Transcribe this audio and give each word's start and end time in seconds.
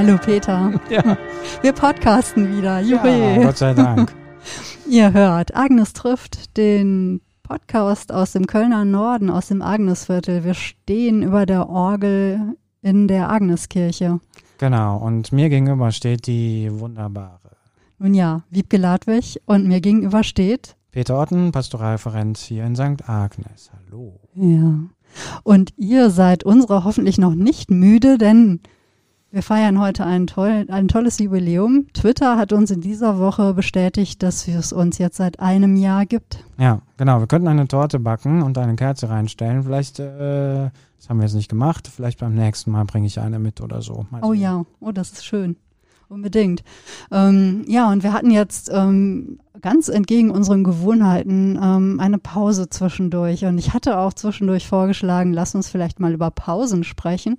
Hallo 0.00 0.16
Peter. 0.16 0.80
Ja. 0.90 1.18
Wir 1.60 1.74
podcasten 1.74 2.56
wieder. 2.56 2.80
Juhu. 2.80 3.06
Ja, 3.06 3.42
Gott 3.42 3.58
sei 3.58 3.74
Dank. 3.74 4.10
Ihr 4.88 5.12
hört, 5.12 5.54
Agnes 5.54 5.92
trifft 5.92 6.56
den 6.56 7.20
Podcast 7.42 8.10
aus 8.10 8.32
dem 8.32 8.46
Kölner 8.46 8.86
Norden, 8.86 9.28
aus 9.28 9.48
dem 9.48 9.60
Agnesviertel. 9.60 10.42
Wir 10.42 10.54
stehen 10.54 11.22
über 11.22 11.44
der 11.44 11.68
Orgel 11.68 12.56
in 12.80 13.08
der 13.08 13.28
Agneskirche. 13.28 14.20
Genau, 14.56 14.96
und 14.96 15.32
mir 15.32 15.50
gegenüber 15.50 15.92
steht 15.92 16.26
die 16.26 16.70
wunderbare 16.72 17.58
Nun 17.98 18.14
ja, 18.14 18.44
Wiebke 18.48 18.78
Ladwig 18.78 19.42
und 19.44 19.68
mir 19.68 19.82
gegenüber 19.82 20.24
steht, 20.24 20.76
Peter 20.92 21.20
Otten, 21.20 21.52
Pastoralreferent 21.52 22.38
hier 22.38 22.64
in 22.64 22.74
St. 22.74 23.06
Agnes. 23.06 23.70
Hallo. 23.76 24.18
ja. 24.34 24.78
Und 25.42 25.74
ihr 25.76 26.08
seid 26.08 26.42
unserer 26.42 26.84
hoffentlich 26.84 27.18
noch 27.18 27.34
nicht 27.34 27.70
müde, 27.70 28.16
denn 28.16 28.60
wir 29.32 29.42
feiern 29.42 29.78
heute 29.78 30.04
ein, 30.04 30.26
toll, 30.26 30.66
ein 30.68 30.88
tolles 30.88 31.18
Jubiläum. 31.18 31.86
Twitter 31.92 32.36
hat 32.36 32.52
uns 32.52 32.70
in 32.70 32.80
dieser 32.80 33.18
Woche 33.18 33.54
bestätigt, 33.54 34.22
dass 34.22 34.48
es 34.48 34.72
uns 34.72 34.98
jetzt 34.98 35.18
seit 35.18 35.38
einem 35.38 35.76
Jahr 35.76 36.04
gibt. 36.04 36.42
Ja, 36.58 36.82
genau, 36.96 37.20
wir 37.20 37.26
könnten 37.28 37.46
eine 37.46 37.68
Torte 37.68 38.00
backen 38.00 38.42
und 38.42 38.58
eine 38.58 38.74
Kerze 38.74 39.08
reinstellen. 39.08 39.62
Vielleicht, 39.62 40.00
äh, 40.00 40.70
das 40.98 41.08
haben 41.08 41.18
wir 41.18 41.26
jetzt 41.26 41.34
nicht 41.34 41.48
gemacht, 41.48 41.88
vielleicht 41.94 42.18
beim 42.18 42.34
nächsten 42.34 42.72
Mal 42.72 42.84
bringe 42.84 43.06
ich 43.06 43.20
eine 43.20 43.38
mit 43.38 43.60
oder 43.60 43.82
so. 43.82 44.06
Mal 44.10 44.20
Oh 44.22 44.32
sehen. 44.32 44.40
ja, 44.40 44.64
oh, 44.80 44.90
das 44.90 45.12
ist 45.12 45.24
schön. 45.24 45.56
Unbedingt. 46.08 46.64
Ähm, 47.12 47.62
ja, 47.68 47.88
und 47.92 48.02
wir 48.02 48.12
hatten 48.12 48.32
jetzt 48.32 48.68
ähm, 48.74 49.38
ganz 49.60 49.88
entgegen 49.88 50.32
unseren 50.32 50.64
Gewohnheiten 50.64 51.56
ähm, 51.62 52.00
eine 52.00 52.18
Pause 52.18 52.68
zwischendurch. 52.68 53.44
Und 53.44 53.58
ich 53.58 53.72
hatte 53.74 53.96
auch 53.96 54.12
zwischendurch 54.12 54.66
vorgeschlagen, 54.66 55.32
lass 55.32 55.54
uns 55.54 55.68
vielleicht 55.68 56.00
mal 56.00 56.12
über 56.12 56.32
Pausen 56.32 56.82
sprechen. 56.82 57.36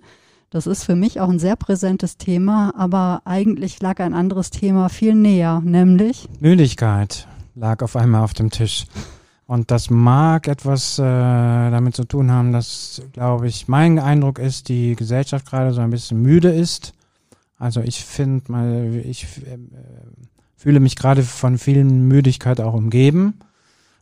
Das 0.52 0.67
ist 0.67 0.83
für 0.83 0.97
mich 0.97 1.21
auch 1.21 1.30
ein 1.30 1.39
sehr 1.39 1.55
präsentes 1.55 2.17
Thema, 2.17 2.73
aber 2.75 3.21
eigentlich 3.23 3.81
lag 3.81 4.02
ein 4.02 4.13
anderes 4.13 4.49
Thema 4.49 4.89
viel 4.89 5.16
näher, 5.16 5.61
nämlich 5.63 6.27
Müdigkeit 6.41 7.25
lag 7.55 7.81
auf 7.81 7.95
einmal 7.95 8.21
auf 8.21 8.33
dem 8.33 8.49
Tisch. 8.49 8.85
Und 9.47 9.72
das 9.72 9.89
mag 9.89 10.49
etwas 10.49 10.99
äh, 10.99 11.03
damit 11.03 11.95
zu 11.95 12.03
tun 12.03 12.31
haben, 12.31 12.52
dass, 12.52 13.02
glaube 13.13 13.47
ich, 13.47 13.69
mein 13.69 13.97
Eindruck 13.97 14.39
ist, 14.39 14.67
die 14.67 14.97
Gesellschaft 14.97 15.45
gerade 15.45 15.72
so 15.72 15.79
ein 15.79 15.89
bisschen 15.89 16.22
müde 16.22 16.52
ist. 16.52 16.91
Also 17.57 17.79
ich 17.79 18.03
finde 18.03 18.52
mal, 18.52 19.02
ich 19.05 19.23
äh, 19.23 19.57
fühle 20.57 20.81
mich 20.81 20.97
gerade 20.97 21.23
von 21.23 21.59
vielen 21.59 22.09
Müdigkeit 22.09 22.59
auch 22.59 22.73
umgeben. 22.73 23.39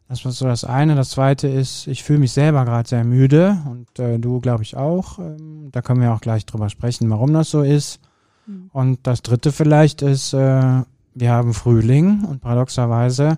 Das 0.10 0.26
war 0.26 0.32
so 0.32 0.46
das 0.46 0.64
eine. 0.64 0.96
Das 0.96 1.12
zweite 1.12 1.48
ist, 1.48 1.86
ich 1.86 2.04
fühle 2.04 2.20
mich 2.20 2.32
selber 2.32 2.66
gerade 2.66 2.90
sehr 2.90 3.04
müde 3.04 3.60
und 3.70 4.00
äh, 4.00 4.18
du, 4.18 4.42
glaube 4.42 4.64
ich, 4.64 4.76
auch. 4.76 5.20
Ähm, 5.20 5.70
da 5.72 5.84
können 5.84 6.02
wir 6.02 6.14
auch 6.14 6.22
gleich 6.22 6.48
drüber 6.48 6.70
sprechen, 6.70 7.10
warum 7.12 7.32
das 7.32 7.52
so 7.52 7.62
ist. 7.62 8.00
Mhm. 8.48 8.72
Und 8.74 9.00
das 9.04 9.22
dritte 9.22 9.52
vielleicht 9.52 10.02
ist, 10.02 10.34
äh, 10.34 10.82
wir 11.14 11.32
haben 11.32 11.54
Frühling 11.54 12.26
und 12.26 12.42
paradoxerweise 12.42 13.38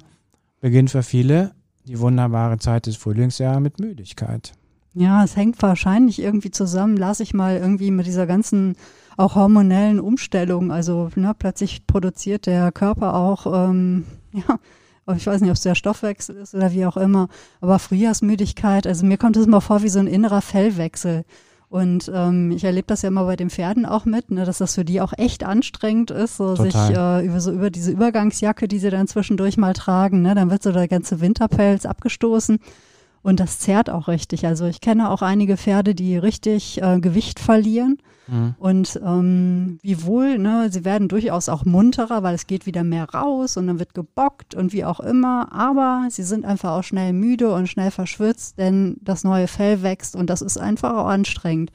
beginnt 0.62 0.92
für 0.92 1.04
viele 1.04 1.52
die 1.86 2.00
wunderbare 2.00 2.58
Zeit 2.58 2.86
des 2.86 2.96
Frühlingsjahres 2.96 3.60
mit 3.60 3.80
Müdigkeit. 3.80 4.54
Ja, 4.94 5.24
es 5.24 5.36
hängt 5.36 5.62
wahrscheinlich 5.62 6.22
irgendwie 6.22 6.52
zusammen, 6.52 6.96
las 6.96 7.20
ich 7.20 7.34
mal 7.34 7.58
irgendwie 7.58 7.92
mit 7.92 8.06
dieser 8.06 8.28
ganzen 8.28 8.76
auch 9.18 9.36
hormonellen 9.36 10.00
Umstellung. 10.00 10.72
Also 10.72 11.10
ne, 11.16 11.34
plötzlich 11.38 11.86
produziert 11.86 12.46
der 12.46 12.72
Körper 12.72 13.16
auch, 13.16 13.70
ähm, 13.70 14.06
ja, 14.32 14.60
ich 15.16 15.28
weiß 15.28 15.42
nicht, 15.42 15.50
ob 15.50 15.56
es 15.56 15.64
der 15.64 15.76
Stoffwechsel 15.76 16.36
ist 16.38 16.54
oder 16.54 16.72
wie 16.72 16.86
auch 16.86 16.98
immer, 16.98 17.28
aber 17.60 17.80
Frühjahrsmüdigkeit, 17.80 18.88
also 18.88 19.06
mir 19.06 19.18
kommt 19.18 19.38
es 19.38 19.46
immer 19.46 19.62
vor 19.62 19.84
wie 19.84 19.90
so 19.90 20.00
ein 20.00 20.08
innerer 20.08 20.42
Fellwechsel. 20.42 21.24
Und 21.72 22.12
ähm, 22.14 22.52
ich 22.52 22.66
erlebe 22.66 22.88
das 22.88 23.02
ja 23.02 23.08
immer 23.08 23.24
bei 23.24 23.38
den 23.38 23.50
Pferden 23.50 23.86
auch 23.86 24.04
mit, 24.04 24.30
ne, 24.30 24.44
dass 24.44 24.58
das 24.58 24.76
für 24.76 24.84
die 24.84 25.00
auch 25.00 25.14
echt 25.18 25.46
anstrengend 25.46 26.12
ist, 26.12 26.36
so 26.36 26.54
Total. 26.56 26.68
sich 26.68 26.98
äh, 26.98 27.26
über 27.26 27.40
so 27.40 27.54
über 27.54 27.70
diese 27.70 27.92
Übergangsjacke, 27.92 28.68
die 28.68 28.78
sie 28.78 28.90
dann 28.90 29.08
zwischendurch 29.08 29.56
mal 29.56 29.72
tragen, 29.72 30.22
ne, 30.22 30.36
dann 30.36 30.52
wird 30.52 30.64
so 30.64 30.74
der 30.74 30.90
ganze 30.90 31.22
Winterpelz 31.22 31.86
abgestoßen. 31.86 32.60
Und 33.24 33.40
das 33.40 33.60
zerrt 33.60 33.90
auch 33.90 34.10
richtig. 34.10 34.46
Also 34.46 34.66
ich 34.66 34.82
kenne 34.82 35.10
auch 35.10 35.22
einige 35.22 35.56
Pferde, 35.56 35.96
die 35.96 36.18
richtig 36.18 36.82
äh, 36.82 37.00
Gewicht 37.00 37.40
verlieren. 37.40 38.00
Mhm. 38.32 38.56
Und 38.58 39.00
ähm, 39.06 39.78
wiewohl, 39.82 40.38
ne, 40.38 40.70
sie 40.72 40.86
werden 40.86 41.10
durchaus 41.10 41.50
auch 41.50 41.66
munterer, 41.66 42.24
weil 42.24 42.34
es 42.34 42.48
geht 42.48 42.66
wieder 42.66 42.84
mehr 42.84 43.10
raus 43.10 43.58
und 43.58 43.68
dann 43.68 43.78
wird 43.80 43.94
gebockt 43.94 44.56
und 44.56 44.72
wie 44.72 44.86
auch 44.86 45.02
immer. 45.02 45.52
Aber 45.52 46.08
sie 46.10 46.24
sind 46.24 46.46
einfach 46.46 46.72
auch 46.72 46.84
schnell 46.84 47.12
müde 47.14 47.54
und 47.54 47.68
schnell 47.68 47.92
verschwitzt, 47.92 48.58
denn 48.58 48.96
das 49.02 49.24
neue 49.26 49.48
Fell 49.48 49.84
wächst 49.84 50.16
und 50.16 50.30
das 50.30 50.42
ist 50.42 50.58
einfach 50.58 50.94
auch 50.96 51.08
anstrengend. 51.08 51.72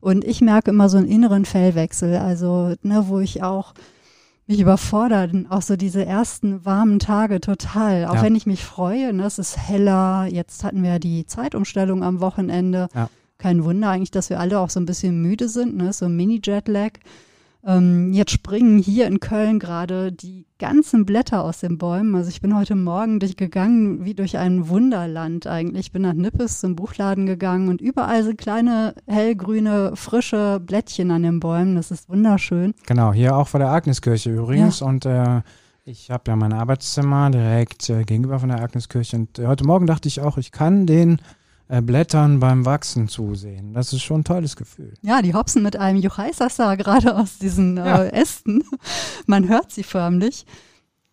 Und 0.00 0.24
ich 0.24 0.40
merke 0.40 0.70
immer 0.70 0.88
so 0.88 0.98
einen 0.98 1.08
inneren 1.08 1.44
Fellwechsel, 1.44 2.16
also 2.16 2.74
ne, 2.82 3.04
wo 3.08 3.18
ich 3.18 3.42
auch 3.42 3.74
mich 4.46 4.60
überfordert, 4.60 5.32
auch 5.48 5.62
so 5.62 5.74
diese 5.74 6.06
ersten 6.06 6.64
warmen 6.64 7.00
Tage 7.00 7.40
total. 7.40 8.04
Auch 8.04 8.14
Ja. 8.16 8.22
wenn 8.22 8.36
ich 8.36 8.46
mich 8.46 8.64
freue, 8.64 9.12
ne, 9.12 9.24
es 9.24 9.40
ist 9.40 9.58
heller. 9.58 10.26
Jetzt 10.30 10.62
hatten 10.62 10.84
wir 10.84 11.00
die 11.00 11.26
Zeitumstellung 11.26 12.04
am 12.04 12.20
Wochenende. 12.20 12.86
Ja. 12.94 13.08
Kein 13.38 13.64
Wunder 13.64 13.90
eigentlich, 13.90 14.10
dass 14.10 14.30
wir 14.30 14.40
alle 14.40 14.58
auch 14.58 14.70
so 14.70 14.80
ein 14.80 14.86
bisschen 14.86 15.20
müde 15.20 15.48
sind, 15.48 15.76
ne, 15.76 15.92
so 15.92 16.06
ein 16.06 16.16
Mini-Jetlag. 16.16 16.92
Ähm, 17.66 18.12
jetzt 18.12 18.30
springen 18.30 18.78
hier 18.78 19.08
in 19.08 19.18
Köln 19.18 19.58
gerade 19.58 20.12
die 20.12 20.46
ganzen 20.58 21.04
Blätter 21.04 21.42
aus 21.42 21.58
den 21.58 21.78
Bäumen. 21.78 22.14
Also 22.14 22.30
ich 22.30 22.40
bin 22.40 22.56
heute 22.56 22.76
Morgen 22.76 23.18
durchgegangen 23.18 24.04
wie 24.04 24.14
durch 24.14 24.38
ein 24.38 24.68
Wunderland 24.68 25.48
eigentlich. 25.48 25.86
Ich 25.86 25.92
bin 25.92 26.02
nach 26.02 26.14
Nippes 26.14 26.60
zum 26.60 26.76
Buchladen 26.76 27.26
gegangen 27.26 27.68
und 27.68 27.80
überall 27.80 28.22
sind 28.22 28.38
kleine 28.38 28.94
hellgrüne, 29.08 29.96
frische 29.96 30.60
Blättchen 30.60 31.10
an 31.10 31.24
den 31.24 31.40
Bäumen. 31.40 31.74
Das 31.74 31.90
ist 31.90 32.08
wunderschön. 32.08 32.72
Genau, 32.86 33.12
hier 33.12 33.36
auch 33.36 33.48
vor 33.48 33.58
der 33.58 33.70
Agneskirche 33.70 34.32
übrigens. 34.32 34.80
Und 34.80 35.04
äh, 35.04 35.42
ich 35.84 36.10
habe 36.10 36.24
ja 36.28 36.36
mein 36.36 36.52
Arbeitszimmer 36.52 37.30
direkt 37.30 37.90
äh, 37.90 38.04
gegenüber 38.04 38.38
von 38.38 38.48
der 38.48 38.62
Agneskirche. 38.62 39.16
Und 39.16 39.40
äh, 39.40 39.46
heute 39.46 39.64
Morgen 39.64 39.86
dachte 39.86 40.06
ich 40.06 40.20
auch, 40.20 40.38
ich 40.38 40.52
kann 40.52 40.86
den 40.86 41.20
Blättern 41.68 42.38
beim 42.40 42.64
Wachsen 42.64 43.08
zusehen. 43.08 43.72
Das 43.74 43.92
ist 43.92 44.02
schon 44.02 44.20
ein 44.20 44.24
tolles 44.24 44.54
Gefühl. 44.56 44.94
Ja, 45.02 45.20
die 45.22 45.34
hopsen 45.34 45.62
mit 45.62 45.76
einem 45.76 45.98
Juchaisasa 46.00 46.74
gerade 46.76 47.16
aus 47.16 47.38
diesen 47.38 47.76
Ja. 47.76 48.04
äh, 48.04 48.12
Ästen. 48.12 48.62
Man 49.26 49.48
hört 49.48 49.72
sie 49.72 49.82
förmlich. 49.82 50.46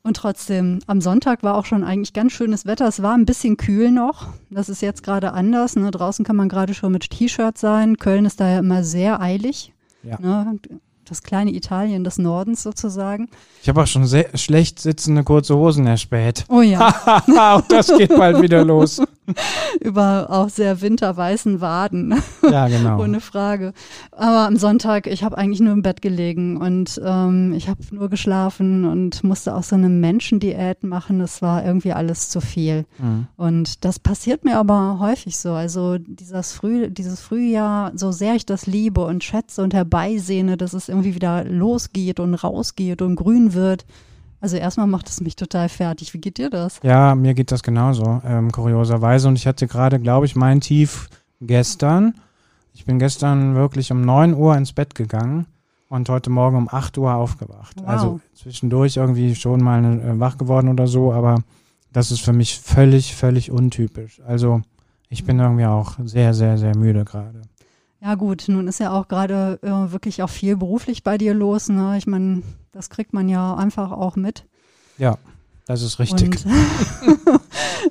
Und 0.05 0.17
trotzdem, 0.17 0.79
am 0.85 0.99
Sonntag 0.99 1.43
war 1.43 1.55
auch 1.55 1.65
schon 1.65 1.83
eigentlich 1.83 2.11
ganz 2.13 2.33
schönes 2.33 2.65
Wetter. 2.65 2.87
Es 2.87 3.01
war 3.01 3.13
ein 3.15 3.25
bisschen 3.25 3.55
kühl 3.55 3.89
noch. 3.89 4.27
Das 4.49 4.67
ist 4.67 4.81
jetzt 4.81 5.01
gerade 5.01 5.31
anders. 5.31 5.75
Ne? 5.77 5.89
Draußen 5.91 6.25
kann 6.25 6.35
man 6.35 6.49
gerade 6.49 6.73
schon 6.73 6.91
mit 6.91 7.09
T-Shirt 7.09 7.57
sein. 7.57 7.97
Köln 7.97 8.25
ist 8.25 8.39
da 8.41 8.49
ja 8.49 8.59
immer 8.59 8.83
sehr 8.83 9.21
eilig. 9.21 9.71
Ja. 10.03 10.19
Ne? 10.19 10.59
Das 11.05 11.21
kleine 11.23 11.51
Italien 11.53 12.03
des 12.03 12.17
Nordens 12.17 12.63
sozusagen. 12.63 13.29
Ich 13.61 13.69
habe 13.69 13.81
auch 13.81 13.87
schon 13.87 14.05
sehr 14.05 14.37
schlecht 14.37 14.79
sitzende 14.79 15.23
kurze 15.23 15.55
Hosen 15.55 15.85
erspäht. 15.87 16.45
Oh 16.49 16.61
ja, 16.61 16.93
auch 17.55 17.61
das 17.67 17.87
geht 17.97 18.09
bald 18.15 18.41
wieder 18.41 18.63
los. 18.63 19.01
über 19.79 20.27
auch 20.29 20.49
sehr 20.49 20.81
winterweißen 20.81 21.61
Waden. 21.61 22.15
Ja, 22.49 22.67
genau. 22.67 22.99
Ohne 23.01 23.21
Frage. 23.21 23.73
Aber 24.11 24.47
am 24.47 24.57
Sonntag, 24.57 25.07
ich 25.07 25.23
habe 25.23 25.37
eigentlich 25.37 25.59
nur 25.59 25.73
im 25.73 25.81
Bett 25.81 26.01
gelegen 26.01 26.57
und 26.57 27.01
ähm, 27.03 27.53
ich 27.53 27.69
habe 27.69 27.79
nur 27.91 28.09
geschlafen 28.09 28.85
und 28.85 29.23
musste 29.23 29.55
auch 29.55 29.63
so 29.63 29.75
eine 29.75 29.89
Menschendiät 29.89 30.83
machen. 30.83 31.19
Das 31.19 31.41
war 31.41 31.65
irgendwie 31.65 31.93
alles 31.93 32.29
zu 32.29 32.41
viel. 32.41 32.85
Mhm. 32.97 33.27
Und 33.37 33.85
das 33.85 33.99
passiert 33.99 34.43
mir 34.43 34.57
aber 34.57 34.99
häufig 34.99 35.37
so. 35.37 35.53
Also 35.53 35.97
dieses, 35.97 36.53
Früh, 36.53 36.89
dieses 36.89 37.19
Frühjahr, 37.19 37.91
so 37.95 38.11
sehr 38.11 38.35
ich 38.35 38.45
das 38.45 38.65
liebe 38.65 39.05
und 39.05 39.23
schätze 39.23 39.63
und 39.63 39.73
herbeisehne, 39.73 40.57
dass 40.57 40.73
es 40.73 40.89
irgendwie 40.89 41.15
wieder 41.15 41.43
losgeht 41.45 42.19
und 42.19 42.35
rausgeht 42.35 43.01
und 43.01 43.15
grün 43.15 43.53
wird. 43.53 43.85
Also 44.43 44.57
erstmal 44.57 44.87
macht 44.87 45.07
es 45.07 45.21
mich 45.21 45.37
total 45.37 45.69
fertig. 45.69 46.13
Wie 46.13 46.17
geht 46.17 46.37
dir 46.37 46.49
das? 46.49 46.81
Ja, 46.83 47.15
mir 47.15 47.33
geht 47.33 47.53
das 47.53 47.63
genauso, 47.63 48.21
ähm, 48.25 48.51
kurioserweise. 48.51 49.29
Und 49.29 49.37
ich 49.37 49.47
hatte 49.47 49.67
gerade, 49.67 50.01
glaube 50.01 50.25
ich, 50.25 50.35
mein 50.35 50.59
Tief 50.59 51.07
gestern. 51.39 52.15
Ich 52.73 52.83
bin 52.83 52.99
gestern 52.99 53.55
wirklich 53.55 53.89
um 53.93 54.01
9 54.01 54.33
Uhr 54.33 54.57
ins 54.57 54.73
Bett 54.73 54.95
gegangen 54.95 55.45
und 55.87 56.09
heute 56.09 56.29
Morgen 56.29 56.57
um 56.57 56.67
8 56.69 56.97
Uhr 56.97 57.13
aufgewacht. 57.13 57.77
Wow. 57.77 57.87
Also 57.87 58.19
zwischendurch 58.33 58.97
irgendwie 58.97 59.33
schon 59.33 59.63
mal 59.63 59.81
äh, 59.81 60.19
wach 60.19 60.37
geworden 60.37 60.67
oder 60.67 60.87
so, 60.87 61.13
aber 61.13 61.41
das 61.93 62.11
ist 62.11 62.19
für 62.19 62.33
mich 62.33 62.59
völlig, 62.59 63.15
völlig 63.15 63.49
untypisch. 63.49 64.19
Also 64.27 64.61
ich 65.07 65.23
bin 65.23 65.39
irgendwie 65.39 65.67
auch 65.67 65.93
sehr, 66.03 66.33
sehr, 66.33 66.57
sehr 66.57 66.75
müde 66.75 67.05
gerade. 67.05 67.43
Ja 68.03 68.15
gut, 68.15 68.45
nun 68.49 68.67
ist 68.67 68.79
ja 68.79 68.91
auch 68.91 69.07
gerade 69.07 69.59
äh, 69.61 69.91
wirklich 69.91 70.23
auch 70.23 70.29
viel 70.29 70.57
beruflich 70.57 71.03
bei 71.03 71.17
dir 71.17 71.33
los. 71.33 71.69
Ne? 71.69 71.97
Ich 71.97 72.05
meine, 72.05 72.43
das 72.73 72.89
kriegt 72.89 73.13
man 73.13 73.29
ja 73.29 73.55
einfach 73.55 73.91
auch 73.91 74.17
mit. 74.17 74.45
Ja, 74.97 75.17
das 75.65 75.81
ist 75.81 75.99
richtig. 75.99 76.43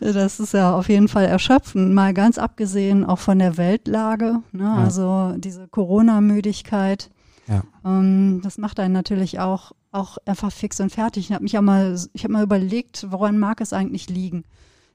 Das 0.01 0.41
ist 0.41 0.53
ja 0.55 0.75
auf 0.75 0.89
jeden 0.89 1.07
Fall 1.07 1.27
erschöpfend, 1.27 1.93
mal 1.95 2.13
ganz 2.15 2.37
abgesehen 2.39 3.05
auch 3.05 3.19
von 3.19 3.39
der 3.39 3.57
Weltlage. 3.57 4.41
Ne? 4.51 4.65
Ja. 4.65 4.75
Also 4.77 5.35
diese 5.37 5.69
Corona-Müdigkeit, 5.69 7.11
Ja. 7.47 7.63
ähm, 7.85 8.41
das 8.43 8.59
macht 8.59 8.81
einen 8.81 8.95
natürlich 8.95 9.39
auch, 9.39 9.73
auch 9.93 10.17
einfach 10.25 10.51
fix 10.51 10.81
und 10.81 10.91
fertig. 10.91 11.27
Ich 11.27 11.33
habe 11.33 11.45
mich 11.45 11.53
ja 11.53 11.63
mal, 11.63 11.97
ich 12.15 12.25
habe 12.25 12.33
mal 12.33 12.43
überlegt, 12.43 13.07
woran 13.11 13.39
mag 13.39 13.61
es 13.61 13.73
eigentlich 13.73 14.09
liegen? 14.09 14.45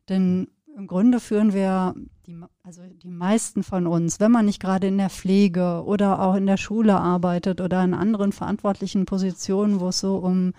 Denn 0.09 0.47
im 0.77 0.85
Grunde 0.85 1.19
führen 1.19 1.53
wir, 1.53 1.95
die, 2.27 2.37
also 2.61 2.83
die 3.01 3.09
meisten 3.09 3.63
von 3.63 3.87
uns, 3.87 4.19
wenn 4.19 4.31
man 4.31 4.45
nicht 4.45 4.61
gerade 4.61 4.87
in 4.87 4.99
der 4.99 5.09
Pflege 5.09 5.83
oder 5.83 6.21
auch 6.21 6.35
in 6.35 6.45
der 6.45 6.57
Schule 6.57 6.95
arbeitet 6.95 7.61
oder 7.61 7.83
in 7.83 7.95
anderen 7.95 8.31
verantwortlichen 8.31 9.05
Positionen, 9.05 9.79
wo 9.79 9.87
es 9.87 9.99
so 9.99 10.17
um 10.17 10.53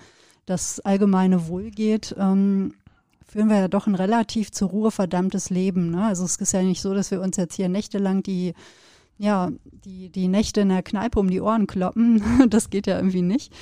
das 0.45 0.81
allgemeine 0.81 1.47
Wohl 1.47 1.71
geht, 1.71 2.17
ähm, 2.19 2.75
führen 3.25 3.49
wir 3.49 3.59
ja 3.59 3.69
doch 3.69 3.87
ein 3.87 3.95
relativ 3.95 4.51
zur 4.51 4.71
Ruhe 4.71 4.91
verdammtes 4.91 5.51
Leben. 5.51 5.91
Ne? 5.91 6.07
Also 6.07 6.25
es 6.25 6.35
ist 6.37 6.53
ja 6.53 6.63
nicht 6.63 6.81
so, 6.81 6.95
dass 6.95 7.13
wir 7.13 7.21
uns 7.21 7.37
jetzt 7.37 7.55
hier 7.55 7.69
nächtelang 7.69 8.25
die, 8.25 8.55
ja, 9.19 9.53
die, 9.85 10.11
die 10.11 10.27
Nächte 10.27 10.63
in 10.63 10.71
der 10.71 10.83
Kneipe 10.83 11.21
um 11.21 11.31
die 11.31 11.41
Ohren 11.41 11.69
kloppen. 11.69 12.23
das 12.51 12.71
geht 12.71 12.89
ja 12.89 12.97
irgendwie 12.97 13.23
nicht. 13.23 13.55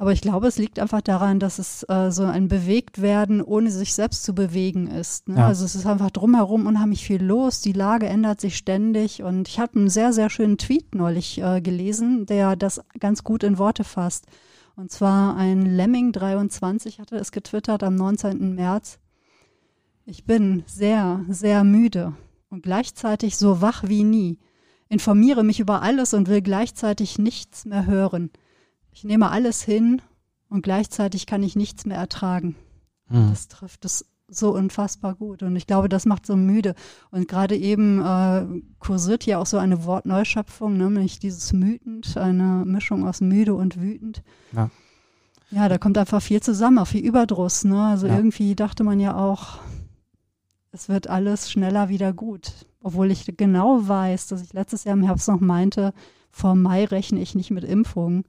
Aber 0.00 0.14
ich 0.14 0.22
glaube, 0.22 0.46
es 0.46 0.56
liegt 0.56 0.78
einfach 0.78 1.02
daran, 1.02 1.40
dass 1.40 1.58
es 1.58 1.82
äh, 1.90 2.10
so 2.10 2.24
ein 2.24 2.48
Bewegtwerden, 2.48 3.42
ohne 3.42 3.70
sich 3.70 3.92
selbst 3.92 4.24
zu 4.24 4.34
bewegen 4.34 4.86
ist. 4.86 5.28
Ne? 5.28 5.36
Ja. 5.36 5.48
Also 5.48 5.66
es 5.66 5.74
ist 5.74 5.84
einfach 5.84 6.10
drumherum 6.10 6.66
unheimlich 6.66 7.04
viel 7.04 7.22
los. 7.22 7.60
Die 7.60 7.74
Lage 7.74 8.06
ändert 8.06 8.40
sich 8.40 8.56
ständig. 8.56 9.22
Und 9.22 9.46
ich 9.46 9.60
habe 9.60 9.78
einen 9.78 9.90
sehr, 9.90 10.14
sehr 10.14 10.30
schönen 10.30 10.56
Tweet 10.56 10.94
neulich 10.94 11.42
äh, 11.42 11.60
gelesen, 11.60 12.24
der 12.24 12.56
das 12.56 12.80
ganz 12.98 13.24
gut 13.24 13.44
in 13.44 13.58
Worte 13.58 13.84
fasst. 13.84 14.24
Und 14.74 14.90
zwar 14.90 15.36
ein 15.36 15.68
Lemming23 15.78 16.98
hatte 16.98 17.16
es 17.16 17.30
getwittert 17.30 17.82
am 17.82 17.94
19. 17.94 18.54
März. 18.54 19.00
Ich 20.06 20.24
bin 20.24 20.62
sehr, 20.66 21.26
sehr 21.28 21.62
müde 21.62 22.14
und 22.48 22.62
gleichzeitig 22.62 23.36
so 23.36 23.60
wach 23.60 23.84
wie 23.86 24.04
nie. 24.04 24.38
Informiere 24.88 25.44
mich 25.44 25.60
über 25.60 25.82
alles 25.82 26.14
und 26.14 26.26
will 26.26 26.40
gleichzeitig 26.40 27.18
nichts 27.18 27.66
mehr 27.66 27.84
hören. 27.84 28.30
Ich 29.00 29.04
nehme 29.04 29.30
alles 29.30 29.62
hin 29.62 30.02
und 30.50 30.60
gleichzeitig 30.60 31.24
kann 31.24 31.42
ich 31.42 31.56
nichts 31.56 31.86
mehr 31.86 31.96
ertragen. 31.96 32.54
Mhm. 33.08 33.30
Das 33.30 33.48
trifft 33.48 33.86
es 33.86 34.04
so 34.28 34.54
unfassbar 34.54 35.14
gut. 35.14 35.42
Und 35.42 35.56
ich 35.56 35.66
glaube, 35.66 35.88
das 35.88 36.04
macht 36.04 36.26
so 36.26 36.36
müde. 36.36 36.74
Und 37.10 37.26
gerade 37.26 37.56
eben 37.56 38.04
äh, 38.04 38.44
kursiert 38.78 39.22
hier 39.22 39.38
auch 39.38 39.46
so 39.46 39.56
eine 39.56 39.86
Wortneuschöpfung, 39.86 40.76
ne, 40.76 40.90
nämlich 40.90 41.18
dieses 41.18 41.54
mütend, 41.54 42.18
eine 42.18 42.66
Mischung 42.66 43.08
aus 43.08 43.22
müde 43.22 43.54
und 43.54 43.80
wütend. 43.80 44.22
Ja. 44.52 44.68
Ja, 45.50 45.70
da 45.70 45.78
kommt 45.78 45.96
einfach 45.96 46.20
viel 46.20 46.42
zusammen, 46.42 46.78
auch 46.78 46.88
viel 46.88 47.02
Überdruss. 47.02 47.64
Ne? 47.64 47.82
Also 47.82 48.06
ja. 48.06 48.14
irgendwie 48.14 48.54
dachte 48.54 48.84
man 48.84 49.00
ja 49.00 49.16
auch, 49.16 49.60
es 50.72 50.90
wird 50.90 51.08
alles 51.08 51.50
schneller 51.50 51.88
wieder 51.88 52.12
gut. 52.12 52.52
Obwohl 52.82 53.10
ich 53.10 53.24
genau 53.38 53.88
weiß, 53.88 54.26
dass 54.26 54.42
ich 54.42 54.52
letztes 54.52 54.84
Jahr 54.84 54.94
im 54.94 55.04
Herbst 55.04 55.26
noch 55.26 55.40
meinte, 55.40 55.94
vor 56.30 56.54
Mai 56.54 56.84
rechne 56.84 57.22
ich 57.22 57.34
nicht 57.34 57.50
mit 57.50 57.64
Impfungen. 57.64 58.24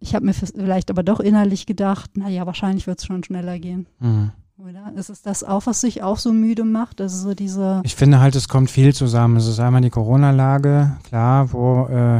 Ich 0.00 0.14
habe 0.14 0.26
mir 0.26 0.32
vielleicht 0.32 0.90
aber 0.90 1.02
doch 1.02 1.20
innerlich 1.20 1.66
gedacht, 1.66 2.16
naja, 2.16 2.46
wahrscheinlich 2.46 2.86
wird 2.86 3.00
es 3.00 3.06
schon 3.06 3.24
schneller 3.24 3.58
gehen. 3.58 3.86
Mhm. 3.98 4.30
Oder? 4.58 4.92
Ist 4.96 5.08
es 5.08 5.22
das 5.22 5.44
auch, 5.44 5.66
was 5.66 5.80
sich 5.80 6.02
auch 6.02 6.18
so 6.18 6.32
müde 6.32 6.64
macht? 6.64 7.00
Also 7.00 7.28
so 7.28 7.34
diese 7.34 7.80
ich 7.84 7.94
finde 7.94 8.18
halt, 8.18 8.34
es 8.34 8.48
kommt 8.48 8.70
viel 8.70 8.92
zusammen. 8.92 9.36
Es 9.36 9.46
ist 9.46 9.60
einmal 9.60 9.82
die 9.82 9.90
Corona-Lage, 9.90 10.96
klar, 11.04 11.52
wo 11.52 11.86
äh, 11.86 12.18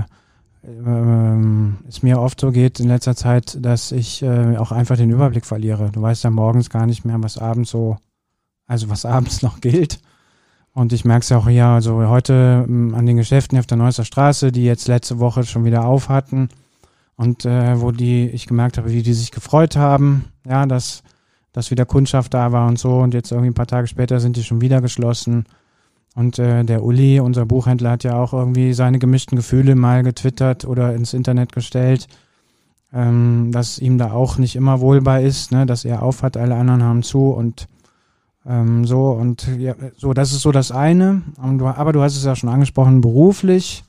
äh, 0.62 1.88
es 1.88 2.02
mir 2.02 2.20
oft 2.20 2.40
so 2.40 2.52
geht 2.52 2.78
in 2.78 2.86
letzter 2.86 3.16
Zeit, 3.16 3.58
dass 3.60 3.90
ich 3.90 4.22
äh, 4.22 4.56
auch 4.56 4.70
einfach 4.70 4.96
den 4.96 5.10
Überblick 5.10 5.46
verliere. 5.46 5.90
Du 5.90 6.00
weißt 6.00 6.22
ja 6.22 6.30
morgens 6.30 6.70
gar 6.70 6.86
nicht 6.86 7.04
mehr, 7.04 7.20
was 7.20 7.38
abends 7.38 7.70
so, 7.70 7.96
also 8.66 8.88
was 8.88 9.04
abends 9.04 9.42
noch 9.42 9.60
gilt. 9.60 9.98
Und 10.72 10.92
ich 10.92 11.04
merke 11.04 11.22
es 11.22 11.28
ja 11.30 11.38
auch 11.38 11.48
hier, 11.48 11.66
also 11.66 12.06
heute 12.06 12.64
ähm, 12.68 12.94
an 12.94 13.04
den 13.04 13.16
Geschäften 13.16 13.58
auf 13.58 13.66
der 13.66 13.78
Neusser 13.78 14.04
Straße, 14.04 14.52
die 14.52 14.64
jetzt 14.64 14.86
letzte 14.86 15.18
Woche 15.18 15.42
schon 15.42 15.64
wieder 15.64 15.86
auf 15.86 16.08
hatten 16.08 16.48
und 17.18 17.44
äh, 17.44 17.78
wo 17.82 17.90
die, 17.90 18.28
ich 18.28 18.46
gemerkt 18.46 18.78
habe, 18.78 18.90
wie 18.90 19.02
die 19.02 19.12
sich 19.12 19.30
gefreut 19.30 19.76
haben, 19.76 20.24
ja, 20.46 20.64
dass 20.64 21.02
dass 21.58 21.72
wieder 21.72 21.86
Kundschaft 21.86 22.34
da 22.34 22.52
war 22.52 22.68
und 22.68 22.78
so. 22.78 22.98
Und 22.98 23.14
jetzt 23.14 23.32
irgendwie 23.32 23.50
ein 23.50 23.54
paar 23.54 23.66
Tage 23.66 23.88
später 23.88 24.20
sind 24.20 24.36
die 24.36 24.44
schon 24.44 24.60
wieder 24.60 24.80
geschlossen. 24.80 25.44
Und 26.14 26.38
äh, 26.38 26.62
der 26.64 26.84
Uli, 26.84 27.18
unser 27.18 27.46
Buchhändler, 27.46 27.90
hat 27.90 28.04
ja 28.04 28.14
auch 28.14 28.32
irgendwie 28.32 28.72
seine 28.72 29.00
gemischten 29.00 29.36
Gefühle 29.36 29.74
mal 29.74 30.04
getwittert 30.04 30.64
oder 30.64 30.94
ins 30.94 31.14
Internet 31.14 31.52
gestellt, 31.52 32.06
ähm, 32.92 33.50
dass 33.50 33.80
ihm 33.80 33.98
da 33.98 34.12
auch 34.12 34.38
nicht 34.38 34.54
immer 34.54 34.80
wohlbar 34.80 35.20
ist, 35.20 35.50
ne, 35.50 35.66
dass 35.66 35.84
er 35.84 36.02
aufhat, 36.02 36.36
alle 36.36 36.54
anderen 36.54 36.82
haben 36.84 37.02
zu 37.02 37.30
und 37.30 37.68
ähm, 38.46 38.84
so. 38.84 39.10
Und 39.10 39.48
ja, 39.58 39.74
so, 39.96 40.12
das 40.14 40.32
ist 40.32 40.42
so 40.42 40.52
das 40.52 40.70
eine. 40.70 41.22
Du, 41.58 41.66
aber 41.66 41.92
du 41.92 42.02
hast 42.02 42.16
es 42.16 42.24
ja 42.24 42.36
schon 42.36 42.50
angesprochen, 42.50 43.00
beruflich. 43.00 43.84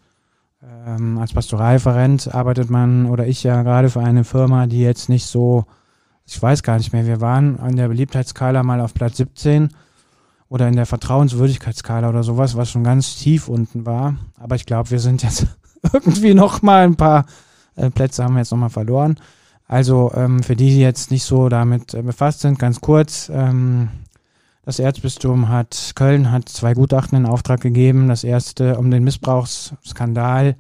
Ähm, 0.61 1.17
als 1.17 1.33
Pastoralreferent 1.33 2.33
arbeitet 2.33 2.69
man 2.69 3.05
oder 3.05 3.27
ich 3.27 3.43
ja 3.43 3.63
gerade 3.63 3.89
für 3.89 4.01
eine 4.01 4.23
Firma, 4.23 4.67
die 4.67 4.81
jetzt 4.81 5.09
nicht 5.09 5.25
so 5.25 5.65
ich 6.31 6.41
weiß 6.41 6.61
gar 6.61 6.77
nicht 6.77 6.93
mehr, 6.93 7.07
wir 7.07 7.21
waren 7.21 7.59
an 7.59 7.75
der 7.75 7.87
Beliebtheitsskala 7.87 8.61
mal 8.61 8.81
auf 8.81 8.93
Platz 8.93 9.17
17 9.17 9.69
oder 10.47 10.67
in 10.67 10.75
der 10.75 10.85
Vertrauenswürdigkeitsskala 10.85 12.07
oder 12.07 12.23
sowas, 12.23 12.55
was 12.55 12.69
schon 12.69 12.83
ganz 12.83 13.15
tief 13.15 13.47
unten 13.47 13.85
war. 13.85 14.15
Aber 14.37 14.55
ich 14.55 14.65
glaube, 14.65 14.91
wir 14.91 14.99
sind 14.99 15.23
jetzt 15.23 15.47
irgendwie 15.93 16.35
noch 16.35 16.61
mal 16.61 16.83
ein 16.83 16.95
paar 16.95 17.25
äh, 17.75 17.89
Plätze 17.89 18.23
haben 18.23 18.35
wir 18.35 18.39
jetzt 18.39 18.51
noch 18.51 18.59
mal 18.59 18.69
verloren. 18.69 19.19
Also 19.67 20.11
ähm, 20.15 20.43
für 20.43 20.55
die, 20.55 20.69
die 20.69 20.81
jetzt 20.81 21.09
nicht 21.09 21.23
so 21.23 21.49
damit 21.49 21.93
äh, 21.95 22.03
befasst 22.03 22.41
sind, 22.41 22.59
ganz 22.59 22.79
kurz. 22.79 23.31
Ähm, 23.33 23.89
das 24.69 24.77
Erzbistum 24.77 25.49
hat, 25.49 25.93
Köln 25.95 26.31
hat 26.31 26.47
zwei 26.47 26.75
Gutachten 26.75 27.17
in 27.17 27.25
Auftrag 27.25 27.59
gegeben. 27.59 28.07
Das 28.07 28.23
erste 28.23 28.77
um 28.77 28.91
den 28.91 29.03
Missbrauchsskandal 29.03 30.57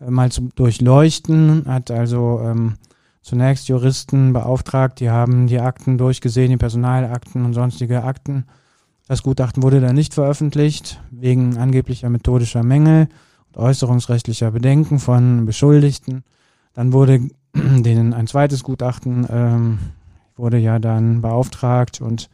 äh, 0.00 0.10
mal 0.10 0.32
zu 0.32 0.48
durchleuchten, 0.56 1.62
hat 1.68 1.92
also 1.92 2.40
ähm, 2.42 2.74
zunächst 3.20 3.68
Juristen 3.68 4.32
beauftragt, 4.32 4.98
die 4.98 5.10
haben 5.10 5.46
die 5.46 5.60
Akten 5.60 5.96
durchgesehen, 5.96 6.50
die 6.50 6.56
Personalakten 6.56 7.44
und 7.44 7.54
sonstige 7.54 8.02
Akten. 8.02 8.46
Das 9.06 9.22
Gutachten 9.22 9.62
wurde 9.62 9.80
dann 9.80 9.94
nicht 9.94 10.12
veröffentlicht, 10.12 11.00
wegen 11.12 11.56
angeblicher 11.56 12.10
methodischer 12.10 12.64
Mängel 12.64 13.06
und 13.52 13.62
äußerungsrechtlicher 13.62 14.50
Bedenken 14.50 14.98
von 14.98 15.46
Beschuldigten. 15.46 16.24
Dann 16.74 16.92
wurde 16.92 17.28
denen 17.54 18.12
ein 18.12 18.26
zweites 18.26 18.64
Gutachten 18.64 19.24
ähm, 19.30 19.78
wurde 20.34 20.58
ja 20.58 20.80
dann 20.80 21.22
beauftragt 21.22 22.00
und 22.00 22.28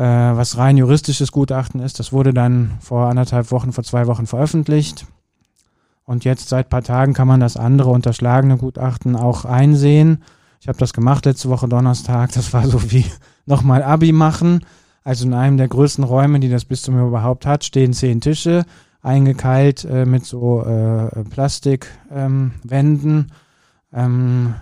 was 0.00 0.58
rein 0.58 0.76
juristisches 0.76 1.30
Gutachten 1.30 1.80
ist, 1.80 2.00
das 2.00 2.12
wurde 2.12 2.34
dann 2.34 2.72
vor 2.80 3.08
anderthalb 3.08 3.52
Wochen, 3.52 3.72
vor 3.72 3.84
zwei 3.84 4.08
Wochen 4.08 4.26
veröffentlicht. 4.26 5.06
Und 6.04 6.24
jetzt 6.24 6.48
seit 6.48 6.68
paar 6.68 6.82
Tagen 6.82 7.14
kann 7.14 7.28
man 7.28 7.40
das 7.40 7.56
andere 7.56 7.90
unterschlagene 7.90 8.58
Gutachten 8.58 9.16
auch 9.16 9.44
einsehen. 9.44 10.22
Ich 10.60 10.68
habe 10.68 10.78
das 10.78 10.92
gemacht 10.92 11.26
letzte 11.26 11.48
Woche 11.48 11.68
Donnerstag. 11.68 12.32
Das 12.32 12.52
war 12.52 12.66
so 12.66 12.90
wie 12.90 13.06
nochmal 13.46 13.82
Abi 13.82 14.12
machen. 14.12 14.64
Also 15.02 15.26
in 15.26 15.34
einem 15.34 15.58
der 15.58 15.68
größten 15.68 16.04
Räume, 16.04 16.40
die 16.40 16.48
das 16.48 16.64
Bistum 16.64 17.06
überhaupt 17.06 17.46
hat, 17.46 17.64
stehen 17.64 17.92
zehn 17.92 18.20
Tische, 18.20 18.64
eingekeilt 19.02 19.84
äh, 19.84 20.06
mit 20.06 20.24
so 20.24 20.64
äh, 20.64 21.24
Plastikwänden. 21.24 23.32
Ähm, 23.92 23.92
ähm, 23.92 24.54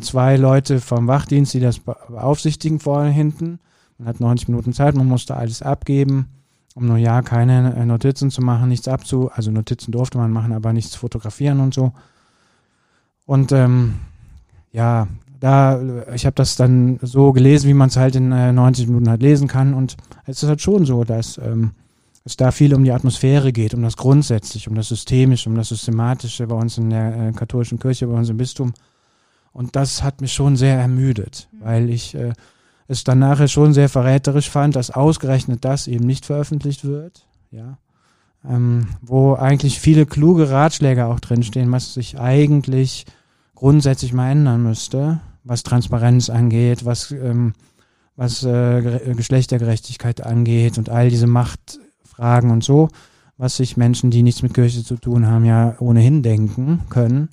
zwei 0.00 0.36
Leute 0.36 0.80
vom 0.80 1.08
Wachdienst, 1.08 1.54
die 1.54 1.60
das 1.60 1.80
beaufsichtigen 1.80 2.80
vorne 2.80 3.10
hinten. 3.10 3.58
Man 4.02 4.08
hat 4.08 4.20
90 4.20 4.48
Minuten 4.48 4.72
Zeit, 4.72 4.94
man 4.96 5.06
musste 5.06 5.36
alles 5.36 5.62
abgeben 5.62 6.28
um 6.74 6.86
nur 6.86 6.96
ja 6.96 7.22
keine 7.22 7.74
äh, 7.74 7.84
Notizen 7.84 8.30
zu 8.30 8.42
machen, 8.42 8.68
nichts 8.68 8.88
abzu, 8.88 9.30
also 9.32 9.50
Notizen 9.50 9.92
durfte 9.92 10.18
man 10.18 10.30
machen, 10.30 10.52
aber 10.52 10.72
nichts 10.72 10.94
fotografieren 10.94 11.60
und 11.60 11.74
so. 11.74 11.92
Und 13.26 13.52
ähm, 13.52 13.94
ja, 14.72 15.08
da, 15.38 15.80
ich 16.14 16.24
habe 16.24 16.34
das 16.34 16.56
dann 16.56 16.98
so 17.02 17.32
gelesen, 17.32 17.68
wie 17.68 17.74
man 17.74 17.88
es 17.88 17.96
halt 17.96 18.16
in 18.16 18.32
äh, 18.32 18.52
90 18.52 18.86
Minuten 18.86 19.10
halt 19.10 19.22
lesen 19.22 19.48
kann. 19.48 19.74
Und 19.74 19.96
es 20.24 20.42
ist 20.42 20.48
halt 20.48 20.62
schon 20.62 20.86
so, 20.86 21.04
dass 21.04 21.38
ähm, 21.38 21.72
es 22.24 22.36
da 22.36 22.52
viel 22.52 22.74
um 22.74 22.84
die 22.84 22.92
Atmosphäre 22.92 23.52
geht, 23.52 23.74
um 23.74 23.82
das 23.82 23.96
Grundsätzliche, 23.96 24.70
um 24.70 24.76
das 24.76 24.88
Systemische, 24.88 25.50
um 25.50 25.56
das 25.56 25.68
Systematische 25.68 26.46
bei 26.46 26.54
uns 26.54 26.78
in 26.78 26.90
der 26.90 27.28
äh, 27.28 27.32
katholischen 27.32 27.78
Kirche, 27.78 28.06
bei 28.06 28.14
uns 28.14 28.28
im 28.28 28.36
Bistum. 28.36 28.72
Und 29.52 29.76
das 29.76 30.02
hat 30.02 30.20
mich 30.20 30.32
schon 30.32 30.56
sehr 30.56 30.78
ermüdet, 30.78 31.48
mhm. 31.52 31.64
weil 31.64 31.90
ich 31.90 32.14
äh, 32.14 32.32
es 32.88 33.04
dann 33.04 33.18
nachher 33.18 33.48
schon 33.48 33.72
sehr 33.72 33.88
verräterisch 33.88 34.50
fand, 34.50 34.76
dass 34.76 34.90
ausgerechnet 34.90 35.64
das 35.64 35.86
eben 35.86 36.06
nicht 36.06 36.26
veröffentlicht 36.26 36.84
wird, 36.84 37.26
ja, 37.50 37.78
ähm, 38.48 38.88
wo 39.00 39.34
eigentlich 39.34 39.80
viele 39.80 40.06
kluge 40.06 40.50
Ratschläge 40.50 41.06
auch 41.06 41.20
drinstehen, 41.20 41.70
was 41.70 41.94
sich 41.94 42.18
eigentlich 42.18 43.06
grundsätzlich 43.54 44.12
mal 44.12 44.30
ändern 44.30 44.62
müsste, 44.62 45.20
was 45.44 45.62
Transparenz 45.62 46.30
angeht, 46.30 46.84
was, 46.84 47.12
ähm, 47.12 47.52
was 48.16 48.42
äh, 48.42 49.14
Geschlechtergerechtigkeit 49.16 50.24
angeht 50.24 50.78
und 50.78 50.88
all 50.90 51.10
diese 51.10 51.26
Machtfragen 51.26 52.50
und 52.50 52.64
so, 52.64 52.88
was 53.36 53.56
sich 53.56 53.76
Menschen, 53.76 54.10
die 54.10 54.22
nichts 54.22 54.42
mit 54.42 54.54
Kirche 54.54 54.84
zu 54.84 54.96
tun 54.96 55.26
haben, 55.26 55.44
ja 55.44 55.76
ohnehin 55.78 56.22
denken 56.22 56.82
können. 56.90 57.28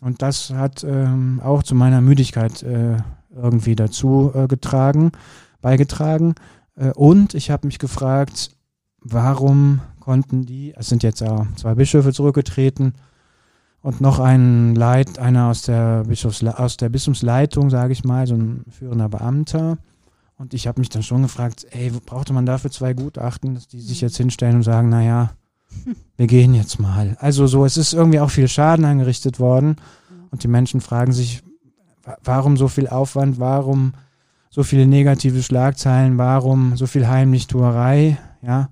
Und 0.00 0.22
das 0.22 0.50
hat 0.50 0.84
ähm, 0.84 1.40
auch 1.44 1.62
zu 1.62 1.74
meiner 1.74 2.00
Müdigkeit 2.00 2.62
äh, 2.62 2.96
irgendwie 3.34 3.76
dazu 3.76 4.32
äh, 4.34 4.46
getragen, 4.46 5.12
beigetragen. 5.60 6.34
Äh, 6.76 6.92
und 6.92 7.34
ich 7.34 7.50
habe 7.50 7.66
mich 7.66 7.78
gefragt, 7.78 8.50
warum 9.00 9.80
konnten 10.00 10.44
die, 10.44 10.74
es 10.76 10.88
sind 10.88 11.02
jetzt 11.02 11.20
ja 11.20 11.46
zwei 11.56 11.74
Bischöfe 11.74 12.12
zurückgetreten 12.12 12.94
und 13.82 14.00
noch 14.00 14.20
ein 14.20 14.74
Leit, 14.74 15.18
einer 15.18 15.48
aus 15.48 15.62
der 15.62 16.04
Bischofs, 16.04 16.42
aus 16.44 16.76
der 16.76 16.88
Bistumsleitung, 16.88 17.70
sage 17.70 17.92
ich 17.92 18.04
mal, 18.04 18.26
so 18.26 18.34
ein 18.34 18.64
führender 18.70 19.08
Beamter. 19.08 19.78
Und 20.36 20.54
ich 20.54 20.66
habe 20.66 20.80
mich 20.80 20.88
dann 20.88 21.02
schon 21.02 21.22
gefragt, 21.22 21.66
ey, 21.70 21.92
brauchte 22.04 22.32
man 22.32 22.46
dafür 22.46 22.70
zwei 22.70 22.94
Gutachten, 22.94 23.54
dass 23.54 23.68
die 23.68 23.80
sich 23.80 24.00
jetzt 24.00 24.16
hinstellen 24.16 24.56
und 24.56 24.62
sagen, 24.62 24.88
naja, 24.88 25.32
wir 26.16 26.26
gehen 26.26 26.54
jetzt 26.54 26.78
mal. 26.80 27.16
Also 27.20 27.46
so, 27.46 27.64
es 27.64 27.76
ist 27.76 27.92
irgendwie 27.92 28.20
auch 28.20 28.30
viel 28.30 28.48
Schaden 28.48 28.84
angerichtet 28.84 29.38
worden. 29.38 29.76
Und 30.30 30.42
die 30.42 30.48
Menschen 30.48 30.80
fragen 30.80 31.12
sich, 31.12 31.42
warum 32.24 32.56
so 32.56 32.68
viel 32.68 32.88
Aufwand, 32.88 33.38
warum 33.38 33.94
so 34.50 34.62
viele 34.62 34.86
negative 34.86 35.42
Schlagzeilen, 35.42 36.18
warum 36.18 36.76
so 36.76 36.86
viel 36.86 37.08
Heimlichtuerei, 37.08 38.18
ja. 38.42 38.68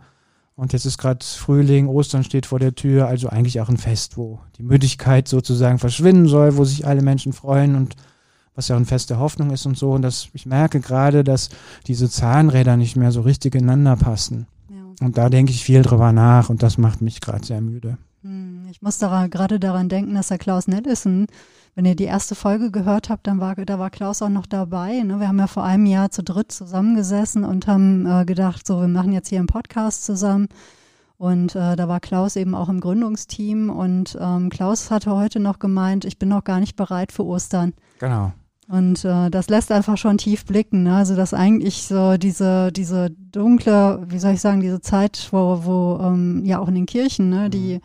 Und 0.57 0.75
jetzt 0.75 0.85
ist 0.85 0.99
gerade 0.99 1.25
Frühling, 1.25 1.89
Ostern 1.89 2.23
steht 2.23 2.45
vor 2.45 2.59
der 2.59 2.75
Tür, 2.75 3.07
also 3.07 3.31
eigentlich 3.31 3.63
auch 3.63 3.71
ein 3.71 3.79
Fest, 3.79 4.19
wo 4.19 4.41
die 4.59 4.63
Müdigkeit 4.63 5.27
sozusagen 5.27 5.79
verschwinden 5.79 6.29
soll, 6.29 6.59
wo 6.59 6.67
sich 6.67 6.87
alle 6.87 7.01
Menschen 7.01 7.33
freuen 7.33 7.77
und 7.77 7.97
was 8.55 8.69
ja 8.69 8.77
auch 8.77 8.81
ein 8.81 8.85
Fest 8.85 9.09
der 9.09 9.19
Hoffnung 9.19 9.53
ist 9.53 9.65
und 9.65 9.79
so. 9.79 9.93
Und 9.93 10.03
das, 10.03 10.29
ich 10.35 10.45
merke 10.45 10.81
gerade, 10.81 11.25
dass 11.25 11.49
diese 11.87 12.11
Zahnräder 12.11 12.77
nicht 12.77 12.95
mehr 12.95 13.11
so 13.11 13.23
richtig 13.23 13.55
ineinander 13.55 13.97
passen. 13.97 14.49
Ja. 14.69 15.07
Und 15.07 15.17
da 15.17 15.31
denke 15.31 15.51
ich 15.51 15.65
viel 15.65 15.81
drüber 15.81 16.13
nach 16.13 16.51
und 16.51 16.63
das 16.63 16.77
macht 16.77 17.01
mich 17.01 17.23
gerade 17.23 17.47
sehr 17.47 17.63
müde. 17.63 17.97
Hm, 18.23 18.67
ich 18.71 18.83
muss 18.83 18.99
gerade 18.99 19.59
daran 19.61 19.89
denken, 19.89 20.15
dass 20.15 20.29
der 20.29 20.37
Klaus 20.37 20.67
Nettissen 20.67 21.27
wenn 21.75 21.85
ihr 21.85 21.95
die 21.95 22.05
erste 22.05 22.35
Folge 22.35 22.71
gehört 22.71 23.11
habt, 23.11 23.27
dann 23.27 23.41
war, 23.41 23.55
da 23.55 23.79
war 23.79 23.91
Klaus 23.91 24.23
auch 24.23 24.29
noch 24.29 24.47
dabei. 24.47 25.03
Ne? 25.03 25.21
Wir 25.21 25.29
haben 25.29 25.39
ja 25.39 25.47
vor 25.47 25.65
einem 25.65 25.87
Jahr 25.87 26.11
zu 26.11 26.23
dritt 26.23 26.53
zusammengesessen 26.53 27.45
und 27.45 27.67
haben 27.67 28.07
äh, 28.07 28.25
gedacht, 28.25 28.67
so, 28.67 28.81
wir 28.81 28.89
machen 28.89 29.13
jetzt 29.13 29.29
hier 29.29 29.39
einen 29.39 29.47
Podcast 29.47 30.05
zusammen. 30.05 30.49
Und 31.17 31.55
äh, 31.55 31.77
da 31.77 31.87
war 31.87 32.01
Klaus 32.01 32.37
eben 32.37 32.55
auch 32.55 32.69
im 32.71 32.81
Gründungsteam 32.81 33.69
und 33.69 34.17
ähm, 34.19 34.49
Klaus 34.49 34.91
hatte 34.91 35.15
heute 35.15 35.39
noch 35.39 35.59
gemeint, 35.59 36.07
ich 36.07 36.19
bin 36.19 36.31
noch 36.31 36.45
gar 36.45 36.61
nicht 36.61 36.77
bereit 36.77 37.13
für 37.13 37.27
Ostern. 37.27 37.75
Genau. 37.99 38.33
Und 38.69 39.05
äh, 39.05 39.29
das 39.29 39.51
lässt 39.51 39.71
einfach 39.71 39.99
schon 39.99 40.17
tief 40.17 40.47
blicken. 40.47 40.85
Ne? 40.85 40.97
Also 40.97 41.17
dass 41.17 41.35
eigentlich 41.35 41.83
so 41.83 42.17
diese 42.17 42.73
diese 42.73 43.11
dunkle, 43.11 44.03
wie 44.07 44.19
soll 44.19 44.33
ich 44.33 44.41
sagen, 44.41 44.61
diese 44.61 44.81
Zeit, 44.81 45.29
wo 45.31 45.61
wo 45.65 46.01
ähm, 46.03 46.43
ja 46.47 46.59
auch 46.59 46.69
in 46.69 46.77
den 46.77 46.87
Kirchen, 46.87 47.29
ne, 47.29 47.51
die 47.51 47.75
mhm 47.75 47.81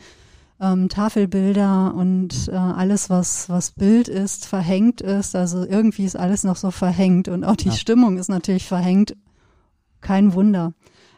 ähm, 0.60 0.90
Tafelbilder 0.90 1.94
und 1.96 2.50
äh, 2.52 2.56
alles, 2.56 3.10
was, 3.10 3.50
was 3.50 3.72
Bild 3.72 4.08
ist, 4.08 4.46
verhängt 4.46 5.02
ist. 5.02 5.36
Also 5.36 5.66
irgendwie 5.66 6.06
ist 6.06 6.16
alles 6.16 6.44
noch 6.44 6.56
so 6.56 6.72
verhängt 6.72 7.28
und 7.28 7.44
auch 7.44 7.56
die 7.56 7.70
ja. 7.70 7.74
Stimmung 7.74 8.18
ist 8.18 8.30
natürlich 8.30 8.68
verhängt. 8.68 9.16
Kein 10.02 10.34
Wunder. 10.34 10.74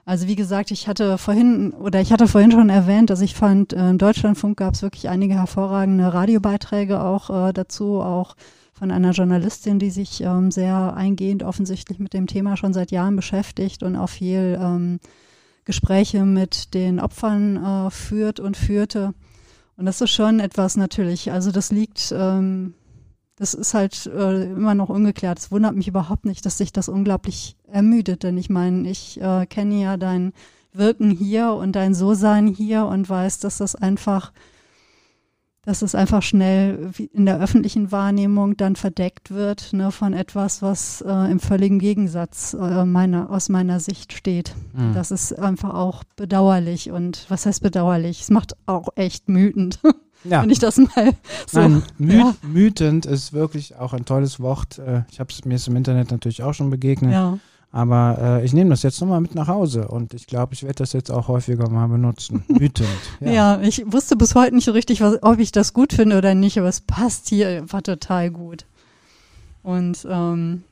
Also 0.05 0.27
wie 0.27 0.37
gesagt, 0.37 0.71
ich 0.71 0.87
hatte 0.87 1.17
vorhin 1.17 1.71
oder 1.71 1.99
ich 1.99 2.13
hatte 2.13 2.27
vorhin 2.27 2.51
schon 2.51 2.69
erwähnt, 2.69 3.09
dass 3.09 3.19
ich 3.19 3.35
fand, 3.35 3.73
äh, 3.73 3.89
im 3.89 3.97
Deutschlandfunk 3.97 4.57
gab 4.57 4.73
es 4.73 4.81
wirklich 4.81 5.09
einige 5.09 5.33
hervorragende 5.33 6.13
Radiobeiträge 6.13 7.03
auch 7.03 7.29
äh, 7.29 7.51
dazu, 7.51 7.99
auch 8.01 8.35
von 8.71 8.91
einer 8.91 9.11
Journalistin, 9.11 9.79
die 9.79 9.89
sich 9.89 10.21
ähm, 10.21 10.51
sehr 10.51 10.95
eingehend 10.95 11.43
offensichtlich 11.43 11.99
mit 11.99 12.13
dem 12.13 12.27
Thema 12.27 12.55
schon 12.55 12.73
seit 12.73 12.91
Jahren 12.91 13.15
beschäftigt 13.15 13.83
und 13.83 13.95
auch 13.95 14.09
viel 14.09 14.57
ähm, 14.61 14.99
Gespräche 15.65 16.23
mit 16.23 16.73
den 16.73 17.01
Opfern 17.01 17.57
äh, 17.87 17.91
führt 17.91 18.39
und 18.39 18.55
führte. 18.55 19.13
Und 19.77 19.85
das 19.85 20.01
ist 20.01 20.09
schon 20.09 20.39
etwas 20.39 20.75
natürlich. 20.75 21.31
Also 21.31 21.51
das 21.51 21.71
liegt, 21.71 22.11
ähm, 22.11 22.73
das 23.35 23.53
ist 23.53 23.75
halt 23.75 24.07
äh, 24.07 24.45
immer 24.45 24.73
noch 24.73 24.89
ungeklärt. 24.89 25.37
Es 25.37 25.51
wundert 25.51 25.75
mich 25.75 25.87
überhaupt 25.87 26.25
nicht, 26.25 26.45
dass 26.45 26.57
sich 26.57 26.73
das 26.73 26.89
unglaublich 26.89 27.55
ermüdet. 27.71 28.23
Denn 28.23 28.37
ich 28.37 28.49
meine, 28.49 28.89
ich 28.89 29.21
äh, 29.21 29.45
kenne 29.45 29.79
ja 29.81 29.97
dein 29.97 30.33
Wirken 30.73 31.11
hier 31.11 31.53
und 31.53 31.75
dein 31.75 31.93
So-Sein 31.93 32.47
hier 32.47 32.85
und 32.85 33.07
weiß, 33.07 33.39
dass 33.39 33.59
das 33.59 33.75
einfach 33.75 34.33
dass 35.67 35.81
es 35.81 35.95
einfach 35.95 36.23
schnell 36.23 36.91
in 37.11 37.25
der 37.25 37.41
öffentlichen 37.41 37.91
Wahrnehmung 37.91 38.55
dann 38.55 38.77
verdeckt 38.77 39.31
wird 39.31 39.73
ne, 39.73 39.91
von 39.91 40.13
etwas, 40.13 40.61
was 40.61 41.01
äh, 41.01 41.29
im 41.29 41.41
völligen 41.41 41.77
Gegensatz 41.77 42.53
äh, 42.53 42.85
meiner, 42.85 43.29
aus 43.29 43.49
meiner 43.49 43.81
Sicht 43.81 44.13
steht. 44.13 44.55
Mhm. 44.73 44.93
Das 44.93 45.11
ist 45.11 45.37
einfach 45.37 45.73
auch 45.73 46.05
bedauerlich 46.15 46.89
und 46.89 47.25
was 47.27 47.45
heißt 47.45 47.61
bedauerlich? 47.61 48.21
Es 48.21 48.29
macht 48.29 48.55
auch 48.65 48.89
echt 48.95 49.27
mütend. 49.29 49.79
Ja. 50.23 50.41
Wenn 50.41 50.49
ich 50.49 50.57
das 50.57 50.77
mal 50.77 51.13
so. 51.45 51.59
Nein, 51.59 51.83
mü 51.99 52.17
ja. 52.17 52.35
mütend 52.41 53.05
ist 53.05 53.33
wirklich 53.33 53.75
auch 53.75 53.93
ein 53.93 54.03
tolles 54.03 54.39
Wort. 54.39 54.79
Äh, 54.79 55.03
ich 55.11 55.19
habe 55.19 55.31
es 55.31 55.45
mir 55.45 55.59
im 55.67 55.75
Internet 55.75 56.09
natürlich 56.09 56.41
auch 56.41 56.53
schon 56.53 56.71
begegnet. 56.71 57.13
Ja. 57.13 57.37
Aber 57.71 58.17
äh, 58.19 58.45
ich 58.45 58.53
nehme 58.53 58.69
das 58.69 58.83
jetzt 58.83 58.99
nochmal 59.01 59.21
mit 59.21 59.35
nach 59.35 59.47
Hause 59.47 59.87
und 59.87 60.13
ich 60.13 60.25
glaube, 60.25 60.53
ich 60.53 60.63
werde 60.63 60.75
das 60.75 60.93
jetzt 60.93 61.11
auch 61.11 61.27
häufiger 61.27 61.69
mal 61.69 61.87
benutzen. 61.87 62.43
Wütend. 62.47 62.87
Ja. 63.19 63.31
ja. 63.31 63.61
ich 63.61 63.83
wusste 63.91 64.15
bis 64.15 64.35
heute 64.35 64.55
nicht 64.55 64.65
so 64.65 64.71
richtig, 64.71 65.01
was, 65.01 65.21
ob 65.21 65.39
ich 65.39 65.51
das 65.51 65.73
gut 65.73 65.93
finde 65.93 66.17
oder 66.17 66.33
nicht, 66.33 66.57
aber 66.57 66.69
es 66.69 66.81
passt 66.81 67.29
hier 67.29 67.49
einfach 67.49 67.81
total 67.81 68.31
gut. 68.31 68.65
Und 69.63 70.07
ähm, 70.09 70.63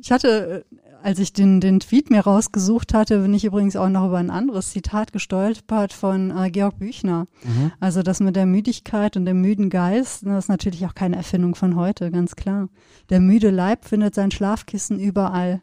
ich 0.00 0.12
hatte, 0.12 0.64
als 1.02 1.18
ich 1.18 1.32
den, 1.32 1.60
den 1.60 1.80
Tweet 1.80 2.10
mir 2.10 2.20
rausgesucht 2.20 2.94
hatte, 2.94 3.20
bin 3.20 3.34
ich 3.34 3.44
übrigens 3.44 3.76
auch 3.76 3.88
noch 3.88 4.06
über 4.06 4.18
ein 4.18 4.30
anderes 4.30 4.70
Zitat 4.70 5.12
gestolpert 5.12 5.92
von 5.92 6.36
äh, 6.36 6.50
Georg 6.50 6.78
Büchner. 6.78 7.26
Mhm. 7.44 7.72
Also 7.80 8.02
das 8.02 8.20
mit 8.20 8.36
der 8.36 8.46
Müdigkeit 8.46 9.16
und 9.16 9.24
dem 9.24 9.40
müden 9.40 9.70
Geist, 9.70 10.24
das 10.24 10.44
ist 10.44 10.48
natürlich 10.48 10.86
auch 10.86 10.94
keine 10.94 11.16
Erfindung 11.16 11.54
von 11.54 11.76
heute, 11.76 12.10
ganz 12.10 12.36
klar. 12.36 12.68
Der 13.10 13.20
müde 13.20 13.50
Leib 13.50 13.84
findet 13.84 14.14
sein 14.14 14.30
Schlafkissen 14.30 14.98
überall. 14.98 15.60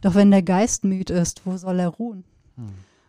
Doch 0.00 0.14
wenn 0.14 0.30
der 0.30 0.42
Geist 0.42 0.84
müd 0.84 1.10
ist, 1.10 1.42
wo 1.44 1.56
soll 1.56 1.80
er 1.80 1.88
ruhen? 1.88 2.24
Hm. 2.56 2.68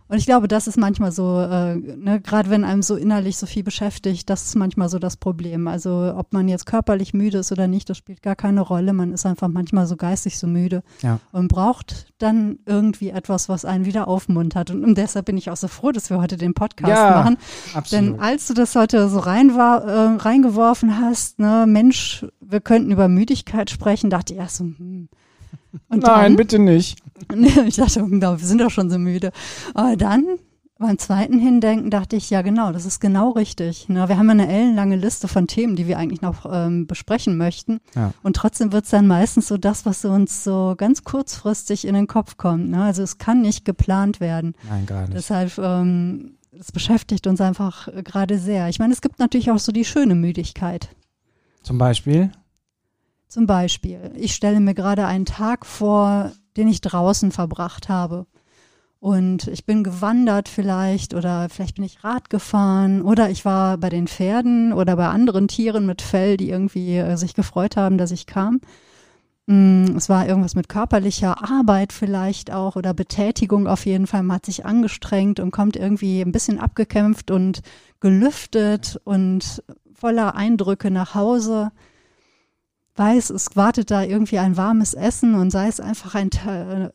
Und 0.09 0.17
ich 0.17 0.25
glaube, 0.25 0.47
das 0.47 0.67
ist 0.67 0.77
manchmal 0.77 1.11
so, 1.11 1.41
äh, 1.41 1.75
ne, 1.75 2.21
gerade 2.21 2.49
wenn 2.49 2.63
einem 2.63 2.81
so 2.81 2.95
innerlich 2.95 3.35
so 3.35 3.45
viel 3.45 3.63
beschäftigt, 3.63 4.29
das 4.29 4.45
ist 4.45 4.55
manchmal 4.55 4.87
so 4.87 4.99
das 4.99 5.17
Problem. 5.17 5.67
Also 5.67 6.13
ob 6.15 6.31
man 6.31 6.47
jetzt 6.47 6.65
körperlich 6.65 7.13
müde 7.13 7.39
ist 7.39 7.51
oder 7.51 7.67
nicht, 7.67 7.89
das 7.89 7.97
spielt 7.97 8.21
gar 8.21 8.35
keine 8.35 8.61
Rolle. 8.61 8.93
Man 8.93 9.11
ist 9.11 9.25
einfach 9.25 9.49
manchmal 9.49 9.85
so 9.85 9.97
geistig 9.97 10.39
so 10.39 10.47
müde 10.47 10.81
ja. 11.01 11.19
und 11.33 11.49
braucht 11.49 12.13
dann 12.19 12.59
irgendwie 12.65 13.09
etwas, 13.09 13.49
was 13.49 13.65
einen 13.65 13.85
wieder 13.85 14.07
aufmuntert. 14.07 14.71
Und, 14.71 14.85
und, 14.85 14.97
deshalb 14.97 15.25
bin 15.25 15.37
ich 15.37 15.49
auch 15.49 15.57
so 15.57 15.67
froh, 15.67 15.91
dass 15.91 16.09
wir 16.09 16.21
heute 16.21 16.37
den 16.37 16.53
Podcast 16.53 16.89
ja, 16.89 17.11
machen. 17.11 17.37
Absolut. 17.73 17.91
Denn 17.91 18.19
als 18.21 18.47
du 18.47 18.53
das 18.53 18.75
heute 18.75 19.09
so 19.09 19.19
rein 19.19 19.55
war, 19.55 19.83
äh, 19.83 20.15
reingeworfen 20.15 21.01
hast, 21.01 21.39
ne, 21.39 21.65
Mensch, 21.67 22.25
wir 22.39 22.61
könnten 22.61 22.91
über 22.91 23.09
Müdigkeit 23.09 23.69
sprechen, 23.69 24.09
dachte 24.09 24.33
ich 24.33 24.39
erst 24.39 24.57
so, 24.57 24.63
hm, 24.63 25.09
und 25.89 26.03
Nein, 26.03 26.03
dann, 26.03 26.35
bitte 26.35 26.59
nicht. 26.59 26.99
ich 27.65 27.75
dachte, 27.75 28.01
wir 28.09 28.37
sind 28.39 28.61
doch 28.61 28.71
schon 28.71 28.89
so 28.89 28.97
müde. 28.97 29.31
Aber 29.73 29.95
dann 29.95 30.25
beim 30.79 30.97
zweiten 30.99 31.39
Hindenken 31.39 31.89
dachte 31.89 32.15
ich, 32.15 32.29
ja 32.29 32.41
genau, 32.41 32.71
das 32.71 32.85
ist 32.85 32.99
genau 32.99 33.31
richtig. 33.31 33.85
Na, 33.87 34.09
wir 34.09 34.17
haben 34.17 34.29
eine 34.29 34.47
ellenlange 34.47 34.95
Liste 34.95 35.27
von 35.27 35.47
Themen, 35.47 35.75
die 35.75 35.87
wir 35.87 35.97
eigentlich 35.97 36.21
noch 36.21 36.45
ähm, 36.51 36.85
besprechen 36.85 37.37
möchten. 37.37 37.79
Ja. 37.95 38.13
Und 38.21 38.35
trotzdem 38.35 38.71
wird 38.71 38.85
es 38.85 38.91
dann 38.91 39.07
meistens 39.07 39.47
so 39.47 39.57
das, 39.57 39.85
was 39.85 40.05
uns 40.05 40.43
so 40.43 40.75
ganz 40.77 41.03
kurzfristig 41.03 41.85
in 41.85 41.95
den 41.95 42.07
Kopf 42.07 42.37
kommt. 42.37 42.69
Ne? 42.69 42.83
Also 42.83 43.01
es 43.01 43.17
kann 43.17 43.41
nicht 43.41 43.65
geplant 43.65 44.19
werden. 44.19 44.55
Nein, 44.69 44.85
gar 44.85 45.01
nicht. 45.01 45.13
Deshalb, 45.15 45.57
ähm, 45.57 46.37
es 46.59 46.71
beschäftigt 46.71 47.27
uns 47.27 47.41
einfach 47.41 47.87
gerade 48.03 48.37
sehr. 48.37 48.69
Ich 48.69 48.79
meine, 48.79 48.93
es 48.93 49.01
gibt 49.01 49.19
natürlich 49.19 49.51
auch 49.51 49.59
so 49.59 49.71
die 49.71 49.85
schöne 49.85 50.15
Müdigkeit. 50.15 50.89
Zum 51.63 51.77
Beispiel? 51.77 52.31
Zum 53.37 53.45
Beispiel, 53.45 54.13
ich 54.15 54.33
stelle 54.33 54.59
mir 54.59 54.73
gerade 54.73 55.05
einen 55.05 55.25
Tag 55.25 55.67
vor, 55.67 56.31
den 56.57 56.67
ich 56.67 56.81
draußen 56.81 57.31
verbracht 57.31 57.87
habe. 57.87 58.25
Und 58.99 59.47
ich 59.49 59.63
bin 59.63 59.83
gewandert 59.83 60.49
vielleicht 60.49 61.13
oder 61.13 61.47
vielleicht 61.47 61.75
bin 61.75 61.85
ich 61.85 62.03
Rad 62.03 62.31
gefahren 62.31 63.03
oder 63.03 63.29
ich 63.29 63.45
war 63.45 63.77
bei 63.77 63.89
den 63.89 64.07
Pferden 64.07 64.73
oder 64.73 64.95
bei 64.95 65.07
anderen 65.09 65.47
Tieren 65.47 65.85
mit 65.85 66.01
Fell, 66.01 66.35
die 66.37 66.49
irgendwie 66.49 66.97
äh, 66.97 67.15
sich 67.15 67.35
gefreut 67.35 67.77
haben, 67.77 67.99
dass 67.99 68.09
ich 68.09 68.25
kam. 68.25 68.59
Mm, 69.45 69.95
es 69.95 70.09
war 70.09 70.27
irgendwas 70.27 70.55
mit 70.55 70.67
körperlicher 70.67 71.47
Arbeit 71.47 71.93
vielleicht 71.93 72.51
auch 72.51 72.75
oder 72.75 72.95
Betätigung 72.95 73.67
auf 73.67 73.85
jeden 73.85 74.07
Fall. 74.07 74.23
Man 74.23 74.37
hat 74.37 74.47
sich 74.47 74.65
angestrengt 74.65 75.39
und 75.39 75.51
kommt 75.51 75.75
irgendwie 75.75 76.21
ein 76.21 76.31
bisschen 76.31 76.57
abgekämpft 76.57 77.29
und 77.29 77.61
gelüftet 77.99 78.99
und 79.03 79.63
voller 79.93 80.33
Eindrücke 80.33 80.89
nach 80.89 81.13
Hause 81.13 81.71
weiß, 82.97 83.29
es 83.29 83.55
wartet 83.55 83.91
da 83.91 84.03
irgendwie 84.03 84.39
ein 84.39 84.57
warmes 84.57 84.93
Essen 84.93 85.35
und 85.35 85.51
sei 85.51 85.67
es 85.67 85.79
einfach 85.79 86.15
ein 86.15 86.29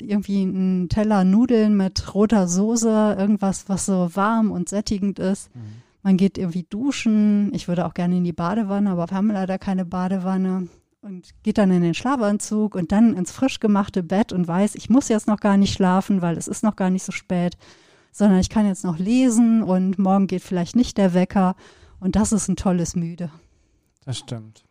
irgendwie 0.00 0.42
ein 0.42 0.88
Teller 0.88 1.24
Nudeln 1.24 1.76
mit 1.76 2.14
roter 2.14 2.48
Soße, 2.48 3.16
irgendwas, 3.18 3.68
was 3.68 3.86
so 3.86 4.10
warm 4.14 4.50
und 4.50 4.68
sättigend 4.68 5.18
ist. 5.18 5.54
Mhm. 5.54 5.60
Man 6.02 6.16
geht 6.16 6.36
irgendwie 6.36 6.66
duschen. 6.68 7.54
Ich 7.54 7.68
würde 7.68 7.86
auch 7.86 7.94
gerne 7.94 8.16
in 8.16 8.24
die 8.24 8.32
Badewanne, 8.32 8.90
aber 8.90 9.08
wir 9.08 9.16
haben 9.16 9.30
leider 9.30 9.58
keine 9.58 9.84
Badewanne. 9.84 10.68
Und 11.00 11.30
geht 11.42 11.58
dann 11.58 11.72
in 11.72 11.82
den 11.82 11.94
Schlafanzug 11.94 12.76
und 12.76 12.92
dann 12.92 13.14
ins 13.14 13.32
frisch 13.32 13.58
gemachte 13.58 14.04
Bett 14.04 14.32
und 14.32 14.46
weiß, 14.46 14.76
ich 14.76 14.88
muss 14.88 15.08
jetzt 15.08 15.26
noch 15.26 15.40
gar 15.40 15.56
nicht 15.56 15.74
schlafen, 15.74 16.22
weil 16.22 16.36
es 16.36 16.46
ist 16.46 16.62
noch 16.62 16.76
gar 16.76 16.90
nicht 16.90 17.02
so 17.02 17.10
spät, 17.10 17.56
sondern 18.12 18.38
ich 18.38 18.48
kann 18.48 18.66
jetzt 18.66 18.84
noch 18.84 18.98
lesen 18.98 19.64
und 19.64 19.98
morgen 19.98 20.28
geht 20.28 20.42
vielleicht 20.42 20.76
nicht 20.76 20.98
der 20.98 21.12
Wecker. 21.12 21.56
Und 21.98 22.14
das 22.14 22.30
ist 22.30 22.46
ein 22.48 22.54
tolles 22.54 22.94
Müde. 22.94 23.30
Das 24.04 24.18
stimmt. 24.18 24.64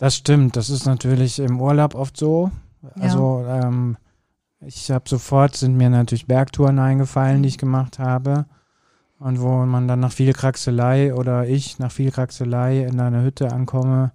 Das 0.00 0.16
stimmt, 0.16 0.56
das 0.56 0.70
ist 0.70 0.86
natürlich 0.86 1.38
im 1.38 1.60
Urlaub 1.60 1.94
oft 1.94 2.16
so. 2.16 2.50
Ja. 2.82 3.02
Also 3.02 3.44
ähm, 3.46 3.98
ich 4.60 4.90
habe 4.90 5.06
sofort, 5.06 5.58
sind 5.58 5.76
mir 5.76 5.90
natürlich 5.90 6.26
Bergtouren 6.26 6.78
eingefallen, 6.78 7.42
die 7.42 7.50
ich 7.50 7.58
gemacht 7.58 7.98
habe. 7.98 8.46
Und 9.18 9.42
wo 9.42 9.66
man 9.66 9.88
dann 9.88 10.00
nach 10.00 10.12
viel 10.12 10.32
Kraxelei 10.32 11.12
oder 11.12 11.46
ich 11.46 11.78
nach 11.78 11.92
viel 11.92 12.10
Kraxelei 12.10 12.86
in 12.86 12.98
einer 12.98 13.22
Hütte 13.22 13.52
ankomme 13.52 14.12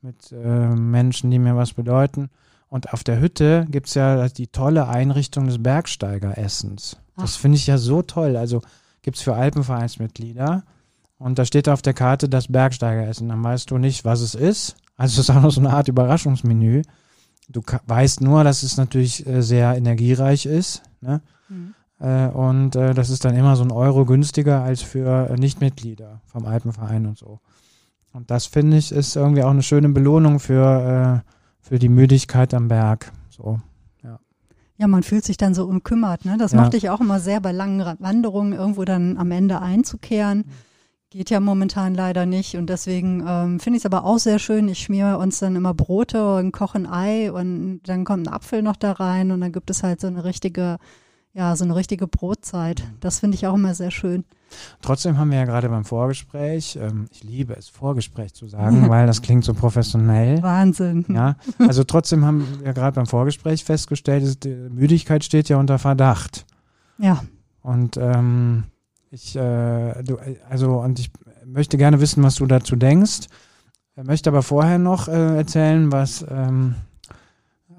mit 0.00 0.32
äh, 0.32 0.68
Menschen, 0.70 1.30
die 1.30 1.38
mir 1.38 1.54
was 1.54 1.74
bedeuten. 1.74 2.30
Und 2.70 2.94
auf 2.94 3.04
der 3.04 3.20
Hütte 3.20 3.66
gibt's 3.68 3.92
ja 3.92 4.30
die 4.30 4.46
tolle 4.46 4.88
Einrichtung 4.88 5.46
des 5.46 5.62
Bergsteigeressens. 5.62 6.96
Das 7.18 7.36
finde 7.36 7.58
ich 7.58 7.66
ja 7.66 7.76
so 7.76 8.00
toll. 8.00 8.38
Also 8.38 8.62
gibt's 9.02 9.20
für 9.20 9.34
Alpenvereinsmitglieder. 9.34 10.62
Und 11.18 11.38
da 11.38 11.44
steht 11.44 11.68
auf 11.68 11.82
der 11.82 11.92
Karte 11.92 12.30
das 12.30 12.48
Bergsteigeressen. 12.48 13.28
Dann 13.28 13.44
weißt 13.44 13.70
du 13.70 13.76
nicht, 13.76 14.06
was 14.06 14.22
es 14.22 14.34
ist. 14.34 14.76
Also 14.98 15.14
es 15.20 15.28
ist 15.28 15.34
auch 15.34 15.40
noch 15.40 15.50
so 15.50 15.60
eine 15.60 15.70
Art 15.72 15.88
Überraschungsmenü. 15.88 16.82
Du 17.48 17.62
weißt 17.86 18.20
nur, 18.20 18.44
dass 18.44 18.62
es 18.62 18.76
natürlich 18.76 19.26
äh, 19.26 19.42
sehr 19.42 19.74
energiereich 19.74 20.44
ist. 20.44 20.82
Ne? 21.00 21.22
Mhm. 21.48 21.74
Äh, 22.00 22.28
und 22.28 22.76
äh, 22.76 22.92
das 22.92 23.08
ist 23.08 23.24
dann 23.24 23.34
immer 23.34 23.56
so 23.56 23.62
ein 23.64 23.72
Euro 23.72 24.04
günstiger 24.04 24.62
als 24.62 24.82
für 24.82 25.30
äh, 25.30 25.36
Nichtmitglieder 25.36 26.20
vom 26.26 26.44
Alpenverein 26.44 27.06
und 27.06 27.16
so. 27.16 27.40
Und 28.12 28.30
das 28.30 28.44
finde 28.44 28.76
ich 28.76 28.92
ist 28.92 29.16
irgendwie 29.16 29.42
auch 29.42 29.50
eine 29.50 29.62
schöne 29.62 29.88
Belohnung 29.88 30.40
für, 30.40 31.22
äh, 31.24 31.30
für 31.60 31.78
die 31.78 31.88
Müdigkeit 31.88 32.52
am 32.52 32.68
Berg. 32.68 33.10
So. 33.30 33.60
Ja, 34.80 34.86
man 34.86 35.02
fühlt 35.02 35.24
sich 35.24 35.36
dann 35.36 35.54
so 35.54 35.64
umkümmert. 35.64 36.24
Ne? 36.24 36.36
Das 36.38 36.52
Ja. 36.52 36.60
mochte 36.62 36.76
ich 36.76 36.88
auch 36.88 37.00
immer 37.00 37.18
sehr 37.18 37.40
bei 37.40 37.50
langen 37.50 37.96
Wanderungen, 37.98 38.52
irgendwo 38.52 38.84
dann 38.84 39.18
am 39.18 39.32
Ende 39.32 39.60
einzukehren. 39.60 40.44
Geht 41.10 41.30
ja 41.30 41.40
momentan 41.40 41.94
leider 41.94 42.26
nicht. 42.26 42.56
Und 42.56 42.68
deswegen 42.68 43.24
ähm, 43.26 43.60
finde 43.60 43.78
ich 43.78 43.82
es 43.82 43.86
aber 43.86 44.04
auch 44.04 44.18
sehr 44.18 44.38
schön. 44.38 44.68
Ich 44.68 44.80
schmiere 44.80 45.16
uns 45.16 45.38
dann 45.38 45.56
immer 45.56 45.72
Brote 45.72 46.36
und 46.36 46.52
koche 46.52 46.78
ein 46.78 46.86
Ei 46.86 47.32
und 47.32 47.80
dann 47.84 48.04
kommt 48.04 48.28
ein 48.28 48.32
Apfel 48.32 48.62
noch 48.62 48.76
da 48.76 48.92
rein 48.92 49.30
und 49.30 49.40
dann 49.40 49.52
gibt 49.52 49.70
es 49.70 49.82
halt 49.82 50.02
so 50.02 50.06
eine 50.06 50.24
richtige, 50.24 50.76
ja, 51.32 51.56
so 51.56 51.64
eine 51.64 51.76
richtige 51.76 52.06
Brotzeit. 52.06 52.84
Das 53.00 53.20
finde 53.20 53.36
ich 53.36 53.46
auch 53.46 53.54
immer 53.54 53.74
sehr 53.74 53.90
schön. 53.90 54.26
Trotzdem 54.82 55.16
haben 55.16 55.30
wir 55.30 55.38
ja 55.38 55.44
gerade 55.46 55.70
beim 55.70 55.86
Vorgespräch, 55.86 56.78
ähm, 56.80 57.06
ich 57.10 57.24
liebe 57.24 57.54
es, 57.56 57.68
Vorgespräch 57.68 58.34
zu 58.34 58.46
sagen, 58.46 58.88
weil 58.90 59.06
das 59.06 59.22
klingt 59.22 59.44
so 59.44 59.54
professionell. 59.54 60.42
Wahnsinn. 60.42 61.06
Ja, 61.08 61.36
also 61.58 61.84
trotzdem 61.84 62.26
haben 62.26 62.46
wir 62.62 62.74
gerade 62.74 62.94
beim 62.94 63.06
Vorgespräch 63.06 63.64
festgestellt, 63.64 64.44
Müdigkeit 64.44 65.24
steht 65.24 65.48
ja 65.48 65.56
unter 65.56 65.78
Verdacht. 65.78 66.44
Ja. 66.98 67.22
Und 67.62 67.96
ähm, 67.96 68.64
ich, 69.10 69.36
äh, 69.36 70.02
du, 70.02 70.18
also 70.48 70.80
und 70.80 70.98
ich 70.98 71.10
möchte 71.46 71.78
gerne 71.78 72.00
wissen, 72.00 72.22
was 72.22 72.36
du 72.36 72.46
dazu 72.46 72.76
denkst. 72.76 73.28
Ich 73.96 74.04
möchte 74.04 74.30
aber 74.30 74.42
vorher 74.42 74.78
noch 74.78 75.08
äh, 75.08 75.36
erzählen, 75.36 75.90
was 75.90 76.24
ähm, 76.30 76.76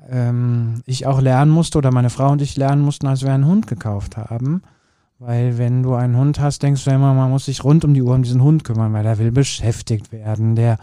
ähm, 0.10 0.82
ich 0.86 1.06
auch 1.06 1.22
lernen 1.22 1.52
musste 1.52 1.78
oder 1.78 1.92
meine 1.92 2.10
Frau 2.10 2.32
und 2.32 2.42
ich 2.42 2.58
lernen 2.58 2.82
mussten, 2.82 3.08
als 3.08 3.24
wir 3.24 3.34
einen 3.34 3.46
Hund 3.46 3.68
gekauft 3.68 4.18
haben. 4.18 4.64
Weil 5.20 5.58
wenn 5.58 5.84
du 5.84 5.94
einen 5.96 6.18
Hund 6.18 6.40
hast, 6.40 6.64
denkst 6.64 6.84
du 6.86 6.92
immer, 6.92 7.14
man 7.14 7.30
muss 7.30 7.46
sich 7.46 7.64
rund 7.64 7.84
um 7.86 7.94
die 7.94 8.02
Uhr 8.02 8.16
um 8.16 8.24
diesen 8.24 8.42
Hund 8.42 8.64
kümmern, 8.64 8.94
weil 8.94 9.04
der 9.04 9.18
will 9.20 9.32
beschäftigt 9.32 10.12
werden, 10.12 10.56
der, 10.56 10.78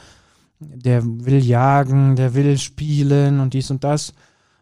der 0.61 1.03
will 1.05 1.43
jagen, 1.43 2.17
der 2.17 2.35
will 2.35 2.57
spielen 2.59 3.41
und 3.41 3.55
dies 3.55 3.71
und 3.71 3.83
das. 3.83 4.12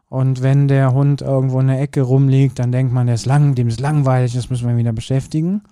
Und 0.09 0.43
wenn 0.43 0.69
der 0.69 0.93
Hund 0.93 1.23
irgendwo 1.23 1.59
in 1.61 1.67
der 1.67 1.81
Ecke 1.81 2.03
rumliegt, 2.03 2.61
dann 2.61 2.71
denkt 2.71 2.93
man, 2.93 3.07
der 3.07 3.17
ist 3.17 3.27
lang, 3.27 3.57
dem 3.57 3.67
ist 3.67 3.81
langweilig, 3.81 4.33
das 4.33 4.49
müssen 4.49 4.69
wir 4.69 4.77
wieder 4.77 4.93
beschäftigen. 4.93 5.63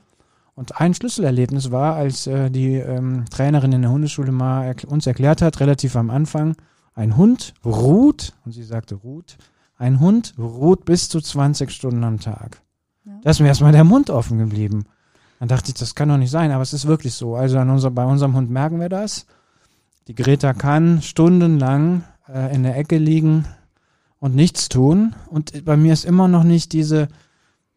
Und 0.54 0.80
ein 0.80 0.92
Schlüsselerlebnis 0.94 1.70
war, 1.70 1.96
als 1.96 2.26
äh, 2.26 2.50
die 2.50 2.74
ähm, 2.74 3.24
Trainerin 3.30 3.72
in 3.72 3.82
der 3.82 3.90
Hundeschule 3.90 4.32
mal 4.32 4.64
erkl 4.64 4.86
uns 4.86 5.06
erklärt 5.06 5.40
hat, 5.40 5.60
relativ 5.60 5.96
am 5.96 6.10
Anfang, 6.10 6.56
ein 6.94 7.16
Hund 7.16 7.54
ruht, 7.64 8.34
und 8.44 8.52
sie 8.52 8.62
sagte 8.62 8.96
ruht, 8.96 9.38
ein 9.78 9.98
Hund 9.98 10.34
ruht 10.38 10.84
bis 10.84 11.08
zu 11.08 11.20
20 11.20 11.70
Stunden 11.70 12.04
am 12.04 12.20
Tag. 12.20 12.60
Ja. 13.04 13.12
Da 13.22 13.30
ist 13.30 13.40
mir 13.40 13.48
erstmal 13.48 13.72
der 13.72 13.84
Mund 13.84 14.10
offen 14.10 14.38
geblieben. 14.38 14.84
Dann 15.38 15.48
dachte 15.48 15.70
ich, 15.70 15.74
das 15.74 15.94
kann 15.94 16.08
doch 16.08 16.18
nicht 16.18 16.30
sein, 16.30 16.52
aber 16.52 16.62
es 16.62 16.72
ist 16.72 16.86
wirklich 16.86 17.14
so. 17.14 17.34
Also 17.34 17.58
unser, 17.58 17.90
bei 17.90 18.04
unserem 18.04 18.36
Hund 18.36 18.50
merken 18.50 18.78
wir 18.78 18.88
das. 18.88 19.26
Die 20.06 20.14
Greta 20.14 20.52
kann 20.52 21.02
stundenlang 21.02 22.04
äh, 22.28 22.54
in 22.54 22.62
der 22.62 22.76
Ecke 22.76 22.98
liegen 22.98 23.46
und 24.20 24.36
nichts 24.36 24.68
tun. 24.68 25.16
Und 25.30 25.64
bei 25.64 25.76
mir 25.76 25.92
ist 25.92 26.04
immer 26.04 26.28
noch 26.28 26.44
nicht 26.44 26.72
diese, 26.72 27.08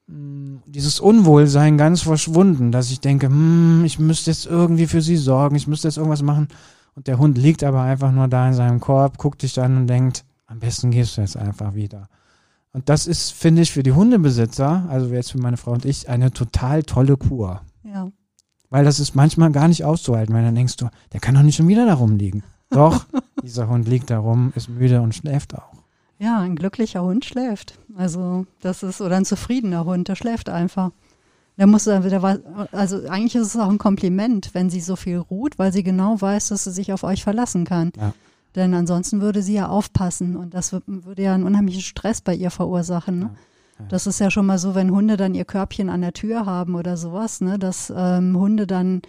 dieses 0.08 1.00
Unwohlsein 1.00 1.78
ganz 1.78 2.02
verschwunden, 2.02 2.72
dass 2.72 2.92
ich 2.92 3.00
denke, 3.00 3.28
hm, 3.28 3.84
ich 3.86 3.98
müsste 4.00 4.32
jetzt 4.32 4.46
irgendwie 4.46 4.88
für 4.88 5.02
sie 5.02 5.18
sorgen, 5.18 5.56
ich 5.56 5.68
müsste 5.68 5.88
jetzt 5.88 5.98
irgendwas 5.98 6.22
machen. 6.22 6.48
Und 6.96 7.08
der 7.08 7.18
Hund 7.18 7.38
liegt 7.38 7.64
aber 7.64 7.82
einfach 7.82 8.12
nur 8.12 8.28
da 8.28 8.48
in 8.48 8.54
seinem 8.54 8.80
Korb, 8.80 9.18
guckt 9.18 9.42
dich 9.42 9.60
an 9.60 9.76
und 9.78 9.88
denkt, 9.88 10.24
am 10.48 10.60
besten 10.60 10.92
gehst 10.92 11.18
du 11.18 11.22
jetzt 11.22 11.38
einfach 11.38 11.74
wieder. 11.74 12.08
Und 12.72 12.90
das 12.90 13.08
ist, 13.08 13.32
finde 13.32 13.62
ich, 13.62 13.72
für 13.72 13.84
die 13.84 13.94
Hundebesitzer, 13.94 14.86
also 14.90 15.08
jetzt 15.08 15.32
für 15.32 15.40
meine 15.40 15.58
Frau 15.58 15.72
und 15.72 15.86
ich, 15.86 16.08
eine 16.10 16.32
total 16.32 16.84
tolle 16.84 17.18
Kur. 17.18 17.62
Ja. 17.84 18.12
Weil 18.70 18.86
das 18.86 19.00
ist 19.00 19.16
manchmal 19.16 19.52
gar 19.52 19.68
nicht 19.68 19.84
auszuhalten, 19.84 20.36
weil 20.36 20.44
dann 20.44 20.56
denkst 20.56 20.78
du, 20.78 20.90
der 21.14 21.20
kann 21.20 21.36
doch 21.36 21.42
nicht 21.42 21.56
schon 21.56 21.68
wieder 21.68 21.86
da 21.86 21.96
rumliegen. 21.96 22.44
Doch, 22.70 23.06
dieser 23.44 23.70
Hund 23.70 23.88
liegt 23.88 24.10
da 24.10 24.20
rum, 24.20 24.52
ist 24.56 24.70
müde 24.70 25.02
und 25.02 25.16
schläft 25.16 25.56
auch. 25.56 25.85
Ja, 26.18 26.40
ein 26.40 26.56
glücklicher 26.56 27.04
Hund 27.04 27.26
schläft. 27.26 27.78
Also 27.96 28.46
das 28.62 28.84
ist, 28.84 29.02
oder 29.02 29.18
ein 29.18 29.26
zufriedener 29.26 29.86
Hund, 29.86 30.08
der 30.08 30.16
schläft 30.16 30.50
einfach. 30.50 30.92
Der 31.58 31.68
muss 31.68 31.86
dann 31.86 32.04
wieder, 32.04 32.40
also 32.72 33.08
eigentlich 33.08 33.36
ist 33.36 33.48
es 33.48 33.58
auch 33.58 33.70
ein 33.70 33.78
Kompliment, 33.78 34.50
wenn 34.54 34.70
sie 34.70 34.82
so 34.82 34.96
viel 34.96 35.18
ruht, 35.18 35.58
weil 35.58 35.72
sie 35.72 35.84
genau 35.84 36.20
weiß, 36.20 36.50
dass 36.50 36.66
sie 36.66 36.72
sich 36.72 36.92
auf 36.92 37.04
euch 37.04 37.24
verlassen 37.24 37.64
kann. 37.64 37.92
Ja. 37.98 38.14
Denn 38.56 38.74
ansonsten 38.74 39.22
würde 39.22 39.42
sie 39.42 39.54
ja 39.56 39.68
aufpassen 39.68 40.36
und 40.38 40.54
das 40.54 40.74
wür- 40.74 40.82
würde 40.86 41.24
ja 41.24 41.34
einen 41.34 41.44
unheimlichen 41.44 41.82
Stress 41.82 42.22
bei 42.22 42.34
ihr 42.36 42.52
verursachen. 42.52 43.20
Ne? 43.20 43.30
Ja. 43.80 43.86
Das 43.90 44.08
ist 44.08 44.20
ja 44.20 44.32
schon 44.32 44.46
mal 44.46 44.58
so, 44.58 44.76
wenn 44.76 44.92
Hunde 44.92 45.18
dann 45.18 45.34
ihr 45.36 45.46
Körbchen 45.46 45.90
an 45.90 46.02
der 46.02 46.14
Tür 46.14 46.46
haben 46.46 46.76
oder 46.76 46.96
sowas, 46.98 47.42
ne, 47.42 47.60
dass 47.60 47.92
ähm, 47.96 48.38
Hunde 48.38 48.68
dann 48.68 49.02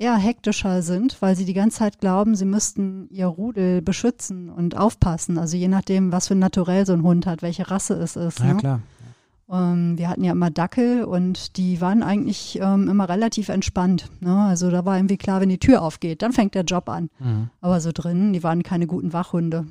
eher 0.00 0.16
hektischer 0.16 0.82
sind, 0.82 1.20
weil 1.20 1.36
sie 1.36 1.44
die 1.44 1.52
ganze 1.52 1.78
Zeit 1.78 2.00
glauben, 2.00 2.34
sie 2.34 2.46
müssten 2.46 3.08
ihr 3.10 3.26
Rudel 3.26 3.82
beschützen 3.82 4.48
und 4.48 4.76
aufpassen. 4.76 5.38
Also 5.38 5.56
je 5.56 5.68
nachdem, 5.68 6.10
was 6.10 6.28
für 6.28 6.34
ein 6.34 6.38
Naturell 6.38 6.86
so 6.86 6.94
ein 6.94 7.02
Hund 7.02 7.26
hat, 7.26 7.42
welche 7.42 7.70
Rasse 7.70 7.94
es 7.94 8.16
ist. 8.16 8.40
Ja, 8.40 8.54
ne? 8.54 8.56
klar. 8.56 8.80
Ähm, 9.50 9.98
wir 9.98 10.08
hatten 10.08 10.24
ja 10.24 10.32
immer 10.32 10.50
Dackel 10.50 11.04
und 11.04 11.58
die 11.58 11.80
waren 11.80 12.02
eigentlich 12.02 12.58
ähm, 12.62 12.88
immer 12.88 13.08
relativ 13.08 13.50
entspannt. 13.50 14.08
Ne? 14.20 14.34
Also 14.34 14.70
da 14.70 14.86
war 14.86 14.96
irgendwie 14.96 15.18
klar, 15.18 15.42
wenn 15.42 15.50
die 15.50 15.58
Tür 15.58 15.82
aufgeht, 15.82 16.22
dann 16.22 16.32
fängt 16.32 16.54
der 16.54 16.64
Job 16.64 16.88
an. 16.88 17.10
Mhm. 17.18 17.50
Aber 17.60 17.80
so 17.80 17.90
drinnen, 17.92 18.32
die 18.32 18.42
waren 18.42 18.62
keine 18.62 18.86
guten 18.86 19.12
Wachhunde. 19.12 19.66